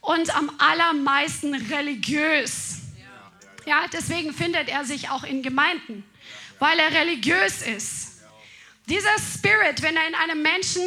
und 0.00 0.34
am 0.36 0.50
allermeisten 0.58 1.54
religiös. 1.54 2.78
Ja, 3.66 3.86
deswegen 3.92 4.32
findet 4.32 4.68
er 4.68 4.84
sich 4.84 5.11
auch 5.11 5.24
in 5.24 5.42
Gemeinden, 5.42 6.04
weil 6.58 6.78
er 6.78 6.92
religiös 6.92 7.62
ist. 7.62 8.22
Dieser 8.88 9.16
Spirit, 9.18 9.82
wenn 9.82 9.96
er 9.96 10.08
in 10.08 10.14
einem 10.14 10.42
Menschen 10.42 10.82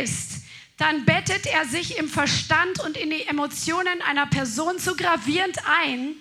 ist, 0.00 0.42
dann 0.78 1.04
bettet 1.04 1.46
er 1.46 1.64
sich 1.64 1.96
im 1.98 2.08
Verstand 2.08 2.80
und 2.84 2.96
in 2.96 3.10
die 3.10 3.26
Emotionen 3.26 4.02
einer 4.02 4.26
Person 4.26 4.78
so 4.78 4.94
gravierend 4.94 5.58
ein, 5.66 6.16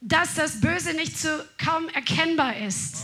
dass 0.00 0.34
das 0.34 0.60
Böse 0.60 0.94
nicht 0.94 1.18
so 1.18 1.28
kaum 1.58 1.88
erkennbar 1.88 2.56
ist. 2.58 2.96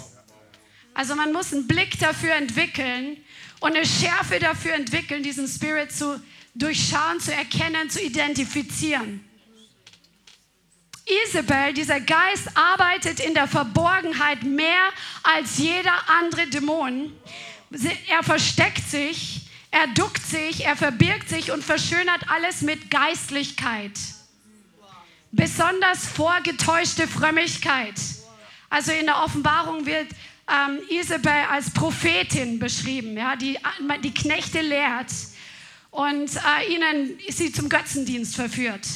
Also 0.94 1.14
man 1.14 1.32
muss 1.32 1.52
einen 1.52 1.66
Blick 1.66 1.98
dafür 1.98 2.34
entwickeln 2.34 3.16
und 3.60 3.74
eine 3.74 3.86
Schärfe 3.86 4.38
dafür 4.38 4.74
entwickeln, 4.74 5.22
diesen 5.22 5.46
Spirit 5.48 5.92
zu 5.92 6.20
durchschauen, 6.54 7.20
zu 7.20 7.32
erkennen, 7.32 7.90
zu 7.90 8.02
identifizieren. 8.02 9.24
Isabel, 11.26 11.72
dieser 11.74 12.00
Geist, 12.00 12.48
arbeitet 12.54 13.20
in 13.20 13.34
der 13.34 13.48
Verborgenheit 13.48 14.42
mehr 14.42 14.90
als 15.22 15.58
jeder 15.58 15.92
andere 16.20 16.46
Dämon. 16.46 17.12
Er 18.08 18.22
versteckt 18.22 18.88
sich, 18.88 19.42
er 19.70 19.86
duckt 19.88 20.24
sich, 20.24 20.64
er 20.64 20.76
verbirgt 20.76 21.28
sich 21.28 21.52
und 21.52 21.62
verschönert 21.62 22.28
alles 22.28 22.62
mit 22.62 22.90
Geistlichkeit. 22.90 23.92
Besonders 25.32 26.06
vorgetäuschte 26.06 27.06
Frömmigkeit. 27.06 27.94
Also 28.68 28.92
in 28.92 29.06
der 29.06 29.22
Offenbarung 29.22 29.86
wird 29.86 30.08
ähm, 30.48 30.80
Isabel 30.88 31.44
als 31.50 31.70
Prophetin 31.70 32.58
beschrieben, 32.58 33.16
ja, 33.16 33.36
die 33.36 33.58
die 34.02 34.14
Knechte 34.14 34.60
lehrt 34.60 35.10
und 35.90 36.30
äh, 36.34 36.72
ihnen 36.72 37.18
sie 37.28 37.52
zum 37.52 37.68
Götzendienst 37.68 38.34
verführt. 38.34 38.86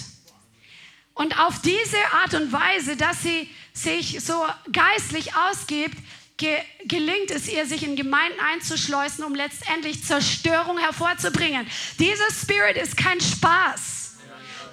Und 1.15 1.39
auf 1.39 1.63
diese 1.63 1.97
Art 2.13 2.35
und 2.35 2.53
Weise, 2.53 2.97
dass 2.97 3.23
sie 3.23 3.49
sich 3.73 4.21
so 4.21 4.45
geistlich 4.73 5.35
ausgibt, 5.37 5.97
ge 6.37 6.59
gelingt 6.87 7.31
es 7.31 7.49
ihr, 7.49 7.67
sich 7.67 7.85
in 7.85 7.95
Gemeinden 7.97 8.39
einzuschleusen, 8.41 9.25
um 9.25 9.35
letztendlich 9.35 10.05
Zerstörung 10.05 10.79
hervorzubringen. 10.79 11.67
Dieser 11.99 12.31
Spirit 12.31 12.77
ist 12.77 12.97
kein 12.97 13.21
Spaß. 13.21 14.17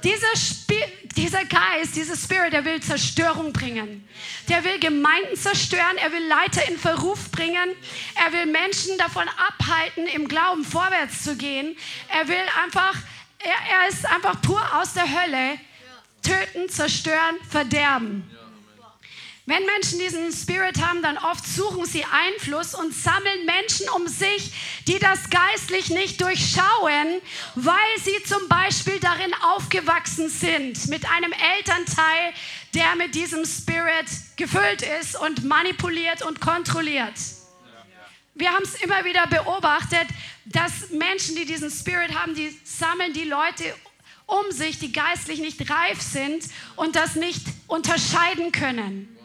Dieser, 0.03 0.35
Spi 0.35 0.83
dieser 1.15 1.45
Geist, 1.45 1.95
dieser 1.95 2.17
Spirit, 2.17 2.53
der 2.53 2.65
will 2.65 2.81
Zerstörung 2.81 3.53
bringen. 3.53 4.07
Der 4.49 4.63
will 4.63 4.79
Gemeinden 4.79 5.35
zerstören, 5.35 5.97
er 5.97 6.11
will 6.11 6.27
Leiter 6.27 6.67
in 6.67 6.79
Verruf 6.79 7.29
bringen, 7.29 7.69
er 8.15 8.33
will 8.33 8.47
Menschen 8.47 8.97
davon 8.97 9.27
abhalten, 9.27 10.07
im 10.07 10.27
Glauben 10.27 10.65
vorwärts 10.65 11.23
zu 11.23 11.35
gehen. 11.35 11.77
Er 12.07 12.27
will 12.27 12.43
einfach, 12.63 12.95
er, 13.37 13.83
er 13.83 13.89
ist 13.89 14.07
einfach 14.07 14.41
pur 14.41 14.61
aus 14.73 14.93
der 14.93 15.07
Hölle 15.07 15.59
töten, 16.21 16.69
zerstören, 16.69 17.37
verderben. 17.49 18.29
Wenn 19.47 19.65
Menschen 19.65 19.97
diesen 19.97 20.31
Spirit 20.31 20.79
haben, 20.81 21.01
dann 21.01 21.17
oft 21.17 21.45
suchen 21.45 21.85
sie 21.85 22.05
Einfluss 22.05 22.75
und 22.75 22.93
sammeln 22.93 23.45
Menschen 23.45 23.89
um 23.89 24.07
sich, 24.07 24.53
die 24.87 24.99
das 24.99 25.29
geistlich 25.31 25.89
nicht 25.89 26.21
durchschauen, 26.21 27.21
weil 27.55 27.99
sie 28.03 28.23
zum 28.23 28.47
Beispiel 28.47 28.99
darin 28.99 29.33
aufgewachsen 29.41 30.29
sind, 30.29 30.87
mit 30.87 31.09
einem 31.09 31.33
Elternteil, 31.57 32.33
der 32.75 32.95
mit 32.95 33.15
diesem 33.15 33.43
Spirit 33.43 34.05
gefüllt 34.37 34.83
ist 35.01 35.19
und 35.19 35.43
manipuliert 35.43 36.21
und 36.21 36.39
kontrolliert. 36.39 37.15
Wir 38.35 38.51
haben 38.51 38.63
es 38.63 38.75
immer 38.75 39.03
wieder 39.03 39.27
beobachtet, 39.27 40.07
dass 40.45 40.91
Menschen, 40.91 41.35
die 41.35 41.45
diesen 41.45 41.69
Spirit 41.69 42.13
haben, 42.13 42.35
die 42.35 42.57
sammeln 42.63 43.11
die 43.11 43.25
Leute 43.25 43.75
um 44.31 44.51
sich, 44.51 44.79
die 44.79 44.91
geistlich 44.91 45.39
nicht 45.39 45.69
reif 45.69 46.01
sind 46.01 46.45
und 46.77 46.95
das 46.95 47.15
nicht 47.15 47.45
unterscheiden 47.67 48.51
können. 48.51 49.17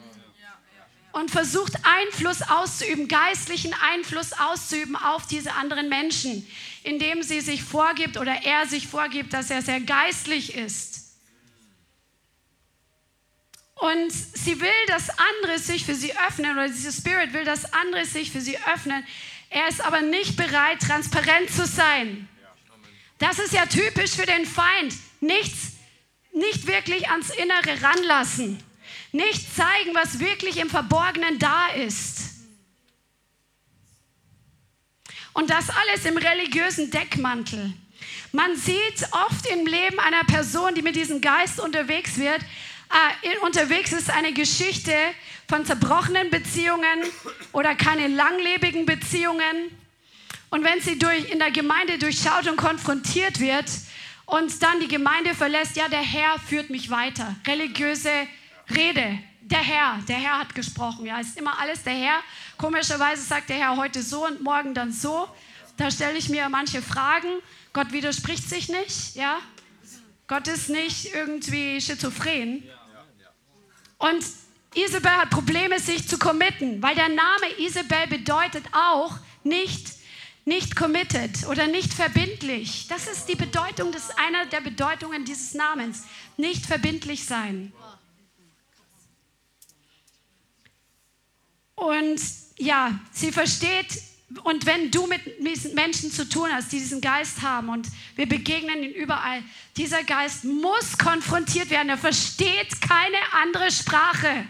Und 1.13 1.31
versucht 1.31 1.73
Einfluss 1.83 2.41
auszuüben, 2.43 3.07
geistlichen 3.07 3.73
Einfluss 3.73 4.33
auszuüben 4.33 4.95
auf 4.95 5.25
diese 5.25 5.53
anderen 5.53 5.89
Menschen, 5.89 6.45
indem 6.83 7.23
sie 7.23 7.41
sich 7.41 7.63
vorgibt 7.63 8.17
oder 8.17 8.43
er 8.43 8.67
sich 8.67 8.87
vorgibt, 8.87 9.33
dass 9.33 9.49
er 9.49 9.61
sehr 9.61 9.79
geistlich 9.79 10.55
ist. 10.55 11.05
Und 13.75 14.11
sie 14.11 14.59
will, 14.59 14.69
dass 14.87 15.09
andere 15.09 15.59
sich 15.59 15.85
für 15.85 15.95
sie 15.95 16.11
öffnen, 16.17 16.51
oder 16.51 16.67
dieser 16.67 16.91
Spirit 16.91 17.33
will, 17.33 17.45
dass 17.45 17.73
andere 17.73 18.05
sich 18.05 18.31
für 18.31 18.41
sie 18.41 18.57
öffnen. 18.57 19.03
Er 19.49 19.67
ist 19.69 19.81
aber 19.81 20.01
nicht 20.01 20.35
bereit, 20.35 20.81
transparent 20.81 21.49
zu 21.49 21.65
sein. 21.65 22.27
Das 23.17 23.39
ist 23.39 23.53
ja 23.53 23.65
typisch 23.65 24.11
für 24.11 24.25
den 24.25 24.45
Feind. 24.45 24.93
Nichts, 25.19 25.73
nicht 26.33 26.67
wirklich 26.67 27.09
ans 27.09 27.29
Innere 27.31 27.81
ranlassen. 27.81 28.63
Nicht 29.11 29.55
zeigen, 29.55 29.93
was 29.93 30.19
wirklich 30.19 30.57
im 30.57 30.69
Verborgenen 30.69 31.39
da 31.39 31.67
ist. 31.69 32.35
Und 35.33 35.49
das 35.49 35.69
alles 35.69 36.05
im 36.05 36.17
religiösen 36.17 36.91
Deckmantel. 36.91 37.73
Man 38.31 38.55
sieht 38.55 39.07
oft 39.11 39.45
im 39.47 39.65
Leben 39.65 39.99
einer 39.99 40.23
Person, 40.23 40.75
die 40.75 40.81
mit 40.81 40.95
diesem 40.95 41.21
Geist 41.21 41.59
unterwegs 41.59 42.17
wird, 42.17 42.41
äh, 43.21 43.37
unterwegs 43.39 43.91
ist 43.91 44.09
eine 44.09 44.33
Geschichte 44.33 44.93
von 45.47 45.65
zerbrochenen 45.65 46.29
Beziehungen 46.29 47.03
oder 47.51 47.75
keine 47.75 48.07
langlebigen 48.07 48.85
Beziehungen. 48.85 49.77
Und 50.49 50.63
wenn 50.63 50.79
sie 50.81 50.97
durch, 50.97 51.29
in 51.29 51.39
der 51.39 51.51
Gemeinde 51.51 51.97
durchschaut 51.97 52.47
und 52.47 52.57
konfrontiert 52.57 53.39
wird 53.39 53.65
und 54.25 54.61
dann 54.63 54.79
die 54.79 54.87
Gemeinde 54.87 55.33
verlässt, 55.35 55.75
ja, 55.75 55.87
der 55.89 56.01
Herr 56.01 56.39
führt 56.39 56.69
mich 56.69 56.89
weiter. 56.89 57.35
Religiöse 57.45 58.11
Rede. 58.69 59.19
Der 59.41 59.59
Herr, 59.59 59.99
der 60.07 60.17
Herr 60.17 60.39
hat 60.39 60.55
gesprochen. 60.55 61.05
Ja, 61.05 61.19
ist 61.19 61.37
immer 61.37 61.59
alles 61.59 61.83
der 61.83 61.93
Herr. 61.93 62.19
Komischerweise 62.57 63.21
sagt 63.21 63.49
der 63.49 63.57
Herr 63.57 63.77
heute 63.77 64.01
so 64.01 64.25
und 64.25 64.41
morgen 64.41 64.73
dann 64.73 64.91
so. 64.91 65.27
Da 65.77 65.91
stelle 65.91 66.17
ich 66.17 66.27
mir 66.27 66.49
manche 66.49 66.81
Fragen. 66.81 67.27
Gott 67.71 67.91
widerspricht 67.91 68.49
sich 68.49 68.67
nicht, 68.67 69.15
ja. 69.15 69.39
Gott 70.27 70.47
ist 70.47 70.69
nicht 70.69 71.13
irgendwie 71.13 71.79
schizophren. 71.79 72.63
Und 73.97 74.25
Isabel 74.75 75.11
hat 75.11 75.29
Probleme, 75.29 75.79
sich 75.79 76.07
zu 76.07 76.17
committen, 76.17 76.81
weil 76.83 76.95
der 76.95 77.09
Name 77.09 77.47
Isabel 77.59 78.07
bedeutet 78.07 78.65
auch 78.73 79.17
nicht, 79.43 79.96
nicht 80.47 80.77
committed 80.77 81.45
oder 81.47 81.67
nicht 81.67 81.93
verbindlich. 81.93 82.87
Das 82.87 83.05
ist 83.05 83.27
die 83.27 83.35
Bedeutung, 83.35 83.91
das 83.91 84.05
ist 84.05 84.17
einer 84.17 84.45
der 84.45 84.61
Bedeutungen 84.61 85.25
dieses 85.25 85.53
Namens. 85.53 86.03
Nicht 86.37 86.65
verbindlich 86.65 87.25
sein. 87.25 87.73
Und 91.75 92.21
ja, 92.57 92.97
sie 93.11 93.33
versteht 93.33 94.01
und 94.43 94.65
wenn 94.65 94.89
du 94.89 95.05
mit 95.07 95.41
Menschen 95.73 96.11
zu 96.11 96.27
tun 96.27 96.49
hast, 96.51 96.71
die 96.71 96.79
diesen 96.79 97.01
Geist 97.01 97.41
haben 97.41 97.69
und 97.69 97.87
wir 98.15 98.27
begegnen 98.27 98.83
ihn 98.83 98.93
überall, 98.93 99.43
dieser 99.75 100.03
Geist 100.03 100.45
muss 100.45 100.97
konfrontiert 100.97 101.69
werden. 101.69 101.89
Er 101.89 101.97
versteht 101.97 102.81
keine 102.81 103.17
andere 103.43 103.69
Sprache. 103.69 104.47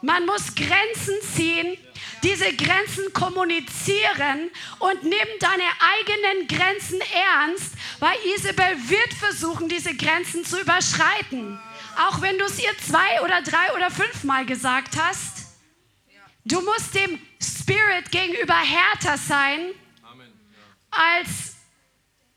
Man 0.00 0.24
muss 0.26 0.54
Grenzen 0.54 1.14
ziehen, 1.34 1.76
diese 2.22 2.54
Grenzen 2.56 3.12
kommunizieren 3.12 4.50
und 4.78 5.02
nimm 5.02 5.28
deine 5.40 5.64
eigenen 5.78 6.48
Grenzen 6.48 7.00
ernst, 7.12 7.72
weil 8.00 8.16
Isabel 8.34 8.76
wird 8.88 9.14
versuchen, 9.14 9.68
diese 9.68 9.94
Grenzen 9.94 10.44
zu 10.44 10.60
überschreiten. 10.60 11.58
Auch 12.08 12.20
wenn 12.20 12.38
du 12.38 12.44
es 12.44 12.58
ihr 12.58 12.76
zwei 12.78 13.22
oder 13.22 13.42
drei 13.42 13.72
oder 13.74 13.90
fünfmal 13.90 14.44
gesagt 14.44 14.96
hast. 15.00 15.46
Du 16.44 16.60
musst 16.60 16.94
dem 16.94 17.18
Spirit 17.42 18.10
gegenüber 18.10 18.54
härter 18.54 19.18
sein, 19.18 19.72
als, 20.90 21.56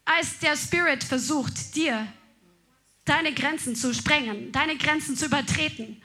als 0.05 0.39
der 0.39 0.55
Spirit 0.55 1.03
versucht, 1.03 1.75
dir 1.75 2.07
deine 3.05 3.33
Grenzen 3.33 3.75
zu 3.75 3.93
sprengen, 3.93 4.51
deine 4.51 4.77
Grenzen 4.77 5.15
zu 5.15 5.25
übertreten. 5.25 6.01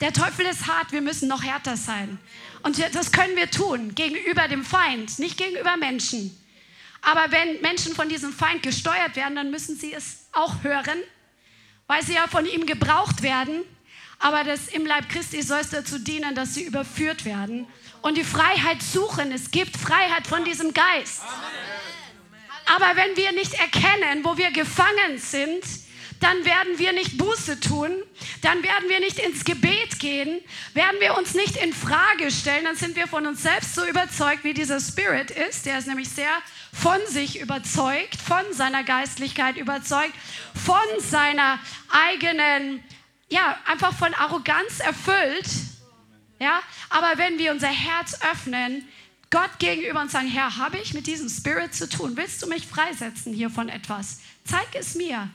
Der 0.00 0.12
Teufel 0.12 0.46
ist 0.46 0.66
hart, 0.66 0.92
wir 0.92 1.02
müssen 1.02 1.28
noch 1.28 1.42
härter 1.42 1.76
sein. 1.76 2.18
Und 2.62 2.78
das 2.94 3.12
können 3.12 3.36
wir 3.36 3.50
tun 3.50 3.94
gegenüber 3.94 4.48
dem 4.48 4.64
Feind, 4.64 5.18
nicht 5.18 5.36
gegenüber 5.36 5.76
Menschen. 5.76 6.36
Aber 7.02 7.30
wenn 7.30 7.60
Menschen 7.60 7.94
von 7.94 8.08
diesem 8.08 8.32
Feind 8.32 8.62
gesteuert 8.62 9.16
werden, 9.16 9.36
dann 9.36 9.50
müssen 9.50 9.76
sie 9.76 9.92
es 9.92 10.26
auch 10.32 10.62
hören, 10.62 10.98
weil 11.86 12.02
sie 12.04 12.14
ja 12.14 12.26
von 12.26 12.46
ihm 12.46 12.66
gebraucht 12.66 13.22
werden 13.22 13.62
aber 14.20 14.44
das 14.44 14.68
im 14.68 14.84
Leib 14.84 15.08
Christi 15.08 15.42
soll 15.42 15.60
es 15.60 15.70
dazu 15.70 15.98
dienen, 15.98 16.34
dass 16.34 16.54
sie 16.54 16.62
überführt 16.62 17.24
werden 17.24 17.66
und 18.02 18.18
die 18.18 18.24
Freiheit 18.24 18.82
suchen. 18.82 19.32
Es 19.32 19.50
gibt 19.50 19.78
Freiheit 19.78 20.26
von 20.26 20.44
diesem 20.44 20.74
Geist. 20.74 21.22
Aber 22.66 22.96
wenn 22.96 23.16
wir 23.16 23.32
nicht 23.32 23.54
erkennen, 23.54 24.22
wo 24.22 24.36
wir 24.36 24.50
gefangen 24.50 25.16
sind, 25.16 25.64
dann 26.20 26.44
werden 26.44 26.78
wir 26.78 26.92
nicht 26.92 27.18
Buße 27.18 27.60
tun, 27.60 27.90
dann 28.42 28.62
werden 28.62 28.88
wir 28.88 29.00
nicht 29.00 29.18
ins 29.18 29.44
Gebet 29.44 29.98
gehen, 29.98 30.40
werden 30.74 31.00
wir 31.00 31.16
uns 31.16 31.34
nicht 31.34 31.56
in 31.56 31.72
Frage 31.72 32.30
stellen, 32.30 32.64
dann 32.64 32.76
sind 32.76 32.94
wir 32.96 33.08
von 33.08 33.26
uns 33.26 33.42
selbst 33.42 33.74
so 33.74 33.84
überzeugt, 33.84 34.44
wie 34.44 34.54
dieser 34.54 34.80
Spirit 34.80 35.30
ist. 35.30 35.66
Der 35.66 35.78
ist 35.78 35.88
nämlich 35.88 36.10
sehr 36.10 36.30
von 36.72 36.98
sich 37.06 37.40
überzeugt, 37.40 38.16
von 38.16 38.44
seiner 38.52 38.84
Geistlichkeit 38.84 39.56
überzeugt, 39.56 40.14
von 40.54 41.00
seiner 41.00 41.58
eigenen 41.88 42.84
ja, 43.30 43.56
einfach 43.66 43.94
von 43.94 44.12
Arroganz 44.14 44.80
erfüllt. 44.80 45.48
Ja, 46.38 46.60
aber 46.90 47.18
wenn 47.18 47.38
wir 47.38 47.52
unser 47.52 47.68
Herz 47.68 48.18
öffnen, 48.30 48.86
Gott 49.30 49.58
gegenüber 49.58 50.00
und 50.00 50.10
sagen, 50.10 50.26
Herr, 50.26 50.56
habe 50.56 50.78
ich 50.78 50.92
mit 50.92 51.06
diesem 51.06 51.28
Spirit 51.28 51.74
zu 51.74 51.88
tun? 51.88 52.16
Willst 52.16 52.42
du 52.42 52.48
mich 52.48 52.66
freisetzen 52.66 53.32
hier 53.32 53.48
von 53.48 53.68
etwas? 53.68 54.20
Zeig 54.44 54.68
es 54.74 54.96
mir. 54.96 55.30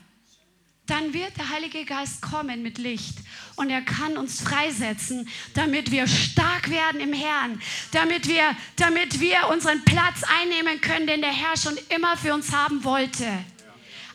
Dann 0.88 1.13
wird 1.13 1.36
der 1.38 1.49
Heilige 1.49 1.83
Geist 1.83 2.21
kommen 2.21 2.61
mit 2.61 2.77
Licht 2.77 3.17
und 3.55 3.71
er 3.71 3.81
kann 3.81 4.17
uns 4.17 4.41
freisetzen, 4.41 5.27
damit 5.55 5.89
wir 5.89 6.07
stark 6.07 6.69
werden 6.69 7.01
im 7.01 7.11
Herrn, 7.11 7.59
damit 7.91 8.27
wir, 8.27 8.55
damit 8.75 9.19
wir 9.19 9.47
unseren 9.51 9.83
Platz 9.83 10.21
einnehmen 10.41 10.81
können, 10.81 11.07
den 11.07 11.21
der 11.21 11.31
Herr 11.31 11.57
schon 11.57 11.75
immer 11.89 12.17
für 12.17 12.36
uns 12.36 12.51
haben 12.51 12.83
wollte. 12.83 13.25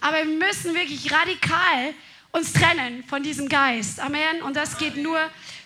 Aber 0.00 0.18
wir 0.18 0.24
müssen 0.26 0.74
wirklich 0.74 1.12
radikal 1.12 1.94
uns 2.32 2.52
trennen 2.52 3.02
von 3.08 3.22
diesem 3.22 3.48
Geist. 3.48 3.98
Amen. 3.98 4.42
Und 4.42 4.54
das 4.54 4.78
geht 4.78 4.96
nur, 4.96 5.18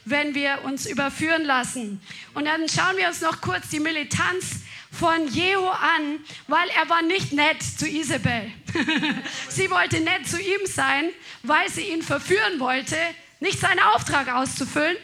wenn 0.04 0.34
wir 0.34 0.64
uns 0.64 0.86
überführen 0.86 1.44
lassen. 1.44 2.00
Und 2.34 2.46
dann 2.46 2.68
schauen 2.68 2.96
wir 2.96 3.08
uns 3.08 3.20
noch 3.20 3.40
kurz 3.40 3.68
die 3.68 3.80
Militanz 3.80 4.60
von 4.90 5.28
Jehu 5.28 5.66
an, 5.66 6.20
weil 6.46 6.68
er 6.70 6.88
war 6.88 7.02
nicht 7.02 7.32
nett 7.32 7.62
zu 7.62 7.88
Isabel. 7.88 8.52
sie 9.48 9.70
wollte 9.70 10.00
nett 10.00 10.28
zu 10.28 10.40
ihm 10.40 10.66
sein, 10.66 11.10
weil 11.42 11.68
sie 11.70 11.88
ihn 11.90 12.02
verführen 12.02 12.60
wollte, 12.60 12.96
nicht 13.40 13.58
seinen 13.58 13.80
Auftrag 13.80 14.32
auszufüllen. 14.32 14.96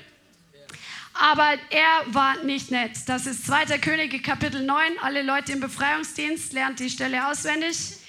Aber 1.13 1.55
er 1.71 2.15
war 2.15 2.43
nicht 2.45 2.71
nett. 2.71 2.93
Das 3.07 3.27
ist 3.27 3.47
2. 3.47 3.79
Könige 3.79 4.23
Kapitel 4.23 4.63
9. 4.63 4.99
Alle 5.03 5.23
Leute 5.23 5.53
im 5.53 5.61
Befreiungsdienst 5.61 6.53
lernt 6.53 6.79
die 6.79 6.89
Stelle 6.89 7.29
auswendig 7.29 8.01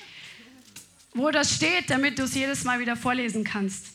wo 1.13 1.29
das 1.31 1.53
steht, 1.53 1.89
damit 1.89 2.19
du 2.19 2.23
es 2.23 2.35
jedes 2.35 2.63
Mal 2.63 2.79
wieder 2.79 2.95
vorlesen 2.95 3.43
kannst. 3.43 3.87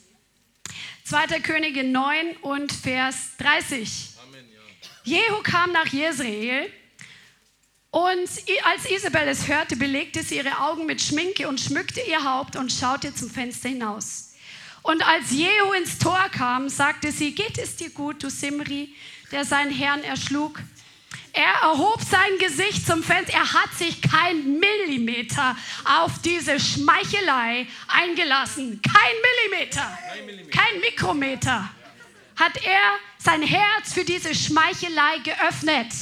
2. 1.08 1.38
Könige 1.40 1.84
9 1.84 2.36
und 2.38 2.72
Vers 2.72 3.36
30. 3.38 4.16
Amen, 4.24 4.44
ja. 4.52 4.58
Jehu 5.04 5.40
kam 5.44 5.70
nach 5.70 5.86
Jezreel 5.86 6.68
und 7.92 8.28
als 8.64 8.90
Isabel 8.90 9.28
es 9.28 9.46
hörte, 9.46 9.76
belegte 9.76 10.24
sie 10.24 10.38
ihre 10.38 10.58
Augen 10.62 10.84
mit 10.84 11.00
Schminke 11.00 11.46
und 11.46 11.60
schmückte 11.60 12.00
ihr 12.00 12.24
Haupt 12.24 12.56
und 12.56 12.72
schaute 12.72 13.14
zum 13.14 13.30
Fenster 13.30 13.68
hinaus. 13.68 14.34
Und 14.82 15.06
als 15.06 15.30
Jehu 15.30 15.74
ins 15.78 15.96
Tor 15.98 16.28
kam, 16.32 16.68
sagte 16.68 17.12
sie, 17.12 17.36
geht 17.36 17.56
es 17.56 17.76
dir 17.76 17.90
gut, 17.90 18.24
du 18.24 18.28
Simri, 18.28 18.92
der 19.30 19.44
seinen 19.44 19.70
Herrn 19.70 20.02
erschlug? 20.02 20.60
Er 21.32 21.70
erhob 21.70 22.00
sein 22.00 22.38
Gesicht 22.38 22.86
zum 22.86 23.02
Fenster. 23.02 23.34
Er 23.34 23.52
hat 23.52 23.74
sich 23.76 24.00
kein 24.00 24.58
Millimeter 24.58 25.56
auf 25.84 26.12
diese 26.22 26.58
Schmeichelei 26.58 27.66
eingelassen. 27.88 28.80
Kein 28.82 29.14
Millimeter. 29.50 29.98
Kein 30.50 30.80
Mikrometer. 30.80 31.68
Hat 32.36 32.56
er 32.64 32.98
sein 33.18 33.42
Herz 33.42 33.92
für 33.92 34.04
diese 34.04 34.34
Schmeichelei 34.34 35.18
geöffnet. 35.24 35.92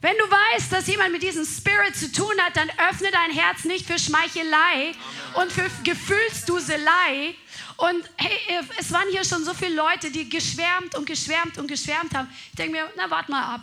Wenn 0.00 0.16
du 0.18 0.24
weißt, 0.24 0.72
dass 0.72 0.86
jemand 0.86 1.12
mit 1.12 1.22
diesem 1.22 1.44
Spirit 1.44 1.96
zu 1.96 2.12
tun 2.12 2.34
hat, 2.40 2.56
dann 2.56 2.70
öffne 2.90 3.10
dein 3.10 3.30
Herz 3.30 3.64
nicht 3.64 3.86
für 3.86 3.98
Schmeichelei 3.98 4.92
und 5.34 5.50
für 5.50 5.70
Gefühlsduselei. 5.84 7.34
Und 7.76 8.04
hey, 8.16 8.60
es 8.78 8.92
waren 8.92 9.08
hier 9.10 9.24
schon 9.24 9.44
so 9.44 9.54
viele 9.54 9.74
Leute, 9.74 10.10
die 10.10 10.28
geschwärmt 10.28 10.94
und 10.96 11.06
geschwärmt 11.06 11.58
und 11.58 11.66
geschwärmt 11.66 12.14
haben. 12.14 12.28
Ich 12.50 12.56
denke 12.56 12.72
mir, 12.72 12.92
na, 12.96 13.10
warte 13.10 13.30
mal 13.30 13.54
ab. 13.54 13.62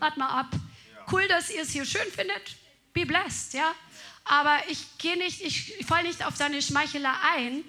Wart 0.00 0.16
mal 0.16 0.28
ab. 0.28 0.50
Cool, 1.12 1.26
dass 1.28 1.50
ihr 1.50 1.62
es 1.62 1.70
hier 1.70 1.84
schön 1.84 2.10
findet. 2.10 2.56
Be 2.92 3.06
blessed, 3.06 3.54
ja. 3.54 3.72
aber 4.24 4.58
ich 4.68 4.98
gehe 4.98 5.16
nicht, 5.16 5.42
ich 5.42 5.76
falle 5.86 6.08
nicht 6.08 6.26
auf 6.26 6.36
deine 6.36 6.60
Schmeicheler 6.60 7.14
ein 7.34 7.62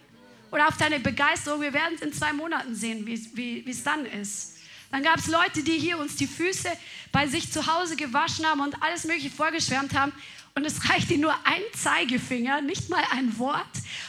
oder 0.50 0.68
auf 0.68 0.78
deine 0.78 1.00
Begeisterung. 1.00 1.62
Wir 1.62 1.74
werden 1.74 1.96
es 1.96 2.02
in 2.02 2.12
zwei 2.12 2.34
Monaten 2.34 2.74
sehen, 2.74 3.06
wie 3.06 3.70
es 3.70 3.84
dann 3.84 4.06
ist. 4.06 4.58
Dann 4.90 5.04
gab 5.04 5.18
es 5.18 5.28
Leute, 5.28 5.64
die 5.64 5.78
hier 5.78 5.98
uns 5.98 6.16
die 6.16 6.28
Füße 6.28 6.70
bei 7.12 7.28
sich 7.28 7.52
zu 7.52 7.68
Hause 7.68 7.96
gewaschen 7.96 8.46
haben 8.46 8.62
und 8.62 8.82
alles 8.82 9.06
Mögliche 9.06 9.30
vorgeschwärmt 9.30 9.94
haben. 9.94 10.12
Und 10.54 10.66
es 10.66 10.90
reichte 10.90 11.18
nur 11.18 11.34
ein 11.46 11.62
Zeigefinger, 11.74 12.62
nicht 12.62 12.90
mal 12.90 13.04
ein 13.12 13.38
Wort, 13.38 13.66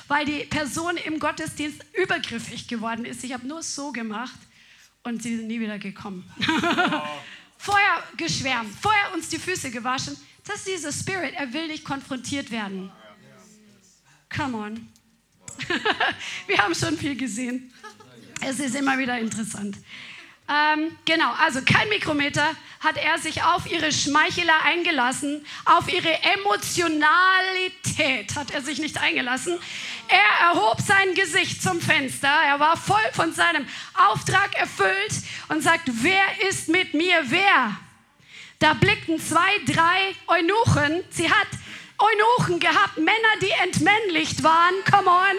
weil 0.08 0.24
die 0.24 0.44
Person 0.44 0.96
im 0.96 1.20
Gottesdienst 1.20 1.84
übergriffig 1.92 2.66
geworden 2.66 3.04
ist. 3.04 3.22
Ich 3.22 3.32
habe 3.32 3.46
nur 3.46 3.62
so 3.62 3.92
gemacht 3.92 4.38
und 5.04 5.22
sie 5.22 5.36
sind 5.36 5.46
nie 5.46 5.60
wieder 5.60 5.78
gekommen. 5.78 6.28
vorher 7.62 8.02
geschwärmt, 8.16 8.74
vorher 8.80 9.14
uns 9.14 9.28
die 9.28 9.38
Füße 9.38 9.70
gewaschen. 9.70 10.16
Das 10.44 10.56
ist 10.56 10.66
dieser 10.66 10.92
Spirit, 10.92 11.34
er 11.34 11.52
will 11.52 11.68
nicht 11.68 11.84
konfrontiert 11.84 12.50
werden. 12.50 12.90
Come 14.34 14.56
on. 14.56 14.88
Wir 16.48 16.58
haben 16.58 16.74
schon 16.74 16.98
viel 16.98 17.16
gesehen. 17.16 17.72
Es 18.40 18.58
ist 18.58 18.74
immer 18.74 18.98
wieder 18.98 19.16
interessant. 19.18 19.76
Ähm, 20.48 20.96
genau, 21.04 21.32
also 21.38 21.60
kein 21.64 21.88
Mikrometer 21.88 22.50
hat 22.80 22.96
er 22.96 23.16
sich 23.18 23.44
auf 23.44 23.70
ihre 23.70 23.92
Schmeicheler 23.92 24.64
eingelassen, 24.64 25.46
auf 25.64 25.92
ihre 25.92 26.20
Emotionalität 26.22 28.34
hat 28.34 28.50
er 28.50 28.60
sich 28.60 28.80
nicht 28.80 28.98
eingelassen. 28.98 29.56
Er 30.08 30.48
erhob 30.48 30.80
sein 30.80 31.14
Gesicht 31.14 31.62
zum 31.62 31.80
Fenster, 31.80 32.28
er 32.28 32.58
war 32.58 32.76
voll 32.76 32.98
von 33.12 33.32
seinem 33.32 33.66
Auftrag 33.94 34.56
erfüllt 34.56 35.14
und 35.48 35.62
sagt, 35.62 35.88
wer 36.02 36.24
ist 36.48 36.68
mit 36.68 36.92
mir? 36.92 37.22
Wer? 37.26 37.76
Da 38.58 38.74
blickten 38.74 39.20
zwei, 39.20 39.60
drei 39.66 40.16
Eunuchen, 40.26 41.04
sie 41.10 41.30
hat 41.30 41.48
Eunuchen 41.98 42.58
gehabt, 42.58 42.98
Männer, 42.98 43.36
die 43.40 43.52
entmännlicht 43.62 44.42
waren, 44.42 44.74
come 44.90 45.08
on 45.08 45.36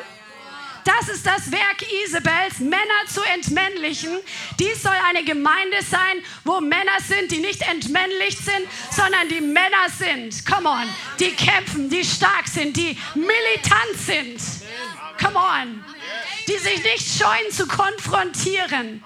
das 0.86 1.10
ist 1.10 1.26
das 1.26 1.52
Werk 1.52 1.84
Isabels, 2.06 2.60
Männer 2.60 3.06
zu 3.08 3.22
entmännlichen. 3.22 4.18
Dies 4.60 4.82
soll 4.82 4.96
eine 5.10 5.24
Gemeinde 5.24 5.82
sein, 5.82 6.22
wo 6.44 6.60
Männer 6.62 7.00
sind, 7.08 7.32
die 7.32 7.40
nicht 7.40 7.62
entmännlicht 7.62 8.40
sind, 8.40 8.68
sondern 8.92 9.30
die 9.30 9.42
Männer 9.42 9.90
sind. 9.98 10.46
Come 10.46 10.70
on. 10.70 10.90
Die 11.20 11.32
kämpfen, 11.32 11.90
die 11.90 12.04
stark 12.04 12.48
sind, 12.48 12.76
die 12.76 12.98
militant 13.16 13.98
sind. 13.98 14.42
Come 15.20 15.38
on. 15.38 15.84
Die 16.48 16.58
sich 16.58 16.84
nicht 16.84 17.18
scheuen 17.18 17.52
zu 17.52 17.68
konfrontieren. 17.68 19.04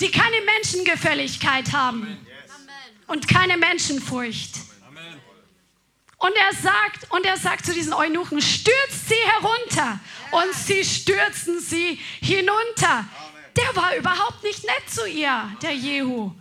Die 0.00 0.10
keine 0.10 0.40
Menschengefälligkeit 0.42 1.72
haben. 1.72 2.18
Und 3.06 3.26
keine 3.26 3.56
Menschenfurcht. 3.56 4.67
Und 6.18 6.32
er 6.36 6.52
sagt, 6.52 7.10
und 7.10 7.24
er 7.24 7.36
sagt 7.36 7.64
zu 7.64 7.72
diesen 7.72 7.92
Eunuchen, 7.92 8.42
stürzt 8.42 9.08
sie 9.08 9.14
herunter. 9.14 10.00
Und 10.32 10.52
sie 10.52 10.84
stürzen 10.84 11.60
sie 11.60 12.00
hinunter. 12.20 13.04
Der 13.56 13.76
war 13.76 13.94
überhaupt 13.96 14.42
nicht 14.42 14.64
nett 14.64 14.90
zu 14.90 15.06
ihr, 15.06 15.50
der 15.62 15.74
Jehu. 15.74 16.32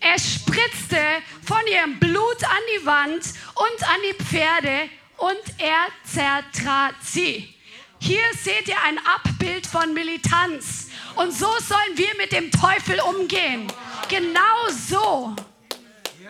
Er 0.00 0.18
spritzte 0.18 0.98
von 1.46 1.60
ihrem 1.72 2.00
Blut 2.00 2.44
an 2.44 2.62
die 2.76 2.86
Wand 2.86 3.24
und 3.54 3.88
an 3.88 4.00
die 4.10 4.24
Pferde 4.24 4.88
und 5.16 5.38
er 5.58 5.86
zertrat 6.04 6.96
sie. 7.00 7.54
Hier 8.00 8.24
seht 8.36 8.66
ihr 8.66 8.82
ein 8.82 8.98
Abbild 8.98 9.64
von 9.64 9.94
Militanz. 9.94 10.88
Und 11.14 11.32
so 11.32 11.46
sollen 11.60 11.96
wir 11.96 12.12
mit 12.18 12.32
dem 12.32 12.50
Teufel 12.50 12.98
umgehen. 13.00 13.68
Genau 14.08 14.68
so 14.68 15.36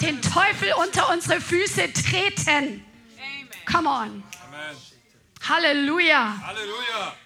den 0.03 0.20
Teufel 0.20 0.72
unter 0.82 1.11
unsere 1.12 1.40
Füße 1.40 1.92
treten. 1.92 2.84
Come 3.70 3.88
on. 3.88 4.22
Halleluja. 5.48 6.40
Halleluja. 6.44 7.16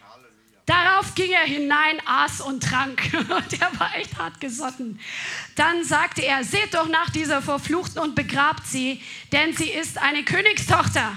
Darauf 0.67 1.15
ging 1.15 1.31
er 1.31 1.45
hinein, 1.45 2.03
aß 2.05 2.41
und 2.41 2.61
trank. 2.63 3.11
Der 3.13 3.71
war 3.79 3.95
echt 3.97 4.19
hart 4.19 4.41
gesotten. 4.41 4.99
Dann 5.55 5.85
sagte 5.85 6.23
er, 6.23 6.43
seht 6.43 6.75
doch 6.75 6.89
nach 6.89 7.11
dieser 7.11 7.41
Verfluchten 7.41 8.01
und 8.01 8.17
begrabt 8.17 8.67
sie, 8.67 9.01
denn 9.31 9.57
sie 9.57 9.71
ist 9.71 9.99
eine 9.99 10.25
Königstochter. 10.25 11.17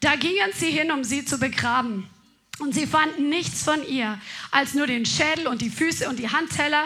Da 0.00 0.16
gingen 0.16 0.52
sie 0.54 0.70
hin, 0.70 0.92
um 0.92 1.02
sie 1.02 1.24
zu 1.24 1.38
begraben. 1.38 2.10
Und 2.58 2.74
sie 2.74 2.86
fanden 2.86 3.30
nichts 3.30 3.62
von 3.62 3.82
ihr, 3.88 4.20
als 4.50 4.74
nur 4.74 4.86
den 4.86 5.06
Schädel 5.06 5.46
und 5.46 5.62
die 5.62 5.70
Füße 5.70 6.08
und 6.08 6.18
die 6.18 6.30
Handteller. 6.30 6.84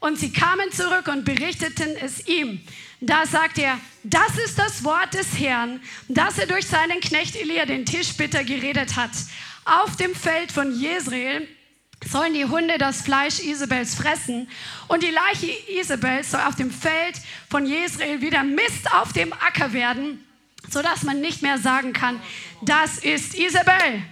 Und 0.00 0.18
sie 0.18 0.32
kamen 0.32 0.72
zurück 0.72 1.06
und 1.06 1.24
berichteten 1.24 1.94
es 1.96 2.26
ihm. 2.26 2.60
Da 3.00 3.24
sagt 3.24 3.58
er, 3.58 3.78
das 4.02 4.36
ist 4.36 4.58
das 4.58 4.84
Wort 4.84 5.14
des 5.14 5.38
Herrn, 5.38 5.80
dass 6.08 6.38
er 6.38 6.46
durch 6.46 6.66
seinen 6.66 7.00
Knecht 7.00 7.34
Elia 7.34 7.64
den 7.64 7.86
Tisch 7.86 8.14
bitter 8.16 8.44
geredet 8.44 8.96
hat. 8.96 9.10
Auf 9.64 9.96
dem 9.96 10.14
Feld 10.14 10.52
von 10.52 10.78
Jezreel 10.78 11.48
sollen 12.04 12.34
die 12.34 12.44
Hunde 12.44 12.76
das 12.78 13.02
Fleisch 13.02 13.40
Isabels 13.40 13.94
fressen 13.94 14.48
und 14.88 15.02
die 15.02 15.10
Leiche 15.10 15.50
Isabels 15.68 16.30
soll 16.30 16.40
auf 16.40 16.56
dem 16.56 16.70
Feld 16.70 17.16
von 17.48 17.66
Jezreel 17.66 18.20
wieder 18.20 18.42
Mist 18.42 18.92
auf 18.92 19.12
dem 19.12 19.32
Acker 19.32 19.72
werden, 19.72 20.24
sodass 20.68 21.02
man 21.02 21.20
nicht 21.20 21.42
mehr 21.42 21.58
sagen 21.58 21.92
kann, 21.92 22.20
das 22.62 22.98
ist 22.98 23.34
Isabel. 23.34 24.02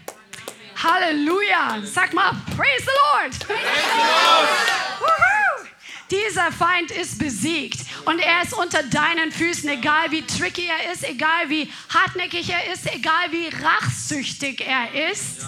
Halleluja. 0.82 1.82
Sag 1.84 2.14
mal, 2.14 2.30
praise 2.56 2.84
the 2.84 2.90
Lord. 3.12 3.38
Praise 3.40 3.58
the 3.64 3.98
Lord. 3.98 5.37
Dieser 6.10 6.50
Feind 6.52 6.90
ist 6.90 7.18
besiegt 7.18 7.80
und 8.06 8.18
er 8.18 8.42
ist 8.42 8.54
unter 8.54 8.82
deinen 8.82 9.30
Füßen, 9.30 9.68
egal 9.68 10.10
wie 10.10 10.22
tricky 10.22 10.66
er 10.66 10.92
ist, 10.92 11.06
egal 11.06 11.48
wie 11.48 11.70
hartnäckig 11.90 12.48
er 12.48 12.72
ist, 12.72 12.86
egal 12.94 13.30
wie 13.30 13.48
rachsüchtig 13.62 14.66
er 14.66 15.10
ist. 15.10 15.46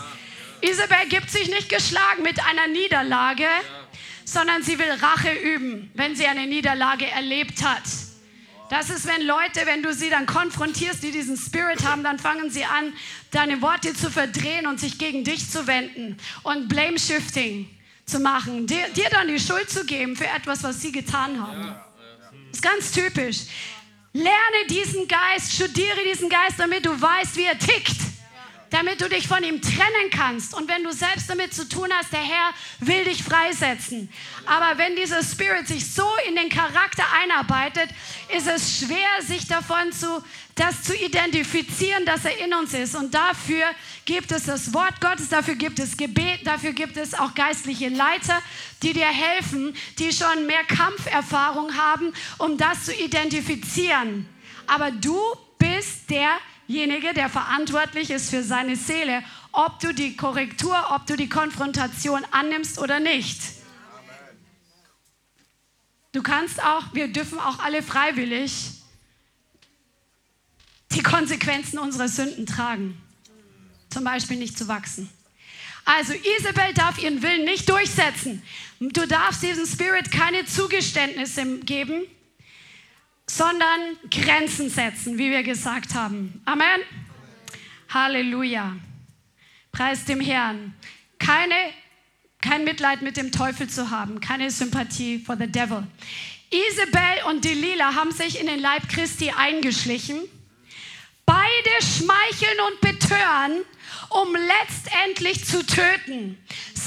Isabel 0.60 1.08
gibt 1.08 1.30
sich 1.30 1.48
nicht 1.48 1.70
geschlagen 1.70 2.22
mit 2.22 2.44
einer 2.44 2.66
Niederlage, 2.66 3.46
sondern 4.24 4.62
sie 4.62 4.78
will 4.78 4.90
Rache 5.00 5.32
üben, 5.32 5.90
wenn 5.94 6.14
sie 6.14 6.26
eine 6.26 6.46
Niederlage 6.46 7.06
erlebt 7.06 7.62
hat. 7.64 7.82
Das 8.68 8.90
ist, 8.90 9.06
wenn 9.06 9.22
Leute, 9.22 9.62
wenn 9.64 9.82
du 9.82 9.94
sie 9.94 10.10
dann 10.10 10.26
konfrontierst, 10.26 11.02
die 11.02 11.10
diesen 11.10 11.36
Spirit 11.36 11.84
haben, 11.84 12.04
dann 12.04 12.18
fangen 12.18 12.50
sie 12.50 12.64
an, 12.64 12.92
deine 13.30 13.62
Worte 13.62 13.94
zu 13.94 14.10
verdrehen 14.10 14.66
und 14.66 14.78
sich 14.78 14.98
gegen 14.98 15.24
dich 15.24 15.50
zu 15.50 15.66
wenden. 15.66 16.18
Und 16.44 16.68
Blame 16.68 16.98
Shifting 16.98 17.68
zu 18.10 18.18
machen, 18.18 18.66
dir, 18.66 18.88
dir 18.88 19.08
dann 19.10 19.28
die 19.28 19.40
Schuld 19.40 19.70
zu 19.70 19.84
geben 19.84 20.16
für 20.16 20.26
etwas, 20.26 20.62
was 20.62 20.80
sie 20.80 20.92
getan 20.92 21.40
haben. 21.40 21.74
Das 22.48 22.58
ist 22.58 22.62
ganz 22.62 22.92
typisch. 22.92 23.42
Lerne 24.12 24.66
diesen 24.68 25.06
Geist, 25.06 25.52
studiere 25.52 26.00
diesen 26.12 26.28
Geist, 26.28 26.58
damit 26.58 26.84
du 26.84 26.90
weißt, 26.90 27.36
wie 27.36 27.44
er 27.44 27.58
tickt 27.58 28.09
damit 28.70 29.00
du 29.00 29.08
dich 29.08 29.26
von 29.26 29.42
ihm 29.42 29.60
trennen 29.60 30.10
kannst. 30.10 30.54
Und 30.54 30.68
wenn 30.68 30.84
du 30.84 30.92
selbst 30.92 31.28
damit 31.28 31.52
zu 31.52 31.68
tun 31.68 31.88
hast, 31.92 32.12
der 32.12 32.20
Herr 32.20 32.50
will 32.78 33.04
dich 33.04 33.22
freisetzen. 33.22 34.10
Aber 34.46 34.78
wenn 34.78 34.96
dieser 34.96 35.22
Spirit 35.22 35.66
sich 35.68 35.92
so 35.92 36.06
in 36.28 36.36
den 36.36 36.48
Charakter 36.48 37.04
einarbeitet, 37.22 37.90
ist 38.34 38.46
es 38.46 38.78
schwer, 38.78 39.22
sich 39.22 39.46
davon 39.46 39.92
zu, 39.92 40.22
das 40.54 40.82
zu 40.82 40.94
identifizieren, 40.94 42.04
dass 42.06 42.24
er 42.24 42.38
in 42.38 42.54
uns 42.54 42.74
ist. 42.74 42.94
Und 42.94 43.12
dafür 43.12 43.64
gibt 44.04 44.32
es 44.32 44.44
das 44.44 44.72
Wort 44.72 45.00
Gottes, 45.00 45.28
dafür 45.28 45.56
gibt 45.56 45.78
es 45.78 45.96
Gebet, 45.96 46.46
dafür 46.46 46.72
gibt 46.72 46.96
es 46.96 47.14
auch 47.14 47.34
geistliche 47.34 47.88
Leiter, 47.88 48.40
die 48.82 48.92
dir 48.92 49.06
helfen, 49.06 49.74
die 49.98 50.12
schon 50.12 50.46
mehr 50.46 50.64
Kampferfahrung 50.64 51.76
haben, 51.76 52.12
um 52.38 52.56
das 52.56 52.84
zu 52.84 52.94
identifizieren. 52.94 54.28
Aber 54.66 54.90
du 54.92 55.18
bist 55.58 56.08
der 56.08 56.38
derjenige, 56.70 57.12
der 57.14 57.28
verantwortlich 57.28 58.10
ist 58.10 58.30
für 58.30 58.44
seine 58.44 58.76
Seele, 58.76 59.24
ob 59.50 59.80
du 59.80 59.92
die 59.92 60.16
Korrektur, 60.16 60.76
ob 60.90 61.04
du 61.06 61.16
die 61.16 61.28
Konfrontation 61.28 62.24
annimmst 62.30 62.78
oder 62.78 63.00
nicht. 63.00 63.40
Du 66.12 66.22
kannst 66.22 66.62
auch, 66.62 66.94
wir 66.94 67.08
dürfen 67.08 67.40
auch 67.40 67.58
alle 67.58 67.82
freiwillig 67.82 68.52
die 70.92 71.02
Konsequenzen 71.02 71.78
unserer 71.78 72.08
Sünden 72.08 72.46
tragen. 72.46 73.00
Zum 73.90 74.04
Beispiel 74.04 74.36
nicht 74.36 74.56
zu 74.56 74.68
wachsen. 74.68 75.08
Also 75.84 76.12
Isabel 76.38 76.72
darf 76.74 77.02
ihren 77.02 77.22
Willen 77.22 77.44
nicht 77.44 77.68
durchsetzen. 77.68 78.42
Du 78.78 79.06
darfst 79.06 79.42
diesem 79.42 79.66
Spirit 79.66 80.12
keine 80.12 80.44
Zugeständnisse 80.46 81.58
geben 81.60 82.06
sondern 83.36 83.96
Grenzen 84.10 84.68
setzen, 84.70 85.16
wie 85.18 85.30
wir 85.30 85.42
gesagt 85.42 85.94
haben. 85.94 86.42
Amen. 86.44 86.80
Halleluja. 87.88 88.76
Preis 89.72 90.04
dem 90.04 90.20
Herrn. 90.20 90.74
Keine, 91.18 91.54
kein 92.40 92.64
Mitleid 92.64 93.02
mit 93.02 93.16
dem 93.16 93.30
Teufel 93.30 93.68
zu 93.68 93.90
haben, 93.90 94.20
keine 94.20 94.50
Sympathie 94.50 95.18
for 95.18 95.36
the 95.36 95.46
devil. 95.46 95.86
Isabel 96.50 97.24
und 97.28 97.44
Delilah 97.44 97.94
haben 97.94 98.10
sich 98.10 98.40
in 98.40 98.46
den 98.46 98.58
Leib 98.58 98.88
Christi 98.88 99.30
eingeschlichen. 99.30 100.20
Beide 101.24 101.70
schmeicheln 101.80 102.58
und 102.68 102.80
betören, 102.80 103.60
um 104.08 104.34
letztendlich 104.34 105.44
zu 105.44 105.64
töten. 105.64 106.36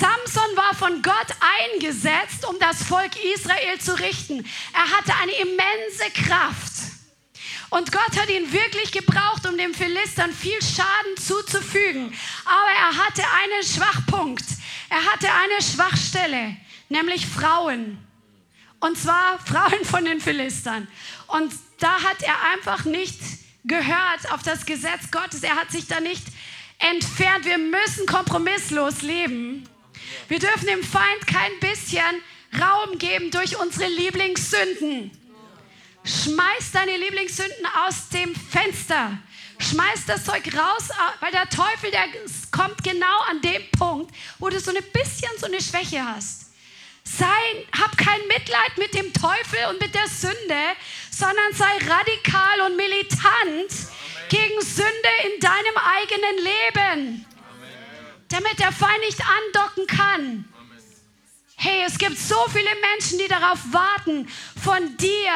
Samson 0.03 0.57
war 0.57 0.75
von 0.75 1.01
Gott 1.01 1.27
eingesetzt, 1.39 2.45
um 2.45 2.59
das 2.59 2.83
Volk 2.83 3.11
Israel 3.23 3.79
zu 3.79 3.97
richten. 3.97 4.45
Er 4.73 4.97
hatte 4.97 5.13
eine 5.21 5.31
immense 5.31 6.11
Kraft. 6.13 6.73
Und 7.69 7.89
Gott 7.93 8.19
hat 8.19 8.29
ihn 8.29 8.51
wirklich 8.51 8.91
gebraucht, 8.91 9.47
um 9.47 9.57
den 9.57 9.73
Philistern 9.73 10.33
viel 10.33 10.61
Schaden 10.61 11.15
zuzufügen. 11.17 12.13
Aber 12.43 12.71
er 12.77 13.05
hatte 13.05 13.23
einen 13.23 13.63
Schwachpunkt. 13.63 14.43
Er 14.89 15.05
hatte 15.05 15.29
eine 15.31 15.61
Schwachstelle, 15.61 16.57
nämlich 16.89 17.25
Frauen. 17.25 17.97
Und 18.81 18.97
zwar 18.97 19.39
Frauen 19.45 19.85
von 19.85 20.03
den 20.03 20.19
Philistern. 20.19 20.85
Und 21.27 21.53
da 21.79 22.03
hat 22.03 22.21
er 22.23 22.35
einfach 22.51 22.83
nicht 22.83 23.21
gehört 23.63 24.33
auf 24.33 24.43
das 24.43 24.65
Gesetz 24.65 25.11
Gottes. 25.11 25.43
Er 25.43 25.55
hat 25.55 25.71
sich 25.71 25.87
da 25.87 26.01
nicht 26.01 26.25
entfernt. 26.79 27.45
Wir 27.45 27.57
müssen 27.57 28.05
kompromisslos 28.05 29.01
leben. 29.01 29.69
Wir 30.27 30.39
dürfen 30.39 30.67
dem 30.67 30.83
Feind 30.83 31.27
kein 31.27 31.59
bisschen 31.59 32.21
Raum 32.59 32.97
geben 32.97 33.31
durch 33.31 33.57
unsere 33.57 33.89
Lieblingssünden. 33.89 35.11
Schmeiß 36.03 36.71
deine 36.73 36.97
Lieblingssünden 36.97 37.65
aus 37.85 38.09
dem 38.09 38.35
Fenster. 38.35 39.17
Schmeiß 39.59 40.05
das 40.05 40.25
Zeug 40.25 40.43
raus, 40.53 40.89
weil 41.21 41.31
der 41.31 41.49
Teufel, 41.49 41.91
der 41.91 42.05
kommt 42.51 42.83
genau 42.83 43.19
an 43.29 43.41
dem 43.41 43.63
Punkt, 43.77 44.13
wo 44.39 44.49
du 44.49 44.59
so 44.59 44.71
ein 44.71 44.83
bisschen 44.91 45.31
so 45.39 45.45
eine 45.45 45.61
Schwäche 45.61 46.03
hast. 46.05 46.51
Sei, 47.05 47.25
hab 47.79 47.97
kein 47.97 48.27
Mitleid 48.27 48.77
mit 48.77 48.93
dem 48.93 49.11
Teufel 49.13 49.59
und 49.69 49.79
mit 49.79 49.93
der 49.93 50.07
Sünde, 50.07 50.61
sondern 51.11 51.53
sei 51.53 51.77
radikal 51.87 52.61
und 52.65 52.77
militant 52.77 53.71
gegen 54.29 54.61
Sünde 54.61 55.09
in 55.25 55.39
deinem 55.39 55.77
eigenen 55.77 56.37
Leben, 56.43 57.25
damit 58.33 58.57
der 58.59 58.71
Feind 58.71 58.99
nicht 59.05 59.19
andocken 59.21 59.87
kann. 59.87 60.45
Hey, 61.55 61.83
es 61.85 61.99
gibt 61.99 62.17
so 62.17 62.35
viele 62.51 62.69
Menschen, 62.91 63.19
die 63.19 63.27
darauf 63.27 63.59
warten, 63.71 64.27
von 64.61 64.97
dir 64.97 65.31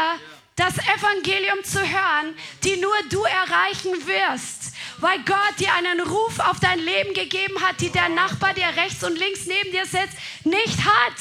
das 0.56 0.74
Evangelium 0.80 1.64
zu 1.64 1.80
hören, 1.80 2.36
die 2.64 2.78
nur 2.78 2.96
du 3.10 3.22
erreichen 3.22 3.94
wirst, 4.08 4.74
weil 4.98 5.20
Gott 5.26 5.60
dir 5.60 5.72
einen 5.76 6.02
Ruf 6.02 6.40
auf 6.40 6.60
dein 6.60 6.80
Leben 6.80 7.14
gegeben 7.14 7.62
hat, 7.62 7.80
die 7.80 7.92
der 7.92 8.10
Nachbar, 8.10 8.56
der 8.56 8.76
rechts 8.76 9.04
und 9.04 9.16
links 9.18 9.46
neben 9.46 9.72
dir 9.72 9.86
sitzt, 9.86 10.18
nicht 10.44 10.80
hat. 10.84 11.20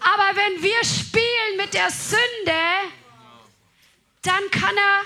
Aber 0.00 0.36
wenn 0.36 0.62
wir 0.62 0.84
spielen 0.84 1.56
mit 1.56 1.74
der 1.74 1.90
Sünde, 1.90 2.60
dann 4.22 4.50
kann 4.52 4.76
er 4.76 5.02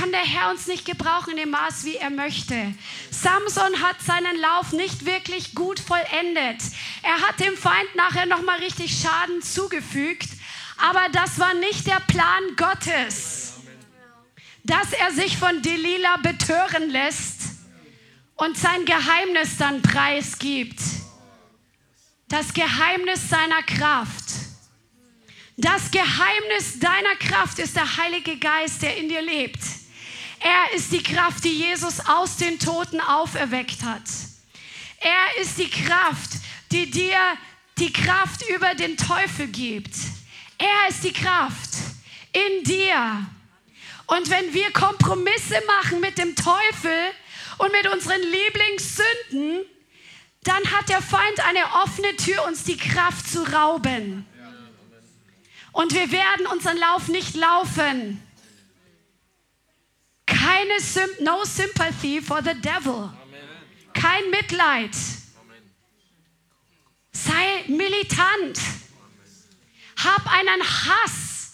kann 0.00 0.12
der 0.12 0.24
Herr 0.24 0.50
uns 0.50 0.66
nicht 0.66 0.86
gebrauchen 0.86 1.32
in 1.32 1.36
dem 1.36 1.50
Maß, 1.50 1.84
wie 1.84 1.96
er 1.96 2.08
möchte. 2.08 2.74
Samson 3.10 3.82
hat 3.82 4.00
seinen 4.00 4.40
Lauf 4.40 4.72
nicht 4.72 5.04
wirklich 5.04 5.54
gut 5.54 5.78
vollendet. 5.78 6.62
Er 7.02 7.20
hat 7.20 7.38
dem 7.38 7.54
Feind 7.54 7.94
nachher 7.96 8.24
noch 8.24 8.40
mal 8.40 8.58
richtig 8.60 8.98
Schaden 8.98 9.42
zugefügt, 9.42 10.28
aber 10.78 11.06
das 11.12 11.38
war 11.38 11.52
nicht 11.52 11.86
der 11.86 12.00
Plan 12.06 12.42
Gottes. 12.56 13.56
Dass 14.64 14.94
er 14.94 15.12
sich 15.12 15.36
von 15.36 15.60
Delilah 15.60 16.16
betören 16.22 16.88
lässt 16.88 17.42
und 18.36 18.56
sein 18.56 18.86
Geheimnis 18.86 19.58
dann 19.58 19.82
preisgibt. 19.82 20.80
Das 22.28 22.54
Geheimnis 22.54 23.28
seiner 23.28 23.62
Kraft. 23.64 24.24
Das 25.58 25.90
Geheimnis 25.90 26.78
deiner 26.78 27.16
Kraft 27.16 27.58
ist 27.58 27.76
der 27.76 27.98
Heilige 27.98 28.38
Geist, 28.38 28.80
der 28.80 28.96
in 28.96 29.10
dir 29.10 29.20
lebt. 29.20 29.60
Er 30.40 30.74
ist 30.74 30.90
die 30.90 31.02
Kraft, 31.02 31.44
die 31.44 31.52
Jesus 31.52 32.00
aus 32.00 32.36
den 32.36 32.58
Toten 32.58 33.00
auferweckt 33.00 33.82
hat. 33.82 34.02
Er 34.98 35.42
ist 35.42 35.58
die 35.58 35.68
Kraft, 35.70 36.30
die 36.72 36.90
dir 36.90 37.18
die 37.78 37.92
Kraft 37.92 38.42
über 38.48 38.74
den 38.74 38.96
Teufel 38.96 39.48
gibt. 39.48 39.94
Er 40.58 40.88
ist 40.88 41.04
die 41.04 41.12
Kraft 41.12 41.70
in 42.32 42.64
dir. 42.64 43.26
Und 44.06 44.30
wenn 44.30 44.52
wir 44.52 44.70
Kompromisse 44.72 45.62
machen 45.66 46.00
mit 46.00 46.18
dem 46.18 46.34
Teufel 46.34 47.12
und 47.58 47.72
mit 47.72 47.86
unseren 47.92 48.20
Lieblingssünden, 48.20 49.64
dann 50.42 50.72
hat 50.72 50.88
der 50.88 51.02
Feind 51.02 51.40
eine 51.46 51.64
offene 51.84 52.16
Tür, 52.16 52.46
uns 52.46 52.64
die 52.64 52.76
Kraft 52.76 53.30
zu 53.30 53.42
rauben. 53.42 54.26
Und 55.72 55.94
wir 55.94 56.10
werden 56.10 56.46
unseren 56.46 56.78
Lauf 56.78 57.08
nicht 57.08 57.36
laufen. 57.36 58.22
Keine 60.50 60.80
no 61.20 61.44
sympathy 61.44 62.20
for 62.20 62.42
the 62.42 62.54
devil. 62.54 63.10
Kein 63.92 64.30
Mitleid. 64.30 64.90
Sei 67.12 67.64
militant. 67.68 68.58
Hab 69.96 70.26
einen 70.26 70.62
Hass 70.62 71.52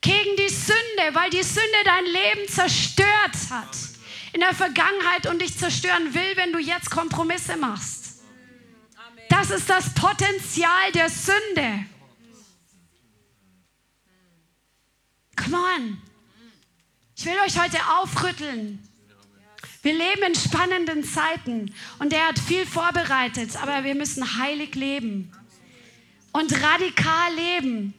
gegen 0.00 0.36
die 0.36 0.48
Sünde, 0.48 1.14
weil 1.14 1.30
die 1.30 1.42
Sünde 1.42 1.78
dein 1.84 2.04
Leben 2.06 2.48
zerstört 2.48 3.36
hat 3.50 3.76
in 4.32 4.40
der 4.40 4.54
Vergangenheit 4.54 5.26
und 5.26 5.42
dich 5.42 5.58
zerstören 5.58 6.14
will, 6.14 6.36
wenn 6.36 6.52
du 6.52 6.58
jetzt 6.60 6.90
Kompromisse 6.90 7.56
machst. 7.56 8.22
Das 9.28 9.50
ist 9.50 9.68
das 9.68 9.92
Potenzial 9.94 10.92
der 10.92 11.10
Sünde. 11.10 11.84
Come 15.36 15.56
on. 15.56 16.09
Ich 17.20 17.26
will 17.26 17.36
euch 17.44 17.60
heute 17.60 17.76
aufrütteln. 17.98 18.78
Wir 19.82 19.92
leben 19.92 20.22
in 20.26 20.34
spannenden 20.34 21.04
Zeiten 21.04 21.70
und 21.98 22.14
er 22.14 22.28
hat 22.28 22.38
viel 22.38 22.64
vorbereitet, 22.64 23.62
aber 23.62 23.84
wir 23.84 23.94
müssen 23.94 24.38
heilig 24.38 24.74
leben 24.74 25.30
und 26.32 26.50
radikal 26.62 27.34
leben. 27.34 27.92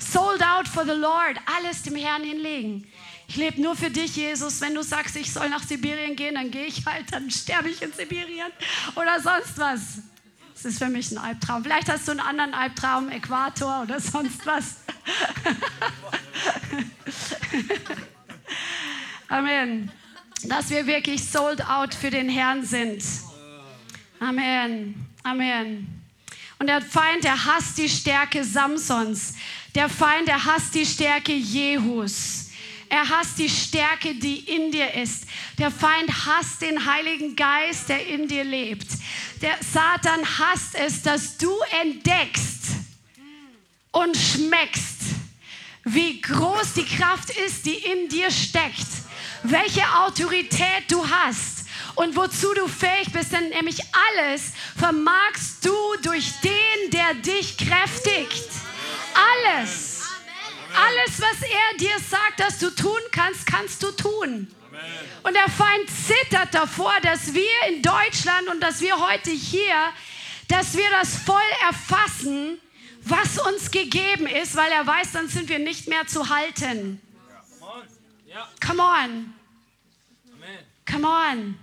Sold 0.00 0.42
out 0.42 0.66
for 0.66 0.84
the 0.84 0.90
Lord, 0.90 1.38
alles 1.56 1.82
dem 1.82 1.94
Herrn 1.94 2.24
hinlegen. 2.24 2.84
Ich 3.28 3.36
lebe 3.36 3.62
nur 3.62 3.76
für 3.76 3.90
dich, 3.90 4.16
Jesus. 4.16 4.60
Wenn 4.60 4.74
du 4.74 4.82
sagst, 4.82 5.14
ich 5.14 5.32
soll 5.32 5.48
nach 5.50 5.62
Sibirien 5.62 6.16
gehen, 6.16 6.34
dann 6.34 6.50
gehe 6.50 6.66
ich 6.66 6.84
halt, 6.84 7.12
dann 7.12 7.30
sterbe 7.30 7.68
ich 7.68 7.80
in 7.80 7.92
Sibirien 7.92 8.50
oder 8.96 9.20
sonst 9.20 9.56
was. 9.56 9.80
Das 10.52 10.64
ist 10.64 10.78
für 10.78 10.88
mich 10.88 11.12
ein 11.12 11.18
Albtraum. 11.18 11.62
Vielleicht 11.62 11.88
hast 11.88 12.08
du 12.08 12.10
einen 12.10 12.18
anderen 12.18 12.54
Albtraum, 12.54 13.08
Äquator 13.08 13.82
oder 13.82 14.00
sonst 14.00 14.44
was. 14.44 14.78
Amen. 19.34 19.90
Dass 20.44 20.70
wir 20.70 20.86
wirklich 20.86 21.24
sold 21.24 21.68
out 21.68 21.92
für 21.92 22.10
den 22.10 22.28
Herrn 22.28 22.64
sind. 22.64 23.02
Amen. 24.20 25.08
Amen. 25.24 26.04
Und 26.60 26.68
der 26.68 26.80
Feind, 26.80 27.24
der 27.24 27.44
hasst 27.44 27.76
die 27.76 27.88
Stärke 27.88 28.44
Samsons. 28.44 29.34
Der 29.74 29.88
Feind, 29.88 30.28
der 30.28 30.44
hasst 30.44 30.76
die 30.76 30.86
Stärke 30.86 31.32
Jehus. 31.32 32.50
Er 32.88 33.08
hasst 33.08 33.36
die 33.40 33.48
Stärke, 33.48 34.14
die 34.14 34.38
in 34.38 34.70
dir 34.70 34.94
ist. 34.94 35.24
Der 35.58 35.72
Feind 35.72 36.12
hasst 36.26 36.62
den 36.62 36.86
Heiligen 36.86 37.34
Geist, 37.34 37.88
der 37.88 38.06
in 38.06 38.28
dir 38.28 38.44
lebt. 38.44 38.86
Der 39.42 39.56
Satan 39.68 40.24
hasst 40.38 40.76
es, 40.76 41.02
dass 41.02 41.38
du 41.38 41.50
entdeckst 41.82 42.66
und 43.90 44.16
schmeckst, 44.16 45.00
wie 45.82 46.20
groß 46.20 46.74
die 46.74 46.84
Kraft 46.84 47.30
ist, 47.30 47.66
die 47.66 47.74
in 47.74 48.08
dir 48.08 48.30
steckt 48.30 49.03
welche 49.44 49.82
Autorität 49.98 50.84
du 50.88 51.08
hast 51.08 51.66
und 51.94 52.16
wozu 52.16 52.52
du 52.54 52.66
fähig 52.66 53.12
bist, 53.12 53.32
denn 53.32 53.50
nämlich 53.50 53.80
alles 54.10 54.52
vermagst 54.76 55.64
du 55.64 55.76
durch 56.02 56.32
den, 56.40 56.90
der 56.90 57.14
dich 57.14 57.56
kräftigt. 57.56 58.48
Alles. 59.14 60.02
Alles, 60.76 61.20
was 61.20 61.42
er 61.42 61.78
dir 61.78 61.96
sagt, 62.10 62.40
dass 62.40 62.58
du 62.58 62.70
tun 62.70 62.98
kannst, 63.12 63.46
kannst 63.46 63.82
du 63.82 63.92
tun. 63.92 64.52
Und 65.22 65.34
der 65.34 65.48
Feind 65.48 65.88
zittert 65.88 66.52
davor, 66.52 66.92
dass 67.02 67.32
wir 67.32 67.68
in 67.68 67.82
Deutschland 67.82 68.48
und 68.48 68.60
dass 68.60 68.80
wir 68.80 68.98
heute 68.98 69.30
hier, 69.30 69.74
dass 70.48 70.76
wir 70.76 70.90
das 70.90 71.16
voll 71.16 71.36
erfassen, 71.66 72.58
was 73.02 73.38
uns 73.38 73.70
gegeben 73.70 74.26
ist, 74.26 74.56
weil 74.56 74.72
er 74.72 74.86
weiß, 74.86 75.12
dann 75.12 75.28
sind 75.28 75.48
wir 75.48 75.58
nicht 75.58 75.88
mehr 75.88 76.06
zu 76.06 76.28
halten. 76.28 77.00
Come 78.60 78.82
on. 78.82 79.33
Come 80.84 81.06
on. 81.06 81.58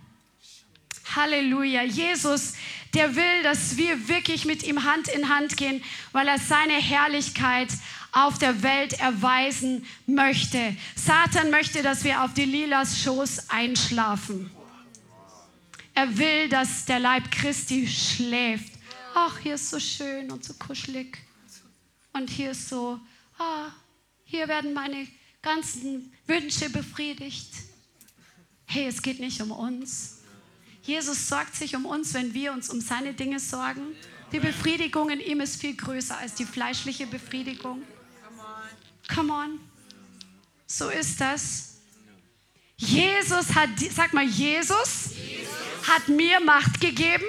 Halleluja. 1.15 1.83
Jesus, 1.83 2.53
der 2.93 3.15
will, 3.15 3.43
dass 3.43 3.77
wir 3.77 4.07
wirklich 4.07 4.45
mit 4.45 4.63
ihm 4.63 4.83
Hand 4.83 5.07
in 5.07 5.29
Hand 5.29 5.57
gehen, 5.57 5.83
weil 6.11 6.27
er 6.27 6.39
seine 6.39 6.73
Herrlichkeit 6.73 7.69
auf 8.11 8.37
der 8.37 8.61
Welt 8.61 8.93
erweisen 8.93 9.85
möchte. 10.05 10.75
Satan 10.95 11.49
möchte, 11.49 11.81
dass 11.81 12.03
wir 12.03 12.23
auf 12.23 12.33
die 12.33 12.45
Lilas 12.45 13.01
Schoß 13.01 13.49
einschlafen. 13.49 14.51
Er 15.93 16.17
will, 16.17 16.49
dass 16.49 16.85
der 16.85 16.99
Leib 16.99 17.31
Christi 17.31 17.87
schläft. 17.87 18.73
Ach, 19.13 19.37
hier 19.39 19.55
ist 19.55 19.69
so 19.69 19.79
schön 19.79 20.31
und 20.31 20.43
so 20.43 20.53
kuschelig. 20.53 21.17
Und 22.13 22.29
hier 22.29 22.51
ist 22.51 22.69
so, 22.69 22.99
ah, 23.37 23.69
hier 24.23 24.47
werden 24.47 24.73
meine 24.73 25.07
ganzen 25.41 26.13
Wünsche 26.27 26.69
befriedigt. 26.69 27.70
Hey, 28.73 28.87
es 28.87 29.01
geht 29.01 29.19
nicht 29.19 29.41
um 29.41 29.51
uns. 29.51 30.19
Jesus 30.83 31.27
sorgt 31.27 31.55
sich 31.55 31.75
um 31.75 31.85
uns, 31.85 32.13
wenn 32.13 32.33
wir 32.33 32.53
uns 32.53 32.69
um 32.69 32.79
seine 32.79 33.13
Dinge 33.13 33.37
sorgen. 33.37 33.81
Die 34.31 34.39
Befriedigung 34.39 35.09
in 35.09 35.19
ihm 35.19 35.41
ist 35.41 35.59
viel 35.59 35.75
größer 35.75 36.17
als 36.17 36.35
die 36.35 36.45
fleischliche 36.45 37.05
Befriedigung. 37.05 37.81
Come 39.13 39.33
on. 39.33 39.59
So 40.67 40.87
ist 40.87 41.19
das. 41.19 41.81
Jesus 42.77 43.53
hat, 43.55 43.71
sag 43.93 44.13
mal, 44.13 44.23
Jesus, 44.23 45.09
hat 45.85 46.07
mir 46.07 46.39
Macht 46.39 46.79
gegeben, 46.79 47.25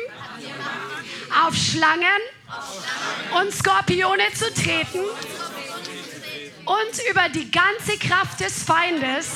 auf 1.45 1.57
Schlangen 1.57 2.23
und 3.41 3.53
Skorpione 3.53 4.33
zu 4.33 4.55
treten 4.55 5.01
und 6.65 7.11
über 7.11 7.29
die 7.29 7.51
ganze 7.51 7.99
Kraft 7.99 8.41
des 8.41 8.63
Feindes 8.63 9.31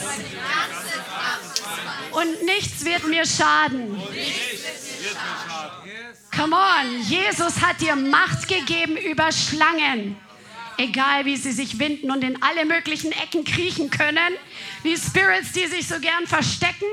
und 2.12 2.44
nichts 2.44 2.84
wird 2.84 3.06
mir 3.06 3.24
schaden. 3.26 4.00
Come 6.34 6.56
on, 6.56 7.02
Jesus 7.02 7.60
hat 7.60 7.80
dir 7.80 7.96
Macht 7.96 8.48
gegeben 8.48 8.96
über 8.96 9.32
Schlangen. 9.32 10.16
Egal 10.78 11.24
wie 11.24 11.36
sie 11.36 11.52
sich 11.52 11.78
winden 11.78 12.10
und 12.10 12.22
in 12.22 12.42
alle 12.42 12.66
möglichen 12.66 13.10
Ecken 13.12 13.44
kriechen 13.44 13.90
können, 13.90 14.34
wie 14.82 14.96
Spirits, 14.96 15.52
die 15.52 15.66
sich 15.66 15.88
so 15.88 15.98
gern 16.00 16.26
verstecken 16.26 16.86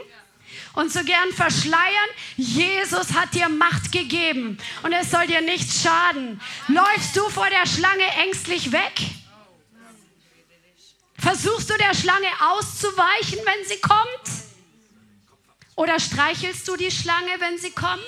und 0.73 0.91
so 0.91 1.03
gern 1.03 1.31
verschleiern. 1.35 2.09
Jesus 2.37 3.13
hat 3.13 3.33
dir 3.33 3.49
Macht 3.49 3.91
gegeben 3.91 4.57
und 4.83 4.93
es 4.93 5.11
soll 5.11 5.27
dir 5.27 5.41
nichts 5.41 5.83
schaden. 5.83 6.39
Läufst 6.67 7.15
du 7.15 7.27
vor 7.29 7.47
der 7.49 7.67
Schlange 7.67 8.05
ängstlich 8.25 8.71
weg? 8.71 8.93
Versuchst 11.23 11.69
du 11.69 11.77
der 11.77 11.93
Schlange 11.93 12.27
auszuweichen, 12.41 13.39
wenn 13.45 13.65
sie 13.65 13.79
kommt? 13.79 14.43
Oder 15.75 15.97
streichelst 15.97 16.67
du 16.67 16.75
die 16.75 16.91
Schlange, 16.91 17.39
wenn 17.39 17.57
sie 17.57 17.71
kommt? 17.71 18.03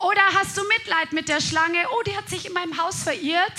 Oder 0.00 0.22
hast 0.34 0.56
du 0.56 0.62
Mitleid 0.64 1.12
mit 1.12 1.28
der 1.28 1.40
Schlange? 1.40 1.86
Oh, 1.92 2.02
die 2.02 2.16
hat 2.16 2.28
sich 2.28 2.46
in 2.46 2.52
meinem 2.52 2.82
Haus 2.82 3.04
verirrt. 3.04 3.52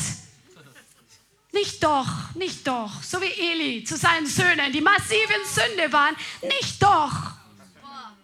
Nicht 1.53 1.81
doch, 1.81 2.35
nicht 2.35 2.67
doch. 2.67 2.91
So 3.01 3.21
wie 3.21 3.31
Eli 3.31 3.85
zu 3.85 3.95
seinen 3.95 4.27
Söhnen, 4.27 4.73
die 4.73 4.81
massiv 4.81 5.29
in 5.29 5.47
Sünde 5.47 5.93
waren. 5.93 6.17
Nicht 6.41 6.83
doch. 6.83 7.13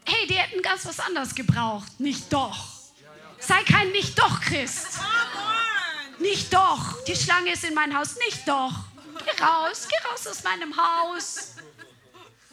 Hey, 0.04 0.28
die 0.28 0.34
hätten 0.34 0.62
ganz 0.62 0.86
was 0.86 1.00
anderes 1.00 1.34
gebraucht. 1.34 2.02
Nicht 2.02 2.34
doch. 2.34 2.68
Sei 3.40 3.64
kein 3.64 3.92
Nicht 3.92 4.20
doch 4.20 4.42
Christ. 4.42 5.00
Nicht 6.20 6.54
doch. 6.54 7.02
Die 7.06 7.16
Schlange 7.16 7.54
ist 7.54 7.64
in 7.64 7.74
mein 7.74 7.98
Haus. 7.98 8.18
Nicht 8.26 8.46
doch. 8.46 8.74
Geh 9.26 9.44
raus, 9.44 9.88
geh 9.90 10.08
raus 10.08 10.28
aus 10.28 10.44
meinem 10.44 10.76
Haus. 10.76 11.56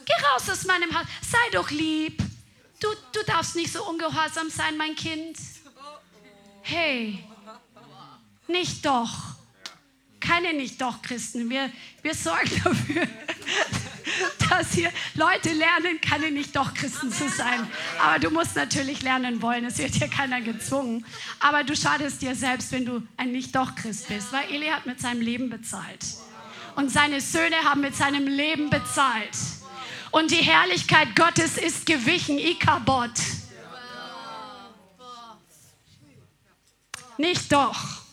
Geh 0.05 0.25
raus 0.25 0.49
aus 0.49 0.65
meinem 0.65 0.93
Haus. 0.97 1.05
Sei 1.21 1.51
doch 1.51 1.69
lieb. 1.69 2.21
Du, 2.79 2.87
du 3.11 3.23
darfst 3.25 3.55
nicht 3.55 3.73
so 3.73 3.83
ungehorsam 3.87 4.49
sein, 4.49 4.77
mein 4.77 4.95
Kind. 4.95 5.37
Hey, 6.61 7.23
nicht 8.47 8.85
doch. 8.85 9.37
Keine 10.19 10.53
nicht 10.53 10.81
doch 10.81 11.01
Christen. 11.01 11.49
Wir, 11.49 11.71
wir 12.01 12.13
sorgen 12.13 12.49
dafür, 12.63 13.07
dass 14.49 14.73
hier 14.73 14.91
Leute 15.13 15.53
lernen, 15.53 16.01
keine 16.01 16.31
nicht 16.31 16.55
doch 16.55 16.73
Christen 16.73 17.11
zu 17.11 17.29
sein. 17.29 17.69
Aber 17.99 18.19
du 18.19 18.29
musst 18.29 18.55
natürlich 18.55 19.01
lernen 19.01 19.41
wollen. 19.41 19.65
Es 19.65 19.77
wird 19.77 19.95
hier 19.95 20.09
keiner 20.09 20.41
gezwungen. 20.41 21.05
Aber 21.39 21.63
du 21.63 21.75
schadest 21.75 22.21
dir 22.21 22.35
selbst, 22.35 22.71
wenn 22.71 22.85
du 22.85 23.01
ein 23.15 23.31
nicht 23.31 23.55
doch 23.55 23.75
Christ 23.75 24.07
bist, 24.07 24.31
weil 24.33 24.49
Eli 24.51 24.67
hat 24.67 24.85
mit 24.85 24.99
seinem 24.99 25.21
Leben 25.21 25.49
bezahlt. 25.49 26.05
Und 26.77 26.91
seine 26.91 27.21
Söhne 27.21 27.55
haben 27.63 27.81
mit 27.81 27.95
seinem 27.95 28.27
Leben 28.27 28.69
bezahlt 28.69 29.35
und 30.11 30.31
die 30.31 30.35
Herrlichkeit 30.35 31.15
Gottes 31.15 31.57
ist 31.57 31.85
gewichen, 31.85 32.37
Ikabot. 32.37 33.09
Nicht 37.17 37.51
doch. 37.51 38.03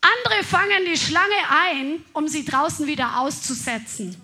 Andere 0.00 0.42
fangen 0.42 0.84
die 0.84 0.96
Schlange 0.96 1.28
ein, 1.48 2.04
um 2.12 2.26
sie 2.26 2.44
draußen 2.44 2.88
wieder 2.88 3.20
auszusetzen. 3.20 4.20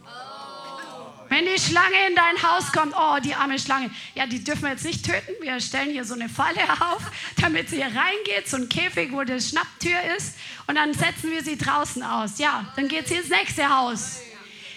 Wenn 1.29 1.45
die 1.45 1.61
Schlange 1.61 2.09
in 2.09 2.15
dein 2.15 2.43
Haus 2.43 2.73
kommt, 2.73 2.95
oh, 2.97 3.19
die 3.23 3.35
arme 3.35 3.59
Schlange, 3.59 3.91
ja, 4.15 4.27
die 4.27 4.43
dürfen 4.43 4.63
wir 4.63 4.71
jetzt 4.71 4.85
nicht 4.85 5.05
töten. 5.05 5.35
Wir 5.41 5.61
stellen 5.61 5.91
hier 5.91 6.05
so 6.05 6.15
eine 6.15 6.29
Falle 6.29 6.61
auf, 6.81 7.03
damit 7.41 7.69
sie 7.69 7.77
hier 7.77 7.87
reingeht, 7.87 8.49
so 8.49 8.57
ein 8.57 8.69
Käfig, 8.69 9.13
wo 9.13 9.23
die 9.23 9.41
Schnapptür 9.41 10.01
ist, 10.17 10.37
und 10.67 10.77
dann 10.77 10.95
setzen 10.95 11.31
wir 11.31 11.43
sie 11.43 11.59
draußen 11.59 12.03
aus. 12.03 12.39
Ja, 12.39 12.73
dann 12.77 12.89
geht 12.89 13.09
sie 13.09 13.17
ins 13.17 13.29
nächste 13.29 13.69
Haus. 13.69 14.21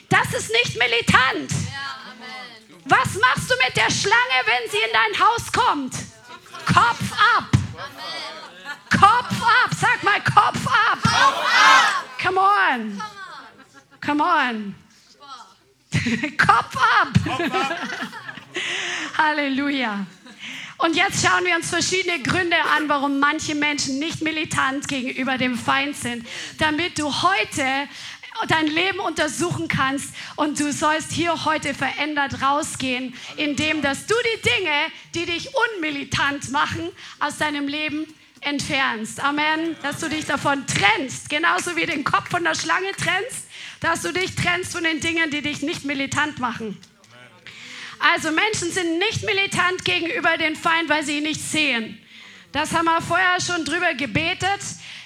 Das 0.09 0.33
ist 0.33 0.51
nicht 0.51 0.77
militant. 0.77 1.51
Was 2.85 3.15
machst 3.19 3.49
du 3.49 3.55
mit 3.65 3.75
der 3.77 3.89
Schlange, 3.89 4.41
wenn 4.45 4.69
sie 4.69 4.77
in 4.77 4.91
dein 4.91 5.25
Haus 5.25 5.51
kommt? 5.51 5.93
Kopf 6.65 7.13
ab. 7.37 7.45
Kopf 8.89 9.41
ab. 9.41 9.71
Sag 9.79 10.03
mal 10.03 10.21
Kopf 10.21 10.67
ab. 10.67 10.99
Come 12.21 12.39
on. 12.39 13.01
Come 14.01 14.23
on. 14.23 14.80
Kopf 16.37 16.75
ab. 16.77 17.09
Halleluja. 19.17 20.05
Und 20.77 20.95
jetzt 20.95 21.25
schauen 21.25 21.45
wir 21.45 21.55
uns 21.55 21.69
verschiedene 21.69 22.23
Gründe 22.23 22.55
an, 22.75 22.89
warum 22.89 23.19
manche 23.19 23.53
Menschen 23.53 23.99
nicht 23.99 24.21
militant 24.21 24.87
gegenüber 24.87 25.37
dem 25.37 25.55
Feind 25.55 25.95
sind, 25.95 26.25
damit 26.57 26.97
du 26.97 27.05
heute 27.21 27.63
dein 28.47 28.65
Leben 28.65 28.99
untersuchen 28.99 29.67
kannst 29.67 30.15
und 30.37 30.59
du 30.59 30.73
sollst 30.73 31.11
hier 31.11 31.45
heute 31.45 31.75
verändert 31.75 32.41
rausgehen, 32.41 33.13
indem 33.37 33.83
dass 33.83 34.07
du 34.07 34.15
die 34.15 34.41
Dinge, 34.41 34.73
die 35.13 35.25
dich 35.27 35.49
unmilitant 35.75 36.49
machen, 36.49 36.89
aus 37.19 37.37
deinem 37.37 37.67
Leben 37.67 38.07
entfernst. 38.39 39.23
Amen. 39.23 39.75
Dass 39.83 39.99
du 39.99 40.09
dich 40.09 40.25
davon 40.25 40.65
trennst, 40.65 41.29
genauso 41.29 41.75
wie 41.75 41.85
den 41.85 42.03
Kopf 42.03 42.29
von 42.29 42.43
der 42.43 42.55
Schlange 42.55 42.91
trennst, 42.93 43.50
dass 43.81 44.03
du 44.03 44.13
dich 44.13 44.35
trennst 44.35 44.71
von 44.71 44.83
den 44.83 45.01
Dingen, 45.01 45.29
die 45.31 45.41
dich 45.41 45.61
nicht 45.61 45.83
militant 45.83 46.39
machen. 46.39 46.77
Also 47.99 48.31
Menschen 48.31 48.71
sind 48.71 48.99
nicht 48.99 49.23
militant 49.25 49.83
gegenüber 49.83 50.37
den 50.37 50.55
Feind, 50.55 50.87
weil 50.87 51.03
sie 51.03 51.17
ihn 51.17 51.23
nicht 51.23 51.41
sehen. 51.41 51.99
Das 52.51 52.73
haben 52.73 52.85
wir 52.85 53.01
vorher 53.01 53.39
schon 53.41 53.65
drüber 53.65 53.93
gebetet 53.93 54.59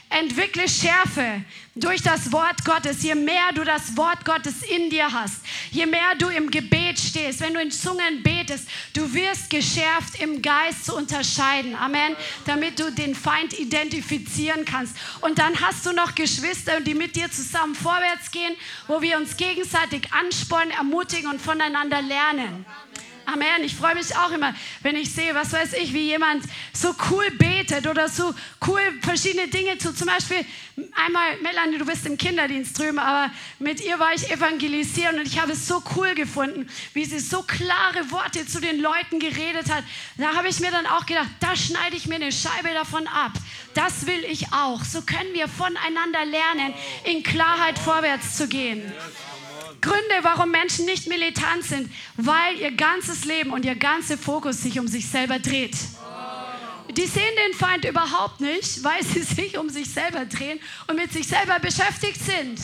entwickle 0.10 0.68
Schärfe 0.70 1.44
durch 1.76 2.02
das 2.02 2.32
Wort 2.32 2.64
Gottes. 2.64 3.04
Je 3.04 3.16
mehr 3.16 3.52
du 3.54 3.64
das 3.64 3.98
Wort 3.98 4.24
Gottes 4.24 4.64
in 4.64 4.90
dir 4.90 5.12
hast, 5.12 5.42
je 5.72 5.86
mehr 5.86 6.16
du 6.18 6.30
im 6.30 6.50
Gebet 6.50 7.00
stehst, 7.00 7.42
wenn 7.42 7.54
du 7.54 7.62
in 7.62 7.72
Zungen 7.72 8.24
betest, 8.24 8.68
du 8.94 9.14
wirst 9.14 9.50
geschärft 9.50 10.22
im 10.22 10.42
Geist 10.42 10.86
zu 10.86 10.96
unterscheiden. 10.96 11.76
Amen. 11.76 12.16
Damit 12.46 12.80
du 12.80 12.92
den 12.92 13.14
Feind 13.16 13.58
identifizieren 13.60 14.64
kannst. 14.66 14.96
Und 15.22 15.40
dann 15.40 15.60
hast 15.60 15.86
du 15.86 15.92
noch 15.92 16.16
Geschwister, 16.16 16.80
die 16.82 16.94
mit 16.94 17.16
dir 17.16 17.30
zusammen 17.30 17.76
vorwärts 17.76 18.32
gehen, 18.32 18.56
wo 18.88 19.02
wir 19.02 19.18
uns 19.18 19.36
gegenseitig 19.36 20.14
anspornen, 20.14 20.72
ermutigen 20.72 21.30
und 21.30 21.42
voneinander 21.42 22.02
lernen. 22.02 22.66
Amen. 23.26 23.64
Ich 23.64 23.76
freue 23.76 23.96
mich 23.96 24.16
auch 24.16 24.32
immer, 24.32 24.54
wenn 24.82 24.96
ich 24.96 25.12
sehe, 25.12 25.34
was 25.34 25.52
weiß 25.52 25.74
ich, 25.74 25.94
wie 25.94 26.08
jemand 26.08 26.44
so 26.74 26.96
cool 27.10 27.30
betet 27.32 27.88
oder 27.88 28.08
so 28.08 28.34
cool 28.68 28.82
verschiedene 29.02 29.48
Dinge 29.48 29.78
tut. 29.78 29.98
Zum 29.98 30.08
Beispiel 30.08 30.46
einmal, 31.06 31.38
Melanie, 31.42 31.78
du 31.78 31.86
bist 31.86 32.06
im 32.06 32.18
Kinderdienst 32.18 32.78
drüben, 32.78 33.00
aber 33.00 33.32
mit 33.60 33.82
ihr 33.82 33.98
war 34.00 34.14
ich 34.14 34.30
evangelisieren 34.30 35.20
und 35.20 35.28
ich 35.28 35.40
habe 35.40 35.54
es 35.54 35.68
so 35.68 35.82
cool 35.96 36.14
gefunden, 36.14 36.68
wie 36.94 37.06
sie 37.06 37.20
so 37.20 37.42
klare 37.44 38.12
Worte 38.12 38.46
zu 38.46 38.62
den 38.62 38.80
Leuten 38.80 39.20
geredet 39.20 39.72
hat. 39.72 39.84
Da 40.18 40.36
habe 40.36 40.48
ich 40.48 40.60
mir 40.60 40.72
dann 40.72 40.86
auch 40.86 41.06
gedacht, 41.06 41.30
da 41.40 41.56
schneide 41.56 41.96
ich 41.96 42.08
mir 42.08 42.16
eine 42.16 42.32
Scheibe 42.32 42.74
davon 42.74 43.08
ab. 43.08 43.32
Das 43.74 44.06
will 44.06 44.24
ich 44.30 44.54
auch. 44.54 44.84
So 44.84 45.02
können 45.02 45.34
wir 45.34 45.48
voneinander 45.48 46.26
lernen, 46.26 46.74
in 47.04 47.24
Klarheit 47.24 47.80
vorwärts 47.80 48.38
zu 48.38 48.48
gehen. 48.48 48.94
Gründe, 49.86 50.24
warum 50.24 50.50
Menschen 50.50 50.86
nicht 50.86 51.08
militant 51.08 51.64
sind, 51.64 51.92
weil 52.18 52.58
ihr 52.60 52.72
ganzes 52.72 53.24
Leben 53.26 53.52
und 53.52 53.66
ihr 53.66 53.76
ganzer 53.76 54.18
Fokus 54.18 54.64
sich 54.64 54.80
um 54.80 54.88
sich 54.88 55.08
selber 55.08 55.38
dreht. 55.38 55.78
Die 56.90 57.06
sehen 57.06 57.36
den 57.46 57.56
Feind 57.56 57.86
überhaupt 57.86 58.42
nicht, 58.42 58.84
weil 58.84 59.04
sie 59.04 59.22
sich 59.36 59.60
um 59.60 59.70
sich 59.70 59.88
selber 59.88 60.26
drehen 60.26 60.60
und 60.88 60.96
mit 60.96 61.14
sich 61.14 61.28
selber 61.28 61.60
beschäftigt 61.60 62.20
sind. 62.20 62.60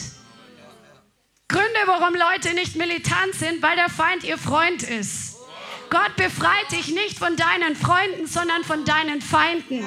Gründe, 1.46 1.82
warum 1.86 2.14
Leute 2.14 2.54
nicht 2.54 2.74
militant 2.74 3.34
sind, 3.34 3.62
weil 3.62 3.76
der 3.76 3.88
Feind 3.88 4.24
ihr 4.24 4.38
Freund 4.38 4.82
ist. 4.82 5.36
Gott 5.90 6.16
befreit 6.16 6.72
dich 6.72 6.88
nicht 6.88 7.18
von 7.18 7.36
deinen 7.36 7.76
Freunden, 7.76 8.26
sondern 8.26 8.64
von 8.64 8.84
deinen 8.84 9.20
Feinden. 9.20 9.84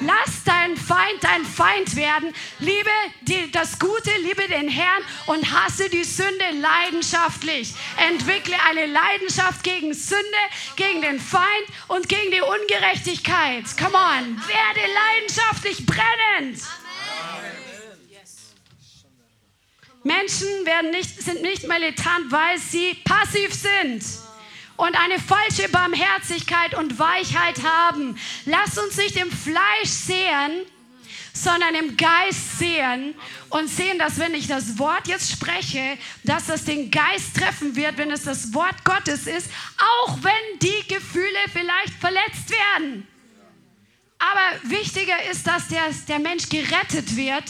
Lass 0.00 0.44
dein 0.44 0.76
Feind 0.76 1.22
dein 1.22 1.44
Feind 1.44 1.94
werden. 1.94 2.32
Liebe 2.58 2.90
die, 3.22 3.50
das 3.50 3.78
Gute, 3.78 4.10
liebe 4.22 4.48
den 4.48 4.68
Herrn 4.68 5.02
und 5.26 5.52
hasse 5.52 5.90
die 5.90 6.04
Sünde 6.04 6.44
leidenschaftlich. 6.60 7.74
Entwickle 8.08 8.56
eine 8.68 8.86
Leidenschaft 8.86 9.62
gegen 9.62 9.92
Sünde, 9.92 10.24
gegen 10.76 11.02
den 11.02 11.20
Feind 11.20 11.44
und 11.88 12.08
gegen 12.08 12.30
die 12.30 12.40
Ungerechtigkeit. 12.40 13.64
Come 13.78 13.96
on, 13.96 14.36
werde 14.48 14.80
leidenschaftlich 14.94 15.84
brennend. 15.84 16.62
Menschen 20.02 20.48
werden 20.64 20.90
nicht, 20.92 21.22
sind 21.22 21.42
nicht 21.42 21.68
militant, 21.68 22.30
weil 22.32 22.58
sie 22.58 22.94
passiv 23.04 23.52
sind 23.52 24.02
und 24.80 24.98
eine 24.98 25.18
falsche 25.18 25.68
Barmherzigkeit 25.68 26.74
und 26.74 26.98
Weichheit 26.98 27.62
haben. 27.62 28.18
Lass 28.46 28.78
uns 28.78 28.96
nicht 28.96 29.16
im 29.16 29.30
Fleisch 29.30 29.90
sehen, 29.90 30.64
sondern 31.34 31.74
im 31.74 31.96
Geist 31.98 32.58
sehen 32.58 33.14
und 33.50 33.68
sehen, 33.68 33.98
dass 33.98 34.18
wenn 34.18 34.34
ich 34.34 34.46
das 34.46 34.78
Wort 34.78 35.06
jetzt 35.06 35.30
spreche, 35.30 35.98
dass 36.24 36.46
das 36.46 36.64
den 36.64 36.90
Geist 36.90 37.36
treffen 37.36 37.76
wird, 37.76 37.98
wenn 37.98 38.10
es 38.10 38.22
das 38.22 38.54
Wort 38.54 38.84
Gottes 38.84 39.26
ist, 39.26 39.50
auch 39.78 40.16
wenn 40.22 40.58
die 40.60 40.88
Gefühle 40.88 41.38
vielleicht 41.52 41.94
verletzt 42.00 42.50
werden. 42.50 43.06
Aber 44.18 44.70
wichtiger 44.70 45.30
ist, 45.30 45.46
dass 45.46 45.68
der, 45.68 45.90
der 46.08 46.18
Mensch 46.18 46.48
gerettet 46.48 47.16
wird, 47.16 47.44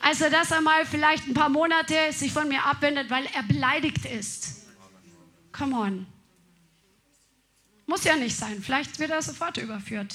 also 0.00 0.30
dass 0.30 0.52
er 0.52 0.60
mal 0.60 0.86
vielleicht 0.86 1.26
ein 1.26 1.34
paar 1.34 1.48
Monate 1.48 1.94
sich 2.12 2.32
von 2.32 2.48
mir 2.48 2.64
abwendet, 2.64 3.10
weil 3.10 3.26
er 3.34 3.42
beleidigt 3.42 4.04
ist. 4.04 4.66
Come 5.52 5.76
on. 5.76 6.15
Muss 7.86 8.04
ja 8.04 8.16
nicht 8.16 8.36
sein. 8.36 8.62
Vielleicht 8.62 8.98
wird 8.98 9.10
er 9.10 9.22
sofort 9.22 9.56
überführt. 9.56 10.12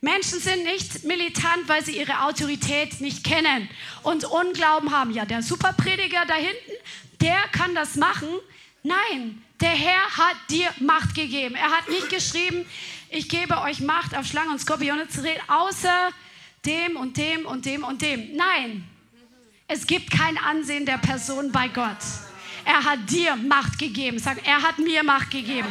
Menschen 0.00 0.40
sind 0.40 0.64
nicht 0.64 1.04
militant, 1.04 1.68
weil 1.68 1.84
sie 1.84 1.96
ihre 1.96 2.24
Autorität 2.24 3.00
nicht 3.00 3.22
kennen 3.22 3.68
und 4.02 4.24
Unglauben 4.24 4.90
haben. 4.90 5.12
Ja, 5.12 5.24
der 5.24 5.42
Superprediger 5.42 6.24
da 6.26 6.34
hinten, 6.34 6.72
der 7.20 7.38
kann 7.52 7.72
das 7.76 7.94
machen. 7.94 8.28
Nein, 8.82 9.44
der 9.60 9.70
Herr 9.70 10.16
hat 10.16 10.36
dir 10.50 10.68
Macht 10.80 11.14
gegeben. 11.14 11.54
Er 11.54 11.70
hat 11.70 11.88
nicht 11.88 12.08
geschrieben, 12.08 12.66
ich 13.10 13.28
gebe 13.28 13.60
euch 13.60 13.78
Macht 13.78 14.16
auf 14.16 14.26
Schlangen 14.26 14.50
und 14.50 14.60
Skorpione 14.60 15.08
zu 15.08 15.22
reden, 15.22 15.40
außer 15.46 16.10
dem 16.66 16.96
und 16.96 17.16
dem 17.16 17.46
und 17.46 17.64
dem 17.64 17.84
und 17.84 18.02
dem. 18.02 18.34
Nein, 18.34 18.84
es 19.68 19.86
gibt 19.86 20.10
kein 20.10 20.36
Ansehen 20.36 20.84
der 20.84 20.98
Person 20.98 21.52
bei 21.52 21.68
Gott. 21.68 21.98
Er 22.64 22.84
hat 22.84 23.10
dir 23.10 23.36
Macht 23.36 23.78
gegeben. 23.78 24.18
Sag, 24.18 24.46
er 24.46 24.62
hat 24.62 24.78
mir 24.78 25.02
Macht 25.02 25.30
gegeben. 25.30 25.68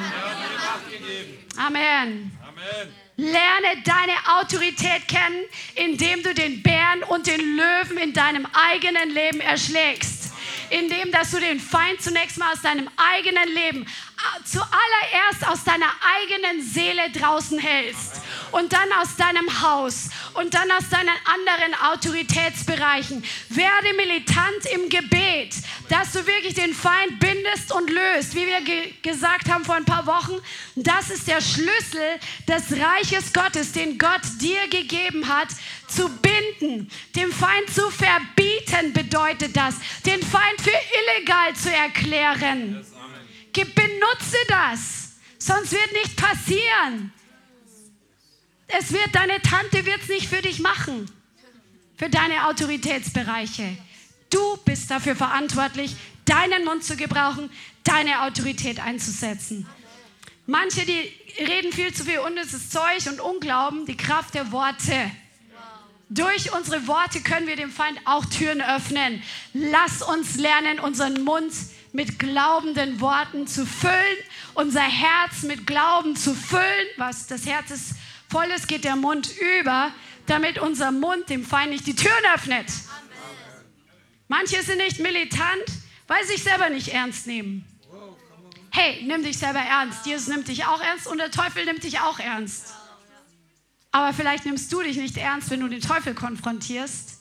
Amen. 1.58 2.32
Amen. 2.42 2.96
Lerne 3.18 3.82
deine 3.84 4.40
Autorität 4.40 5.08
kennen, 5.08 5.44
indem 5.76 6.24
du 6.24 6.34
den 6.34 6.64
Bären 6.64 7.04
und 7.04 7.28
den 7.28 7.58
Löwen 7.58 7.98
in 7.98 8.14
deinem 8.14 8.48
eigenen 8.54 9.10
Leben 9.12 9.42
erschlägst. 9.42 10.32
Indem, 10.70 11.12
dass 11.12 11.32
du 11.32 11.40
den 11.40 11.60
Feind 11.60 12.02
zunächst 12.02 12.38
mal 12.38 12.54
aus 12.54 12.62
deinem 12.62 12.90
eigenen 12.96 13.54
Leben, 13.54 13.86
zuallererst 14.44 15.48
aus 15.48 15.64
deiner 15.64 15.92
eigenen 16.20 16.62
Seele 16.62 17.10
draußen 17.12 17.60
hältst 17.60 18.22
und 18.52 18.74
dann 18.74 18.92
aus 19.02 19.16
deinem 19.16 19.62
Haus 19.62 20.10
und 20.34 20.54
dann 20.54 20.70
aus 20.72 20.90
deinen 20.90 21.10
anderen 21.26 21.74
Autoritätsbereichen. 21.92 23.24
Werde 23.50 23.94
militant 23.96 24.66
im 24.74 24.90
Gebet, 24.90 25.56
dass 25.90 26.14
du 26.14 26.26
wirklich 26.26 26.54
den 26.54 26.74
Feind 26.74 27.20
bindest 27.20 27.72
und 27.72 27.90
löst. 27.90 28.36
Wie 28.36 28.46
wir 28.46 28.62
ge 28.62 28.94
gesagt 29.02 29.50
haben 29.50 29.66
vor 29.66 29.76
ein 29.76 29.86
paar 29.86 30.06
Wochen, 30.06 30.40
das 30.76 31.10
ist 31.10 31.28
der 31.28 31.42
Schlüssel 31.42 32.20
des 32.48 32.78
Reiches 32.80 33.34
Gottes, 33.34 33.72
den 33.72 33.98
Gott 33.98 34.22
dir 34.40 34.68
gegeben 34.70 35.28
hat, 35.28 35.50
zu 35.88 36.10
binden. 36.10 36.90
Dem 37.16 37.32
Feind 37.32 37.70
zu 37.74 37.90
verbieten 37.90 38.94
bedeutet 38.94 39.56
das, 39.56 39.76
den 40.06 40.22
Feind 40.22 40.62
für 40.62 40.70
illegal 40.70 41.56
zu 41.56 41.74
erklären. 41.74 42.86
Benutze 43.54 44.38
das, 44.48 45.14
sonst 45.38 45.72
wird 45.72 45.92
nicht 45.94 46.16
passieren. 46.16 47.14
Es 48.68 48.92
wird, 48.94 49.14
deine 49.14 49.42
Tante 49.42 49.86
wird 49.86 50.02
es 50.02 50.08
nicht 50.08 50.28
für 50.28 50.42
dich 50.42 50.60
machen, 50.60 51.10
für 51.98 52.10
deine 52.10 52.48
Autoritätsbereiche. 52.48 53.78
Du 54.30 54.58
bist 54.64 54.90
dafür 54.90 55.16
verantwortlich, 55.16 55.96
deinen 56.26 56.64
Mund 56.64 56.84
zu 56.84 56.96
gebrauchen, 56.96 57.50
deine 57.84 58.22
Autorität 58.22 58.80
einzusetzen. 58.80 59.68
Manche, 60.46 60.86
die 60.86 61.12
reden 61.40 61.74
viel 61.74 61.94
zu 61.94 62.06
viel 62.06 62.20
unnützes 62.20 62.70
Zeug 62.70 63.06
und 63.08 63.20
Unglauben, 63.20 63.86
die 63.86 63.98
Kraft 63.98 64.34
der 64.34 64.52
Worte. 64.52 65.12
Durch 66.10 66.54
unsere 66.54 66.88
Worte 66.88 67.22
können 67.22 67.48
wir 67.48 67.56
dem 67.56 67.72
Feind 67.72 68.00
auch 68.06 68.26
Türen 68.26 68.62
öffnen. 68.62 69.24
Lass 69.54 70.02
uns 70.02 70.36
lernen, 70.36 70.80
unseren 70.80 71.24
Mund 71.24 71.54
mit 71.94 72.20
glaubenden 72.20 73.02
Worten 73.02 73.48
zu 73.48 73.66
füllen, 73.66 74.18
unser 74.54 74.82
Herz 74.82 75.44
mit 75.44 75.68
Glauben 75.68 76.16
zu 76.16 76.34
füllen. 76.34 76.88
Was 76.98 77.28
das 77.28 77.46
Herz 77.46 77.72
ist 77.72 77.96
voll 78.30 78.46
ist, 78.56 78.68
geht 78.68 78.84
der 78.84 78.96
Mund 78.96 79.30
über, 79.60 79.92
damit 80.26 80.60
unser 80.60 80.92
Mund 80.92 81.30
dem 81.30 81.46
Feind 81.46 81.72
nicht 81.72 81.86
die 81.88 81.96
Türen 81.96 82.26
öffnet. 82.34 82.68
Manche 84.28 84.62
sind 84.64 84.78
nicht 84.78 85.00
militant, 85.00 85.66
weil 86.08 86.24
sie 86.26 86.34
sich 86.34 86.44
selber 86.44 86.70
nicht 86.70 86.90
ernst 86.90 87.28
nehmen. 87.28 87.66
Hey, 88.70 89.04
nimm 89.04 89.24
dich 89.24 89.38
selber 89.38 89.60
ernst. 89.60 90.06
Jesus 90.06 90.30
nimmt 90.30 90.48
dich 90.48 90.66
auch 90.66 90.82
ernst 90.82 91.08
und 91.08 91.18
der 91.18 91.32
Teufel 91.32 91.66
nimmt 91.66 91.84
dich 91.84 92.00
auch 92.00 92.20
ernst. 92.20 92.74
Aber 93.92 94.14
vielleicht 94.14 94.46
nimmst 94.46 94.72
du 94.72 94.82
dich 94.82 94.96
nicht 94.96 95.18
ernst, 95.18 95.50
wenn 95.50 95.60
du 95.60 95.68
den 95.68 95.82
Teufel 95.82 96.14
konfrontierst. 96.14 97.21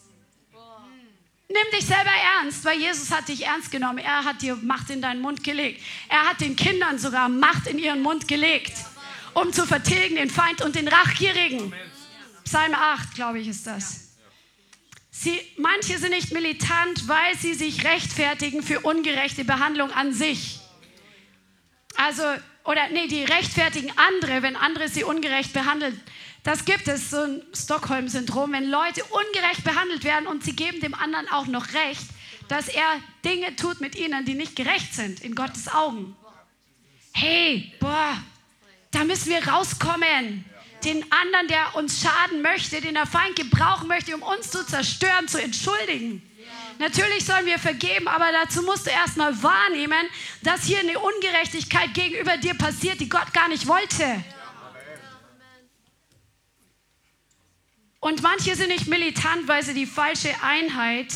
Nimm 1.53 1.79
dich 1.79 1.87
selber 1.87 2.13
ernst, 2.39 2.65
weil 2.65 2.79
Jesus 2.79 3.11
hat 3.11 3.29
dich 3.29 3.45
ernst 3.45 3.71
genommen. 3.71 3.99
Er 3.99 4.25
hat 4.25 4.41
dir 4.41 4.57
Macht 4.57 4.89
in 4.91 5.03
deinen 5.03 5.21
Mund 5.21 5.43
gelegt. 5.43 5.83
Er 6.09 6.29
hat 6.29 6.41
den 6.41 6.55
Kindern 6.57 6.99
sogar 6.99 7.29
Macht 7.29 7.67
in 7.67 7.79
ihren 7.79 8.03
Mund 8.03 8.29
gelegt 8.29 8.73
um 9.35 9.53
zu 9.53 9.67
vertilgen 9.67 10.17
den 10.17 10.31
Feind 10.31 10.63
und 10.63 10.75
den 10.75 10.89
Rachgierigen. 10.89 11.73
Psalm 12.45 12.75
8, 12.75 13.15
glaube 13.15 13.39
ich, 13.39 13.49
ist 13.49 13.67
das. 13.67 14.17
Sie, 15.11 15.39
manche 15.59 15.99
sind 15.99 16.11
nicht 16.11 16.33
militant, 16.33 17.07
weil 17.07 17.37
sie 17.39 17.55
sich 17.55 17.85
rechtfertigen 17.85 18.63
für 18.63 18.81
ungerechte 18.81 19.45
Behandlung 19.45 19.91
an 19.93 20.13
sich. 20.13 20.61
Also, 21.97 22.23
oder 22.65 22.89
nee, 22.89 23.07
die 23.07 23.25
rechtfertigen 23.25 23.93
andere, 23.97 24.43
wenn 24.43 24.57
andere 24.57 24.89
sie 24.89 25.05
ungerecht 25.05 25.53
behandeln. 25.53 26.01
Das 26.43 26.65
gibt 26.65 26.89
es, 26.89 27.11
so 27.11 27.19
ein 27.19 27.43
Stockholm-Syndrom, 27.55 28.53
wenn 28.53 28.71
Leute 28.71 29.05
ungerecht 29.05 29.63
behandelt 29.63 30.05
werden 30.05 30.27
und 30.27 30.43
sie 30.43 30.57
geben 30.57 30.81
dem 30.81 30.95
anderen 30.95 31.29
auch 31.29 31.47
noch 31.47 31.67
recht, 31.75 32.07
dass 32.49 32.69
er 32.69 33.01
Dinge 33.25 33.55
tut 33.57 33.81
mit 33.81 33.95
ihnen, 33.95 34.25
die 34.25 34.35
nicht 34.35 34.57
gerecht 34.57 34.95
sind 34.95 35.21
in 35.21 35.35
Gottes 35.35 35.69
Augen. 35.69 36.17
Hey, 37.13 37.73
boah, 37.79 38.17
da 38.91 39.05
müssen 39.05 39.31
wir 39.31 39.47
rauskommen. 39.47 40.45
Den 40.85 41.05
anderen, 41.13 41.49
der 41.49 41.77
uns 41.77 42.01
schaden 42.01 42.41
möchte, 42.41 42.81
den 42.81 42.95
der 42.95 43.07
Feind 43.07 43.37
gebrauchen 43.37 43.87
möchte, 43.87 44.15
um 44.15 44.23
uns 44.23 44.51
zu 44.51 44.65
zerstören, 44.65 45.29
zu 45.29 45.41
entschuldigen. 45.41 46.23
Natürlich 46.79 47.27
sollen 47.27 47.45
wir 47.45 47.59
vergeben, 47.59 48.09
aber 48.09 48.33
dazu 48.33 48.63
musst 48.63 48.87
du 48.87 48.91
erstmal 48.91 49.43
wahrnehmen, 49.43 50.09
dass 50.43 50.65
hier 50.65 50.79
eine 50.79 50.99
Ungerechtigkeit 50.99 51.93
gegenüber 51.93 52.39
dir 52.39 52.55
passiert, 52.55 52.99
die 53.01 53.11
Gott 53.11 53.35
gar 53.35 53.49
nicht 53.49 53.67
wollte. 53.67 54.25
Und 58.01 58.23
manche 58.23 58.57
sind 58.57 58.69
nicht 58.69 58.87
militant, 58.87 59.47
weil 59.47 59.63
sie 59.63 59.75
die 59.75 59.87
falsche 59.87 60.35
Einheit, 60.43 61.13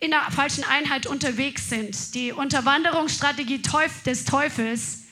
in 0.00 0.10
der 0.10 0.22
falschen 0.30 0.64
Einheit 0.64 1.06
unterwegs 1.06 1.70
sind. 1.70 2.14
Die 2.14 2.32
Unterwanderungsstrategie 2.32 3.62
des 4.04 4.24
Teufels 4.24 5.04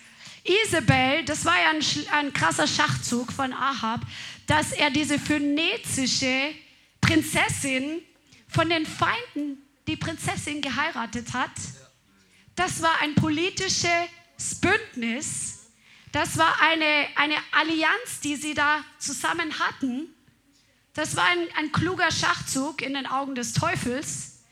Isabel, 0.45 1.25
das 1.25 1.45
war 1.45 1.57
ja 1.61 1.71
ein, 1.71 1.83
ein 2.13 2.33
krasser 2.33 2.67
Schachzug 2.67 3.33
von 3.33 3.53
Ahab, 3.53 4.01
dass 4.47 4.73
er 4.73 4.91
diese 4.91 5.19
phönizische 5.19 6.55
Prinzessin 7.01 8.03
von 8.49 8.69
den 8.69 8.87
Feinden, 8.87 9.59
die 9.89 9.97
Prinzessin 9.97 10.63
geheiratet 10.63 11.33
hat. 11.33 11.51
Das 12.55 12.81
war 12.81 13.01
ein 13.03 13.15
politisches 13.15 14.09
Bündnis. 14.61 15.67
Das 16.13 16.39
war 16.39 16.61
eine, 16.61 17.09
eine 17.17 17.37
Allianz, 17.53 18.21
die 18.23 18.37
sie 18.37 18.55
da 18.55 18.85
zusammen 18.99 19.59
hatten. 19.59 20.15
Das 20.97 21.15
war 21.15 21.25
ein, 21.25 21.47
ein 21.59 21.73
kluger 21.73 22.11
Schachzug 22.11 22.83
in 22.83 22.95
den 22.95 23.07
Augen 23.07 23.35
des 23.35 23.53
Teufels. 23.53 24.43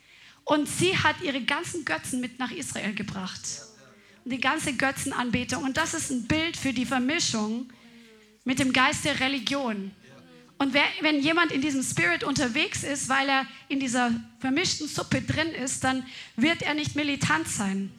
Und 0.44 0.68
sie 0.68 0.96
hat 0.96 1.20
ihre 1.22 1.42
ganzen 1.42 1.84
Götzen 1.84 2.20
mit 2.20 2.38
nach 2.38 2.50
Israel 2.52 2.94
gebracht 2.94 3.64
die 4.24 4.40
ganze 4.40 4.74
Götzenanbetung. 4.74 5.62
Und 5.62 5.76
das 5.76 5.94
ist 5.94 6.10
ein 6.10 6.26
Bild 6.26 6.56
für 6.56 6.72
die 6.72 6.86
Vermischung 6.86 7.70
mit 8.44 8.58
dem 8.58 8.72
Geist 8.72 9.04
der 9.04 9.20
Religion. 9.20 9.90
Und 10.56 10.72
wer, 10.72 10.84
wenn 11.00 11.20
jemand 11.20 11.52
in 11.52 11.60
diesem 11.60 11.82
Spirit 11.82 12.24
unterwegs 12.24 12.84
ist, 12.84 13.08
weil 13.08 13.28
er 13.28 13.46
in 13.68 13.80
dieser 13.80 14.12
vermischten 14.38 14.88
Suppe 14.88 15.20
drin 15.20 15.48
ist, 15.48 15.84
dann 15.84 16.06
wird 16.36 16.62
er 16.62 16.74
nicht 16.74 16.94
militant 16.94 17.48
sein. 17.48 17.92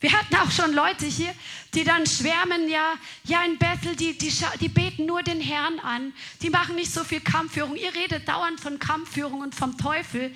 Wir 0.00 0.12
hatten 0.12 0.36
auch 0.36 0.50
schon 0.50 0.72
Leute 0.74 1.06
hier, 1.06 1.34
die 1.74 1.82
dann 1.82 2.06
schwärmen, 2.06 2.68
ja, 2.68 2.94
ja 3.24 3.42
in 3.42 3.58
Bethel, 3.58 3.96
die, 3.96 4.16
die, 4.16 4.32
die 4.60 4.68
beten 4.68 5.06
nur 5.06 5.24
den 5.24 5.40
Herrn 5.40 5.80
an, 5.80 6.12
die 6.40 6.50
machen 6.50 6.76
nicht 6.76 6.92
so 6.92 7.02
viel 7.02 7.20
Kampfführung. 7.20 7.74
Ihr 7.74 7.92
redet 7.94 8.28
dauernd 8.28 8.60
von 8.60 8.78
Kampfführung 8.78 9.40
und 9.40 9.56
vom 9.56 9.76
Teufel. 9.76 10.32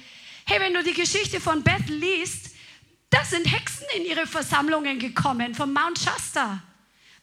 Hey, 0.46 0.58
wenn 0.58 0.74
du 0.74 0.82
die 0.82 0.94
Geschichte 0.94 1.40
von 1.40 1.62
Bethel 1.62 1.94
liest, 1.94 2.50
da 3.10 3.24
sind 3.24 3.46
Hexen 3.52 3.86
in 3.96 4.04
ihre 4.04 4.26
Versammlungen 4.26 4.98
gekommen 4.98 5.54
vom 5.54 5.72
Mount 5.72 5.98
Shasta, 5.98 6.60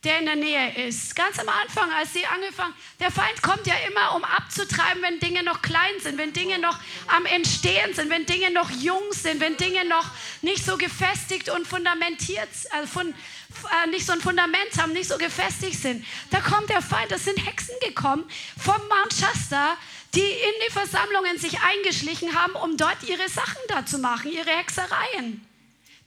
der 0.04 0.20
in 0.20 0.26
der 0.26 0.38
Nähe 0.38 0.88
ist. 0.88 1.16
Ganz 1.16 1.40
am 1.40 1.50
Anfang, 1.50 1.92
als 1.92 2.14
sie 2.14 2.26
angefangen, 2.26 2.74
der 3.02 3.12
Feind 3.12 3.42
kommt 3.42 3.68
ja 3.68 3.74
immer, 3.90 4.16
um 4.16 4.24
abzutreiben, 4.24 5.02
wenn 5.02 5.20
Dinge 5.20 5.44
noch 5.44 5.62
klein 5.62 5.94
sind, 6.02 6.18
wenn 6.18 6.32
Dinge 6.32 6.58
noch 6.58 6.80
am 7.08 7.26
Entstehen 7.26 7.94
sind, 7.94 8.10
wenn 8.10 8.26
Dinge 8.26 8.52
noch 8.52 8.72
jung 8.72 9.12
sind, 9.12 9.42
wenn 9.42 9.58
Dinge 9.58 9.84
noch 9.86 10.06
nicht 10.42 10.64
so 10.64 10.78
gefestigt 10.78 11.50
und 11.50 11.68
fundamentiert, 11.68 12.48
also 12.72 12.88
von, 12.88 13.10
äh, 13.10 13.90
nicht 13.90 14.06
so 14.06 14.14
ein 14.14 14.22
Fundament 14.22 14.78
haben, 14.78 14.94
nicht 14.94 15.10
so 15.10 15.18
gefestigt 15.18 15.82
sind. 15.82 16.06
Da 16.32 16.40
kommt 16.40 16.70
der 16.70 16.82
Feind, 16.82 17.12
das 17.12 17.26
sind 17.26 17.46
Hexen 17.46 17.76
gekommen 17.86 18.24
vom 18.58 18.78
Mount 18.88 19.14
Shasta, 19.14 19.78
die 20.16 20.22
in 20.22 20.54
die 20.66 20.72
Versammlungen 20.72 21.38
sich 21.38 21.60
eingeschlichen 21.62 22.40
haben, 22.42 22.54
um 22.54 22.78
dort 22.78 23.04
ihre 23.04 23.28
Sachen 23.28 23.62
da 23.68 23.86
zu 23.86 24.00
machen, 24.00 24.32
ihre 24.32 24.50
Hexereien. 24.50 25.49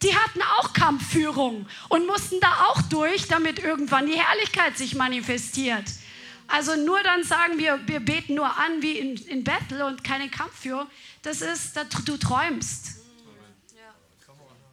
Die 0.03 0.15
hatten 0.16 0.43
auch 0.59 0.73
Kampfführung 0.73 1.66
und 1.89 2.07
mussten 2.07 2.41
da 2.41 2.66
auch 2.69 2.83
durch, 2.83 3.29
damit 3.29 3.59
irgendwann 3.59 4.07
die 4.07 4.19
Herrlichkeit 4.19 4.77
sich 4.77 4.95
manifestiert. 4.95 5.85
Also 6.49 6.77
nur 6.77 7.03
dann 7.03 7.23
sagen 7.24 7.59
wir, 7.59 7.81
wir 7.87 8.01
beten 8.01 8.35
nur 8.35 8.47
an 8.47 8.83
wie 8.83 8.99
in, 8.99 9.16
in 9.16 9.45
Bethel 9.45 9.83
und 9.83 10.05
keine 10.05 10.29
Kampfführung, 10.29 10.87
das 11.23 11.41
ist, 11.41 11.79
du 12.05 12.16
träumst. 12.16 13.02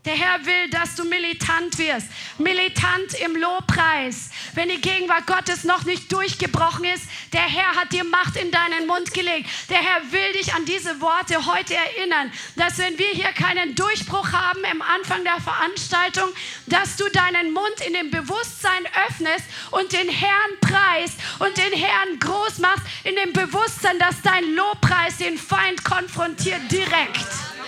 Der 0.09 0.17
Herr 0.17 0.43
will, 0.43 0.71
dass 0.71 0.95
du 0.95 1.03
militant 1.03 1.77
wirst. 1.77 2.07
Militant 2.39 3.13
im 3.23 3.35
Lobpreis. 3.35 4.31
Wenn 4.55 4.69
die 4.69 4.81
Gegenwart 4.81 5.27
Gottes 5.27 5.65
noch 5.65 5.83
nicht 5.83 6.11
durchgebrochen 6.11 6.83
ist, 6.85 7.03
der 7.31 7.43
Herr 7.43 7.75
hat 7.75 7.93
dir 7.93 8.03
Macht 8.03 8.35
in 8.35 8.49
deinen 8.49 8.87
Mund 8.87 9.13
gelegt. 9.13 9.47
Der 9.69 9.77
Herr 9.77 10.11
will 10.11 10.33
dich 10.33 10.51
an 10.55 10.65
diese 10.65 10.99
Worte 10.99 11.45
heute 11.45 11.75
erinnern, 11.75 12.31
dass 12.55 12.79
wenn 12.79 12.97
wir 12.97 13.09
hier 13.09 13.31
keinen 13.33 13.75
Durchbruch 13.75 14.31
haben 14.31 14.63
im 14.71 14.81
Anfang 14.81 15.23
der 15.23 15.39
Veranstaltung, 15.41 16.29
dass 16.65 16.95
du 16.95 17.07
deinen 17.09 17.53
Mund 17.53 17.79
in 17.85 17.93
dem 17.93 18.09
Bewusstsein 18.09 18.87
öffnest 19.07 19.45
und 19.69 19.93
den 19.93 20.09
Herrn 20.09 20.51
preist 20.59 21.19
und 21.37 21.55
den 21.55 21.73
Herrn 21.73 22.17
groß 22.19 22.57
machst 22.57 22.81
in 23.03 23.15
dem 23.15 23.31
Bewusstsein, 23.31 23.99
dass 23.99 24.19
dein 24.23 24.55
Lobpreis 24.55 25.17
den 25.17 25.37
Feind 25.37 25.83
konfrontiert 25.83 26.61
direkt. 26.71 27.58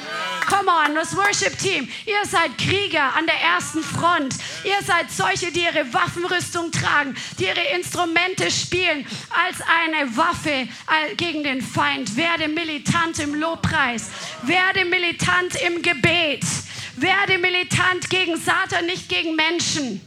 Come 0.48 0.70
on, 0.70 0.96
das 0.96 1.16
Worship-Team. 1.16 1.88
Ihr 2.06 2.26
seid 2.26 2.58
Krieger 2.58 3.16
an 3.16 3.26
der 3.26 3.40
ersten 3.42 3.82
Front. 3.84 4.36
Ihr 4.64 4.82
seid 4.86 5.10
solche, 5.10 5.52
die 5.52 5.62
ihre 5.62 5.94
Waffenrüstung 5.94 6.72
tragen, 6.72 7.16
die 7.40 7.46
ihre 7.46 7.64
Instrumente 7.76 8.52
spielen 8.52 9.06
als 9.46 9.62
eine 9.62 10.16
Waffe 10.18 10.68
gegen 11.18 11.44
den 11.44 11.62
Feind. 11.62 12.16
Werde 12.18 12.48
militant 12.48 13.20
im 13.20 13.36
Lobpreis. 13.36 14.10
Werde 14.44 14.86
militant 14.86 15.56
im 15.62 15.82
Gebet. 15.82 16.44
Werde 16.98 17.38
militant 17.38 18.10
gegen 18.10 18.38
Satan, 18.38 18.86
nicht 18.86 19.08
gegen 19.08 19.36
Menschen. 19.36 20.02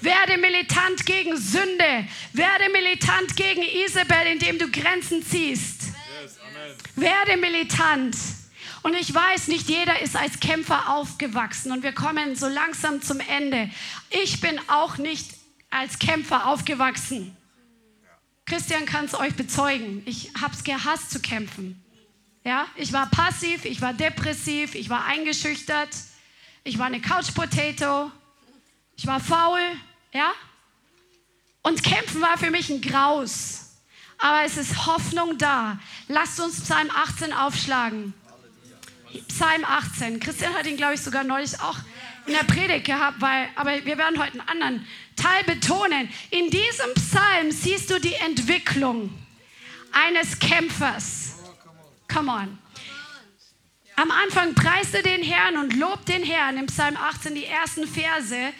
Werde 0.00 0.38
militant 0.38 1.04
gegen 1.06 1.36
Sünde. 1.36 2.06
Werde 2.32 2.70
militant 2.70 3.36
gegen 3.36 3.62
Isabel, 3.62 4.26
indem 4.32 4.58
du 4.58 4.70
Grenzen 4.70 5.24
ziehst. 5.26 5.82
Werde 6.94 7.36
militant. 7.36 8.16
Und 8.84 8.92
ich 8.92 9.14
weiß, 9.14 9.48
nicht 9.48 9.70
jeder 9.70 10.02
ist 10.02 10.14
als 10.14 10.40
Kämpfer 10.40 10.90
aufgewachsen 10.90 11.72
und 11.72 11.82
wir 11.82 11.92
kommen 11.92 12.36
so 12.36 12.48
langsam 12.48 13.00
zum 13.00 13.18
Ende. 13.18 13.70
Ich 14.10 14.42
bin 14.42 14.60
auch 14.68 14.98
nicht 14.98 15.30
als 15.70 15.98
Kämpfer 15.98 16.46
aufgewachsen. 16.46 17.34
Christian 18.44 18.84
kann 18.84 19.06
es 19.06 19.14
euch 19.14 19.34
bezeugen. 19.36 20.02
Ich 20.04 20.32
habe 20.38 20.52
es 20.52 20.64
gehasst 20.64 21.10
zu 21.10 21.20
kämpfen. 21.20 21.82
Ja, 22.44 22.66
ich 22.76 22.92
war 22.92 23.06
passiv, 23.06 23.64
ich 23.64 23.80
war 23.80 23.94
depressiv, 23.94 24.74
ich 24.74 24.90
war 24.90 25.06
eingeschüchtert, 25.06 25.88
ich 26.62 26.76
war 26.76 26.84
eine 26.84 27.00
Couch 27.00 27.34
Potato, 27.34 28.12
ich 28.96 29.06
war 29.06 29.18
faul, 29.18 29.62
ja? 30.12 30.30
Und 31.62 31.82
kämpfen 31.82 32.20
war 32.20 32.36
für 32.36 32.50
mich 32.50 32.68
ein 32.68 32.82
Graus. 32.82 33.78
Aber 34.18 34.42
es 34.44 34.58
ist 34.58 34.84
Hoffnung 34.84 35.38
da. 35.38 35.78
Lasst 36.06 36.38
uns 36.38 36.60
Psalm 36.60 36.90
18 36.94 37.32
aufschlagen. 37.32 38.12
Psalm 39.28 39.64
18. 39.64 40.20
Christian 40.20 40.54
hat 40.54 40.66
ihn, 40.66 40.76
glaube 40.76 40.94
ich, 40.94 41.00
sogar 41.00 41.24
neulich 41.24 41.60
auch 41.60 41.78
in 42.26 42.32
der 42.32 42.44
Predigt 42.44 42.86
gehabt, 42.86 43.20
weil, 43.20 43.48
aber 43.54 43.84
wir 43.84 43.98
werden 43.98 44.18
heute 44.18 44.40
einen 44.40 44.48
anderen 44.48 44.86
Teil 45.16 45.44
betonen. 45.44 46.08
In 46.30 46.50
diesem 46.50 46.94
Psalm 46.94 47.50
siehst 47.50 47.90
du 47.90 48.00
die 48.00 48.14
Entwicklung 48.14 49.12
eines 49.92 50.38
Kämpfers. 50.38 51.34
Come 52.12 52.30
on. 52.30 52.58
Am 53.96 54.10
Anfang 54.10 54.54
preist 54.54 54.94
er 54.94 55.02
den 55.02 55.22
Herrn 55.22 55.56
und 55.56 55.74
lobt 55.74 56.08
den 56.08 56.24
Herrn 56.24 56.58
im 56.58 56.66
Psalm 56.66 56.96
18, 56.96 57.34
die 57.34 57.44
ersten 57.44 57.86
Verse 57.86 58.52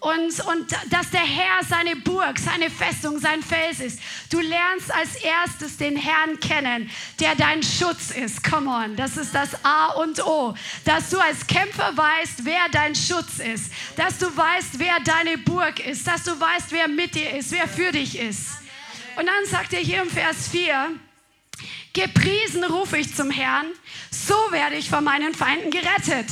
und, 0.00 0.40
und 0.46 0.72
dass 0.88 1.10
der 1.10 1.20
Herr 1.20 1.62
seine 1.68 1.94
Burg, 1.94 2.38
seine 2.38 2.70
Festung, 2.70 3.18
sein 3.18 3.42
Fels 3.42 3.80
ist. 3.80 4.00
Du 4.30 4.40
lernst 4.40 4.92
als 4.92 5.16
erstes 5.16 5.76
den 5.76 5.94
Herrn 5.94 6.40
kennen, 6.40 6.90
der 7.20 7.34
dein 7.34 7.62
Schutz 7.62 8.10
ist. 8.10 8.42
Come 8.42 8.70
on, 8.70 8.96
das 8.96 9.18
ist 9.18 9.34
das 9.34 9.62
A 9.62 9.88
und 9.88 10.24
O. 10.24 10.54
Dass 10.86 11.10
du 11.10 11.18
als 11.18 11.46
Kämpfer 11.46 11.94
weißt, 11.94 12.44
wer 12.44 12.68
dein 12.72 12.94
Schutz 12.94 13.40
ist. 13.40 13.72
Dass 13.96 14.16
du 14.16 14.34
weißt, 14.34 14.78
wer 14.78 15.00
deine 15.04 15.36
Burg 15.36 15.86
ist. 15.86 16.06
Dass 16.06 16.24
du 16.24 16.38
weißt, 16.38 16.72
wer 16.72 16.88
mit 16.88 17.14
dir 17.14 17.36
ist, 17.36 17.52
wer 17.52 17.68
für 17.68 17.92
dich 17.92 18.18
ist. 18.18 18.46
Und 19.16 19.26
dann 19.26 19.44
sagt 19.50 19.74
er 19.74 19.80
hier 19.80 20.00
im 20.00 20.08
Vers 20.08 20.48
4, 20.48 20.92
Gepriesen 21.92 22.64
rufe 22.64 22.96
ich 22.96 23.14
zum 23.14 23.30
Herrn, 23.30 23.66
so 24.10 24.34
werde 24.50 24.76
ich 24.76 24.88
von 24.88 25.02
meinen 25.02 25.34
Feinden 25.34 25.70
gerettet. 25.70 26.30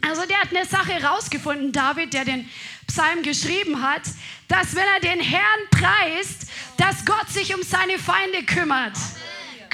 Also 0.00 0.24
der 0.26 0.40
hat 0.40 0.48
eine 0.50 0.64
Sache 0.64 0.94
herausgefunden, 0.94 1.72
David, 1.72 2.14
der 2.14 2.24
den 2.24 2.48
Psalm 2.88 3.22
geschrieben 3.22 3.82
hat, 3.82 4.02
dass 4.48 4.74
wenn 4.74 4.84
er 4.84 5.00
den 5.00 5.20
Herrn 5.20 5.60
preist, 5.70 6.48
dass 6.76 7.04
Gott 7.04 7.28
sich 7.28 7.54
um 7.54 7.62
seine 7.62 7.98
Feinde 7.98 8.42
kümmert. 8.44 8.96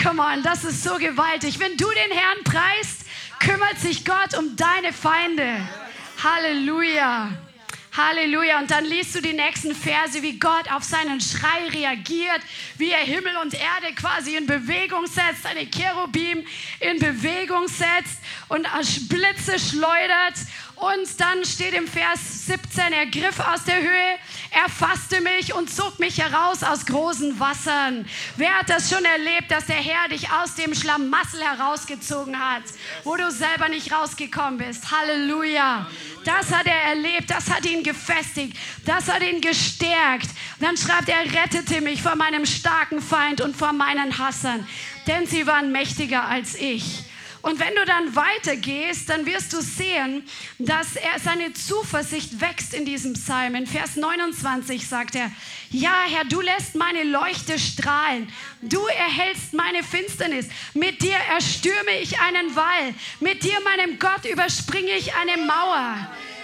Come 0.01 0.23
on, 0.23 0.43
das 0.43 0.65
ist 0.65 0.83
so 0.83 0.97
gewaltig. 0.97 1.59
Wenn 1.59 1.77
du 1.77 1.87
den 1.89 2.17
Herrn 2.17 2.45
preist, 2.45 3.07
kümmert 3.39 3.79
sich 3.79 4.05
Gott 4.05 4.37
um 4.37 4.57
deine 4.57 4.93
Feinde. 4.93 5.61
Halleluja. 6.23 7.31
Halleluja. 7.97 8.59
Und 8.59 8.71
dann 8.71 8.85
liest 8.85 9.15
du 9.15 9.21
die 9.21 9.33
nächsten 9.33 9.75
Verse, 9.75 10.21
wie 10.23 10.39
Gott 10.39 10.71
auf 10.73 10.83
seinen 10.83 11.21
Schrei 11.21 11.69
reagiert, 11.69 12.41
wie 12.77 12.91
er 12.91 12.99
Himmel 12.99 13.37
und 13.37 13.55
Erde 13.55 13.95
quasi 13.95 14.37
in 14.37 14.47
Bewegung 14.47 15.07
setzt, 15.07 15.45
seine 15.45 15.71
Cherubim 15.71 16.45
in 16.81 16.99
Bewegung 16.99 17.69
setzt 17.69 18.19
und 18.49 18.67
Blitze 19.09 19.59
schleudert 19.61 20.35
und 20.85 21.19
dann 21.19 21.45
steht 21.45 21.73
im 21.73 21.89
Vers 21.89 22.47
17, 22.47 22.93
er 22.93 23.07
griff 23.07 23.41
aus 23.41 23.65
der 23.65 23.81
Höhe, 23.81 24.19
er 24.51 24.69
fasste 24.69 25.21
mich 25.23 25.55
und 25.55 25.71
zog 25.71 25.99
mich 25.99 26.19
heraus 26.19 26.63
aus 26.63 26.85
großen 26.85 27.41
Wassern. 27.41 28.07
Wer 28.37 28.59
hat 28.59 28.69
das 28.69 28.91
schon 28.91 29.05
erlebt, 29.05 29.51
dass 29.51 29.67
der 29.67 29.77
Herr 29.77 30.09
dich 30.09 30.31
aus 30.31 30.57
dem 30.57 30.75
Schlamassel 30.75 31.43
herausgezogen 31.43 32.39
hat, 32.39 32.65
wo 33.03 33.17
du 33.17 33.31
selber 33.31 33.69
nicht 33.69 33.93
rausgekommen 33.93 34.59
bist? 34.59 34.91
Halleluja. 34.91 35.87
Das 36.25 36.53
hat 36.53 36.67
er 36.67 36.83
erlebt, 36.91 37.31
das 37.31 37.51
hat 37.51 37.65
ihn 37.65 37.83
gefestigt, 37.83 38.57
das 38.85 39.09
hat 39.09 39.23
ihn 39.23 39.41
gestärkt. 39.41 40.29
Dann 40.61 40.77
schreibt 40.77 41.09
er, 41.09 41.21
rettete 41.21 41.81
mich 41.81 42.03
vor 42.03 42.17
meinem 42.17 42.45
starken 42.45 43.01
Feind 43.01 43.41
und 43.41 43.57
vor 43.57 43.73
meinen 43.73 44.19
Hassern, 44.19 44.67
denn 45.07 45.27
sie 45.27 45.47
waren 45.47 45.73
mächtiger 45.73 46.25
als 46.25 46.55
ich. 46.55 47.05
Und 47.45 47.61
wenn 47.61 47.75
du 47.75 47.85
dann 47.85 48.17
weitergehst, 48.17 49.11
dann 49.11 49.27
wirst 49.27 49.53
du 49.53 49.61
sehen, 49.61 50.27
dass 50.59 50.97
er 50.97 51.21
seine 51.23 51.53
Zuversicht 51.53 52.41
wächst 52.41 52.73
in 52.73 52.87
diesem 52.87 53.13
Psalm. 53.13 53.55
In 53.55 53.67
Vers 53.67 53.97
29 53.97 54.89
sagt 54.89 55.15
er, 55.15 55.31
ja 55.69 55.93
Herr, 56.09 56.25
du 56.25 56.41
lässt 56.41 56.75
meine 56.75 57.05
Leuchte 57.05 57.59
strahlen. 57.59 58.33
Du 58.63 58.87
erhältst 58.87 59.53
meine 59.53 59.83
Finsternis. 59.83 60.49
Mit 60.73 61.03
dir 61.03 61.19
erstürme 61.35 62.01
ich 62.01 62.19
einen 62.19 62.57
Wall. 62.57 62.95
Mit 63.21 63.45
dir, 63.45 63.61
meinem 63.61 63.99
Gott, 63.99 64.25
überspringe 64.25 64.93
ich 64.93 65.15
eine 65.15 65.37
Mauer. 65.37 65.99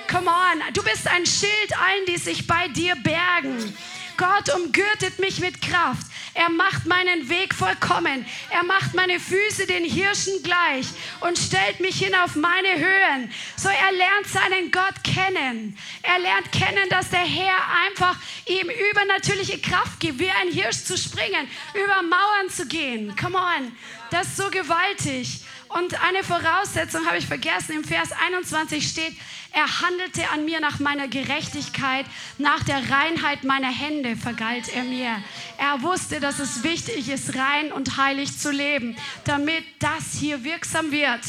Come 0.07 0.29
on, 0.29 0.75
du 0.75 0.83
bist 0.83 1.09
ein 1.09 1.25
Schild 1.25 1.79
allen, 1.79 2.05
die 2.09 2.19
sich 2.19 2.47
bei 2.47 2.69
dir 2.69 2.95
bergen. 2.97 3.75
Gott 4.21 4.55
umgürtet 4.55 5.19
mich 5.19 5.41
mit 5.41 5.63
Kraft. 5.63 6.07
Er 6.35 6.51
macht 6.51 6.85
meinen 6.85 7.31
Weg 7.31 7.55
vollkommen. 7.55 8.27
Er 8.51 8.63
macht 8.65 8.93
meine 8.93 9.19
Füße 9.19 9.67
den 9.67 9.83
Hirschen 9.83 10.43
gleich 10.43 10.87
und 11.21 11.39
stellt 11.39 11.81
mich 11.81 11.97
hin 11.97 12.15
auf 12.15 12.37
meine 12.37 12.69
Höhen. 12.77 13.33
So 13.57 13.71
er 13.71 13.93
lernt 13.93 14.27
seinen 14.27 14.71
Gott 14.71 15.03
kennen. 15.05 15.75
Er 16.03 16.19
lernt 16.19 16.53
kennen, 16.53 16.87
dass 16.91 17.09
der 17.09 17.21
Herr 17.21 17.57
einfach 17.87 18.15
ihm 18.45 18.69
übernatürliche 18.91 19.59
Kraft 19.59 19.99
gibt, 20.01 20.19
wie 20.19 20.31
ein 20.31 20.49
Hirsch 20.49 20.85
zu 20.85 20.99
springen, 20.99 21.49
über 21.73 22.03
Mauern 22.03 22.51
zu 22.51 22.67
gehen. 22.67 23.17
Come 23.17 23.39
on, 23.39 23.73
das 24.11 24.27
ist 24.27 24.37
so 24.37 24.51
gewaltig. 24.51 25.41
Und 25.69 25.95
eine 26.03 26.25
Voraussetzung 26.25 27.07
habe 27.07 27.17
ich 27.17 27.27
vergessen, 27.27 27.77
im 27.77 27.85
Vers 27.85 28.11
21 28.13 28.87
steht, 28.87 29.17
er 29.53 29.81
handelte 29.81 30.29
an 30.31 30.45
mir 30.45 30.61
nach 30.61 30.79
meiner 30.79 31.09
Gerechtigkeit, 31.09 32.07
nach 32.39 32.63
der 32.63 32.91
Reinheit 32.91 33.45
meiner 33.45 33.71
Hände 33.71 34.17
vergalt 34.17 34.69
er 34.75 34.85
mir. 34.85 35.23
Er 35.59 35.83
wusste, 35.83 36.21
dass 36.21 36.39
es 36.39 36.63
wichtig 36.63 37.09
ist, 37.09 37.35
rein 37.37 37.73
und 37.73 37.97
heilig 37.97 38.39
zu 38.39 38.51
leben, 38.51 38.97
damit 39.25 39.65
das 39.81 40.15
hier 40.19 40.45
wirksam 40.45 40.93
wird. 40.93 41.21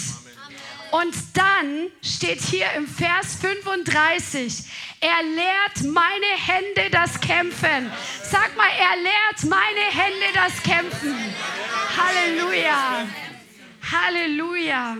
Und 0.91 1.15
dann 1.33 1.87
steht 2.03 2.41
hier 2.41 2.67
im 2.75 2.85
Vers 2.85 3.35
35, 3.39 4.65
er 4.99 5.23
lehrt 5.23 5.93
meine 5.93 6.25
Hände 6.35 6.89
das 6.91 7.19
Kämpfen. 7.21 7.89
Sag 8.23 8.55
mal, 8.57 8.67
er 8.77 9.01
lehrt 9.01 9.43
meine 9.49 9.85
Hände 9.89 10.25
das 10.33 10.61
Kämpfen. 10.61 11.15
Halleluja. 11.97 13.07
Halleluja 13.89 14.97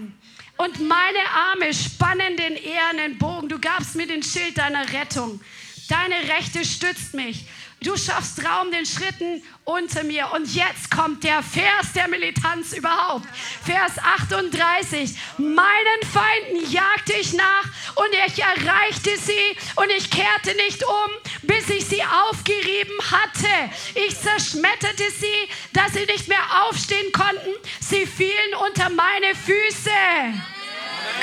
und 0.64 0.80
meine 0.80 1.20
Arme 1.34 1.74
spannen 1.74 2.38
den 2.38 2.56
ehernen 2.56 3.18
Bogen. 3.18 3.50
Du 3.50 3.58
gabst 3.58 3.96
mir 3.96 4.06
den 4.06 4.22
Schild 4.22 4.60
deiner 4.60 4.94
Rettung. 4.94 5.42
Deine 5.90 6.16
Rechte 6.30 6.64
stützt 6.64 7.16
mich. 7.16 7.46
Du 7.84 7.98
schaffst 7.98 8.46
Raum 8.46 8.70
den 8.70 8.86
Schritten 8.86 9.42
unter 9.64 10.04
mir. 10.04 10.32
Und 10.34 10.54
jetzt 10.54 10.92
kommt 10.92 11.24
der 11.24 11.42
Vers 11.42 11.94
der 11.96 12.08
Militanz 12.08 12.74
überhaupt. 12.74 13.26
Vers 13.66 13.94
38. 13.98 15.16
Meinen 15.40 16.02
Feinden 16.14 16.72
jagte 16.72 17.14
ich 17.20 17.34
nach 17.34 17.66
und 17.96 18.10
ich 18.28 18.40
erreichte 18.40 19.18
sie 19.18 19.58
und 19.78 19.90
ich 19.98 20.12
kehrte 20.12 20.56
nicht 20.58 20.84
um, 20.84 21.12
bis 21.42 21.70
ich 21.70 21.86
sie 21.88 22.04
aufgerieben 22.04 23.00
hatte. 23.10 23.72
Ich 23.96 24.16
zerschmetterte 24.16 25.10
sie, 25.20 25.50
dass 25.74 25.94
sie 25.94 26.06
nicht 26.06 26.28
mehr 26.28 26.68
aufstehen 26.68 27.12
konnten. 27.12 27.50
Sie 27.80 28.06
fielen 28.06 28.54
unter 28.64 28.90
meine 28.92 29.34
Füße. 29.34 30.51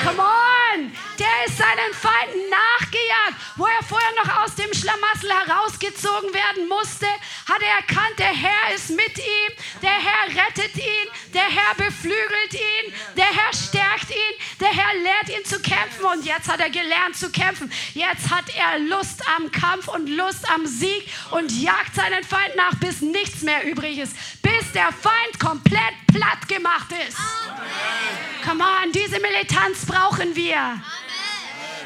Come 0.01 0.19
on! 0.19 0.91
Der 1.19 1.45
ist 1.45 1.57
seinen 1.57 1.93
Feinden 1.93 2.49
nachgejagt. 2.49 3.35
Wo 3.57 3.65
er 3.65 3.83
vorher 3.83 4.11
noch 4.23 4.43
aus 4.43 4.55
dem 4.55 4.73
Schlamassel 4.73 5.29
herausgezogen 5.29 6.33
werden 6.33 6.69
musste, 6.69 7.07
hat 7.47 7.61
er 7.61 7.75
erkannt, 7.81 8.17
der 8.17 8.33
Herr 8.33 8.73
ist 8.73 8.89
mit 8.89 9.17
ihm, 9.17 9.51
der 9.81 9.91
Herr 9.91 10.27
rettet 10.27 10.77
ihn, 10.77 11.33
der 11.33 11.43
Herr 11.43 11.75
beflügelt 11.75 12.53
ihn, 12.53 12.93
der 13.17 13.25
Herr 13.25 13.53
stärkt 13.53 14.09
ihn, 14.11 14.35
der 14.61 14.69
Herr 14.69 14.93
lehrt 15.01 15.37
ihn 15.37 15.43
zu 15.43 15.59
kämpfen 15.59 16.05
und 16.05 16.25
jetzt 16.25 16.47
hat 16.47 16.61
er 16.61 16.69
gelernt 16.69 17.17
zu 17.17 17.29
kämpfen. 17.31 17.71
Jetzt 17.93 18.29
hat 18.29 18.45
er 18.55 18.79
Lust 18.79 19.21
am 19.35 19.51
Kampf 19.51 19.89
und 19.89 20.07
Lust 20.07 20.49
am 20.49 20.65
Sieg 20.65 21.09
und 21.31 21.51
jagt 21.51 21.95
seinen 21.95 22.23
Feind 22.23 22.55
nach, 22.55 22.75
bis 22.75 23.01
nichts 23.01 23.41
mehr 23.41 23.65
übrig 23.65 23.97
ist, 23.97 24.15
bis 24.41 24.58
der 24.71 24.91
Feind 24.91 25.39
komplett 25.39 25.93
platt 26.07 26.47
gemacht 26.47 26.91
ist. 27.07 27.17
Come 28.43 28.63
on, 28.63 28.91
diese 28.91 29.19
Militanz 29.19 29.85
brauchen 29.85 30.35
wir. 30.35 30.57
Amen. 30.57 30.83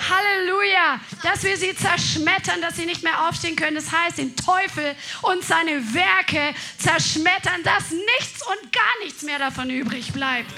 Halleluja, 0.09 0.99
dass 1.21 1.43
wir 1.43 1.57
sie 1.57 1.75
zerschmettern, 1.75 2.61
dass 2.61 2.75
sie 2.75 2.85
nicht 2.85 3.03
mehr 3.03 3.27
aufstehen 3.27 3.55
können. 3.55 3.75
Das 3.75 3.91
heißt, 3.91 4.17
den 4.17 4.35
Teufel 4.35 4.95
und 5.21 5.43
seine 5.43 5.93
Werke 5.93 6.53
zerschmettern, 6.77 7.63
dass 7.63 7.91
nichts 7.91 8.45
und 8.45 8.71
gar 8.71 9.03
nichts 9.03 9.23
mehr 9.23 9.39
davon 9.39 9.69
übrig 9.69 10.11
bleibt. 10.13 10.53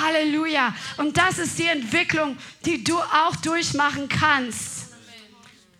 Halleluja. 0.00 0.74
Und 0.96 1.16
das 1.16 1.38
ist 1.38 1.58
die 1.58 1.66
Entwicklung, 1.66 2.36
die 2.64 2.84
du 2.84 2.98
auch 2.98 3.36
durchmachen 3.36 4.08
kannst, 4.08 4.88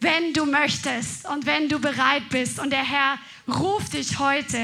wenn 0.00 0.32
du 0.32 0.44
möchtest 0.44 1.26
und 1.28 1.46
wenn 1.46 1.68
du 1.68 1.78
bereit 1.78 2.28
bist. 2.30 2.58
Und 2.58 2.70
der 2.70 2.84
Herr 2.84 3.18
ruft 3.48 3.94
dich 3.94 4.18
heute 4.18 4.58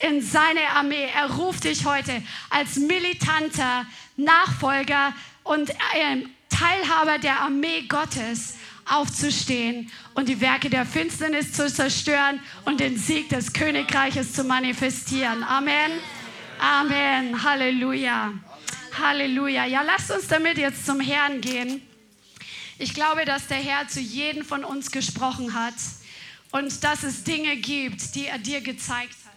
in 0.00 0.22
seine 0.22 0.70
Armee. 0.74 1.08
Er 1.14 1.30
ruft 1.30 1.64
dich 1.64 1.84
heute 1.84 2.22
als 2.50 2.76
militanter 2.76 3.86
Nachfolger 4.16 5.12
und 5.42 5.70
ähm, 5.94 6.30
Teilhaber 6.48 7.18
der 7.18 7.40
Armee 7.40 7.82
Gottes 7.88 8.54
aufzustehen 8.86 9.90
und 10.14 10.28
die 10.28 10.40
Werke 10.40 10.70
der 10.70 10.86
Finsternis 10.86 11.52
zu 11.52 11.72
zerstören 11.72 12.40
und 12.64 12.80
den 12.80 12.96
Sieg 12.96 13.28
des 13.28 13.52
Königreiches 13.52 14.32
zu 14.32 14.44
manifestieren. 14.44 15.42
Amen. 15.42 15.92
Amen. 16.58 17.42
Halleluja. 17.42 18.32
Halleluja. 19.00 19.66
Ja, 19.66 19.82
lasst 19.82 20.10
uns 20.10 20.28
damit 20.28 20.58
jetzt 20.58 20.86
zum 20.86 21.00
Herrn 21.00 21.40
gehen. 21.40 21.82
Ich 22.78 22.94
glaube, 22.94 23.24
dass 23.24 23.46
der 23.48 23.58
Herr 23.58 23.88
zu 23.88 24.00
jedem 24.00 24.44
von 24.44 24.64
uns 24.64 24.90
gesprochen 24.90 25.54
hat 25.54 25.74
und 26.50 26.84
dass 26.84 27.02
es 27.02 27.24
Dinge 27.24 27.56
gibt, 27.56 28.14
die 28.14 28.26
er 28.26 28.38
dir 28.38 28.60
gezeigt 28.60 29.14
hat, 29.24 29.32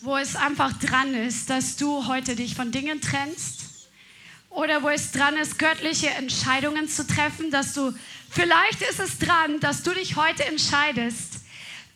wo 0.00 0.16
es 0.16 0.36
einfach 0.36 0.72
dran 0.78 1.14
ist, 1.14 1.50
dass 1.50 1.76
du 1.76 2.06
heute 2.06 2.36
dich 2.36 2.54
von 2.54 2.72
Dingen 2.72 3.00
trennst 3.00 3.88
oder 4.50 4.82
wo 4.82 4.88
es 4.88 5.12
dran 5.12 5.36
ist, 5.36 5.58
göttliche 5.58 6.08
Entscheidungen 6.08 6.88
zu 6.88 7.06
treffen, 7.06 7.50
dass 7.50 7.74
du, 7.74 7.92
vielleicht 8.30 8.80
ist 8.82 9.00
es 9.00 9.18
dran, 9.18 9.60
dass 9.60 9.82
du 9.82 9.92
dich 9.92 10.16
heute 10.16 10.44
entscheidest, 10.44 11.40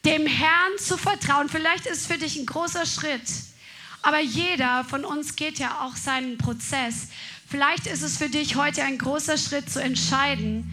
dem 0.05 0.27
Herrn 0.27 0.79
zu 0.79 0.97
vertrauen. 0.97 1.49
Vielleicht 1.49 1.87
ist 1.87 2.03
es 2.03 2.07
für 2.07 2.19
dich 2.19 2.37
ein 2.37 2.47
großer 2.47 2.87
Schritt, 2.87 3.23
aber 4.03 4.21
jeder 4.21 4.85
von 4.85 5.05
uns 5.05 5.37
geht 5.37 5.59
ja 5.59 5.81
auch 5.81 5.97
seinen 5.97 6.39
Prozess. 6.39 7.09
Vielleicht 7.49 7.87
ist 7.87 8.03
es 8.03 8.17
für 8.17 8.29
dich 8.29 8.57
heute 8.57 8.83
ein 8.83 8.99
großer 8.99 9.37
Schritt 9.37 9.71
zu 9.71 9.83
entscheiden, 9.83 10.71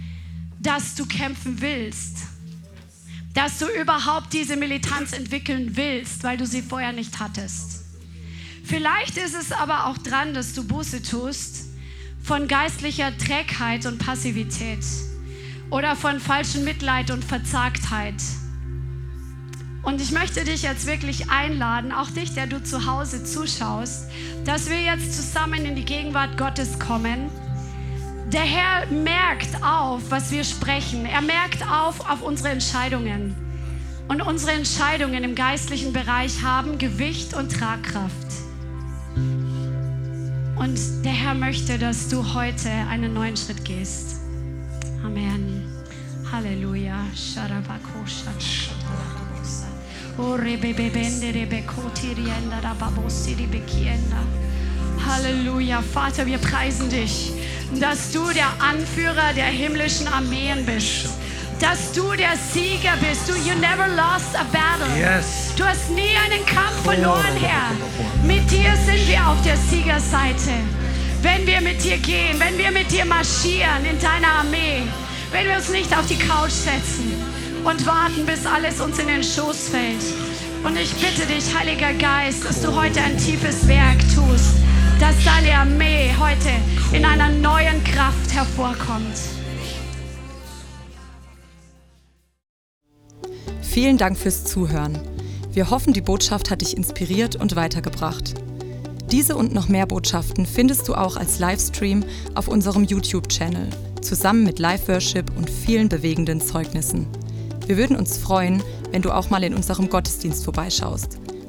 dass 0.60 0.96
du 0.96 1.06
kämpfen 1.06 1.62
willst, 1.62 2.18
dass 3.38 3.60
du 3.60 3.68
überhaupt 3.68 4.34
diese 4.34 4.56
Militanz 4.56 5.14
entwickeln 5.14 5.78
willst, 5.78 6.24
weil 6.24 6.38
du 6.38 6.48
sie 6.48 6.64
vorher 6.64 6.92
nicht 6.92 7.20
hattest. 7.20 7.84
Vielleicht 8.64 9.16
ist 9.16 9.36
es 9.36 9.52
aber 9.52 9.86
auch 9.86 10.00
dran, 10.00 10.34
dass 10.34 10.54
du 10.54 10.64
Buße 10.64 11.04
tust 11.04 11.66
von 12.24 12.48
geistlicher 12.48 13.16
Trägheit 13.16 13.86
und 13.86 14.00
Passivität 14.00 14.84
oder 15.70 15.96
von 15.96 16.20
falschem 16.20 16.64
Mitleid 16.64 17.12
und 17.12 17.24
Verzagtheit. 17.24 18.16
Und 19.84 20.02
ich 20.02 20.12
möchte 20.12 20.44
dich 20.44 20.64
jetzt 20.64 20.88
wirklich 20.88 21.30
einladen, 21.30 21.92
auch 21.92 22.10
dich, 22.10 22.34
der 22.34 22.48
du 22.48 22.64
zu 22.64 22.88
Hause 22.88 23.24
zuschaust, 23.24 24.08
dass 24.46 24.68
wir 24.68 24.82
jetzt 24.82 25.14
zusammen 25.14 25.64
in 25.64 25.76
die 25.76 25.86
Gegenwart 25.86 26.40
Gottes 26.40 26.80
kommen. 26.80 27.30
Der 28.34 28.42
Herr 28.42 28.86
merkt 28.88 29.64
auf, 29.64 30.02
was 30.10 30.32
wir 30.32 30.44
sprechen. 30.44 31.06
Er 31.06 31.22
merkt 31.22 31.64
auf 31.64 32.10
auf 32.10 32.22
unsere 32.22 32.50
Entscheidungen. 32.50 33.34
Und 34.10 34.22
unsere 34.22 34.52
Entscheidungen 34.52 35.24
im 35.24 35.34
geistlichen 35.34 35.94
Bereich 35.94 36.42
haben 36.44 36.78
Gewicht 36.78 37.34
und 37.34 37.54
Tragkraft. 37.54 38.28
Und 40.58 40.80
der 41.06 41.14
Herr 41.14 41.36
möchte, 41.36 41.78
dass 41.78 42.10
du 42.10 42.34
heute 42.34 42.70
einen 42.70 43.14
neuen 43.14 43.38
Schritt 43.38 43.64
gehst. 43.64 44.18
Amen. 45.06 45.64
Halleluja. 46.30 47.06
Halleluja. 55.06 55.82
Vater, 55.82 56.26
wir 56.26 56.40
preisen 56.40 56.90
dich, 56.90 57.32
dass 57.80 58.12
du 58.12 58.32
der 58.34 58.50
Anführer 58.60 59.34
der 59.36 59.46
himmlischen 59.46 60.08
Armeen 60.08 60.66
bist 60.66 61.10
dass 61.60 61.92
du 61.92 62.14
der 62.14 62.34
Sieger 62.38 62.94
bist. 63.00 63.28
Du, 63.28 63.34
you 63.34 63.56
never 63.56 63.88
lost 63.96 64.36
a 64.36 64.46
battle. 64.52 64.96
Yes. 64.98 65.54
Du 65.56 65.66
hast 65.66 65.90
nie 65.90 66.16
einen 66.26 66.46
Kampf 66.46 66.84
verloren, 66.84 67.36
Herr. 67.40 67.72
Mit 68.24 68.50
dir 68.52 68.76
sind 68.86 69.08
wir 69.08 69.28
auf 69.28 69.42
der 69.44 69.58
Siegerseite. 69.58 70.52
Wenn 71.22 71.48
wir 71.48 71.62
mit 71.62 71.84
dir 71.84 71.98
gehen, 71.98 72.40
wenn 72.40 72.58
wir 72.58 72.72
mit 72.72 72.92
dir 72.92 73.06
marschieren 73.06 73.86
in 73.90 74.00
deiner 74.00 74.40
Armee, 74.40 74.84
wenn 75.32 75.48
wir 75.48 75.56
uns 75.56 75.70
nicht 75.70 75.96
auf 75.98 76.06
die 76.06 76.18
Couch 76.18 76.52
setzen 76.52 77.12
und 77.64 77.86
warten, 77.86 78.26
bis 78.26 78.46
alles 78.46 78.80
uns 78.80 79.00
in 79.00 79.08
den 79.08 79.24
Schoß 79.24 79.70
fällt. 79.70 80.04
Und 80.64 80.78
ich 80.78 80.94
bitte 80.94 81.26
dich, 81.26 81.44
Heiliger 81.58 81.94
Geist, 81.94 82.46
dass 82.46 82.62
du 82.62 82.74
heute 82.76 83.02
ein 83.02 83.18
tiefes 83.18 83.68
Werk 83.68 84.00
tust, 84.14 84.58
dass 85.00 85.16
deine 85.24 85.54
Armee 85.56 86.12
heute 86.20 86.50
in 86.92 87.06
einer 87.06 87.30
neuen 87.30 87.84
Kraft 87.84 88.34
hervorkommt. 88.34 89.18
Vielen 93.62 93.98
Dank 93.98 94.18
fürs 94.18 94.44
Zuhören. 94.46 94.98
Wir 95.52 95.70
hoffen, 95.70 95.94
die 95.94 96.02
Botschaft 96.02 96.50
hat 96.50 96.62
dich 96.62 96.76
inspiriert 96.76 97.36
und 97.36 97.56
weitergebracht. 97.56 98.34
Diese 99.12 99.36
und 99.36 99.54
noch 99.54 99.70
mehr 99.70 99.86
Botschaften 99.86 100.46
findest 100.46 100.88
du 100.88 100.96
auch 100.96 101.16
als 101.16 101.40
Livestream 101.40 102.04
auf 102.34 102.48
unserem 102.48 102.84
YouTube-Channel, 102.84 103.70
zusammen 104.02 104.44
mit 104.44 104.58
Live-Worship 104.58 105.32
und 105.38 105.50
vielen 105.50 105.90
bewegenden 105.90 106.42
Zeugnissen. 106.42 107.08
Wir 107.68 107.78
würden 107.78 107.96
uns 107.96 108.18
freuen, 108.18 108.64
wenn 108.92 109.02
du 109.04 109.12
auch 109.12 109.30
mal 109.30 109.44
in 109.44 109.54
unserem 109.54 109.90
Gottesdienst 109.90 110.44
vorbeischaust. 110.44 111.20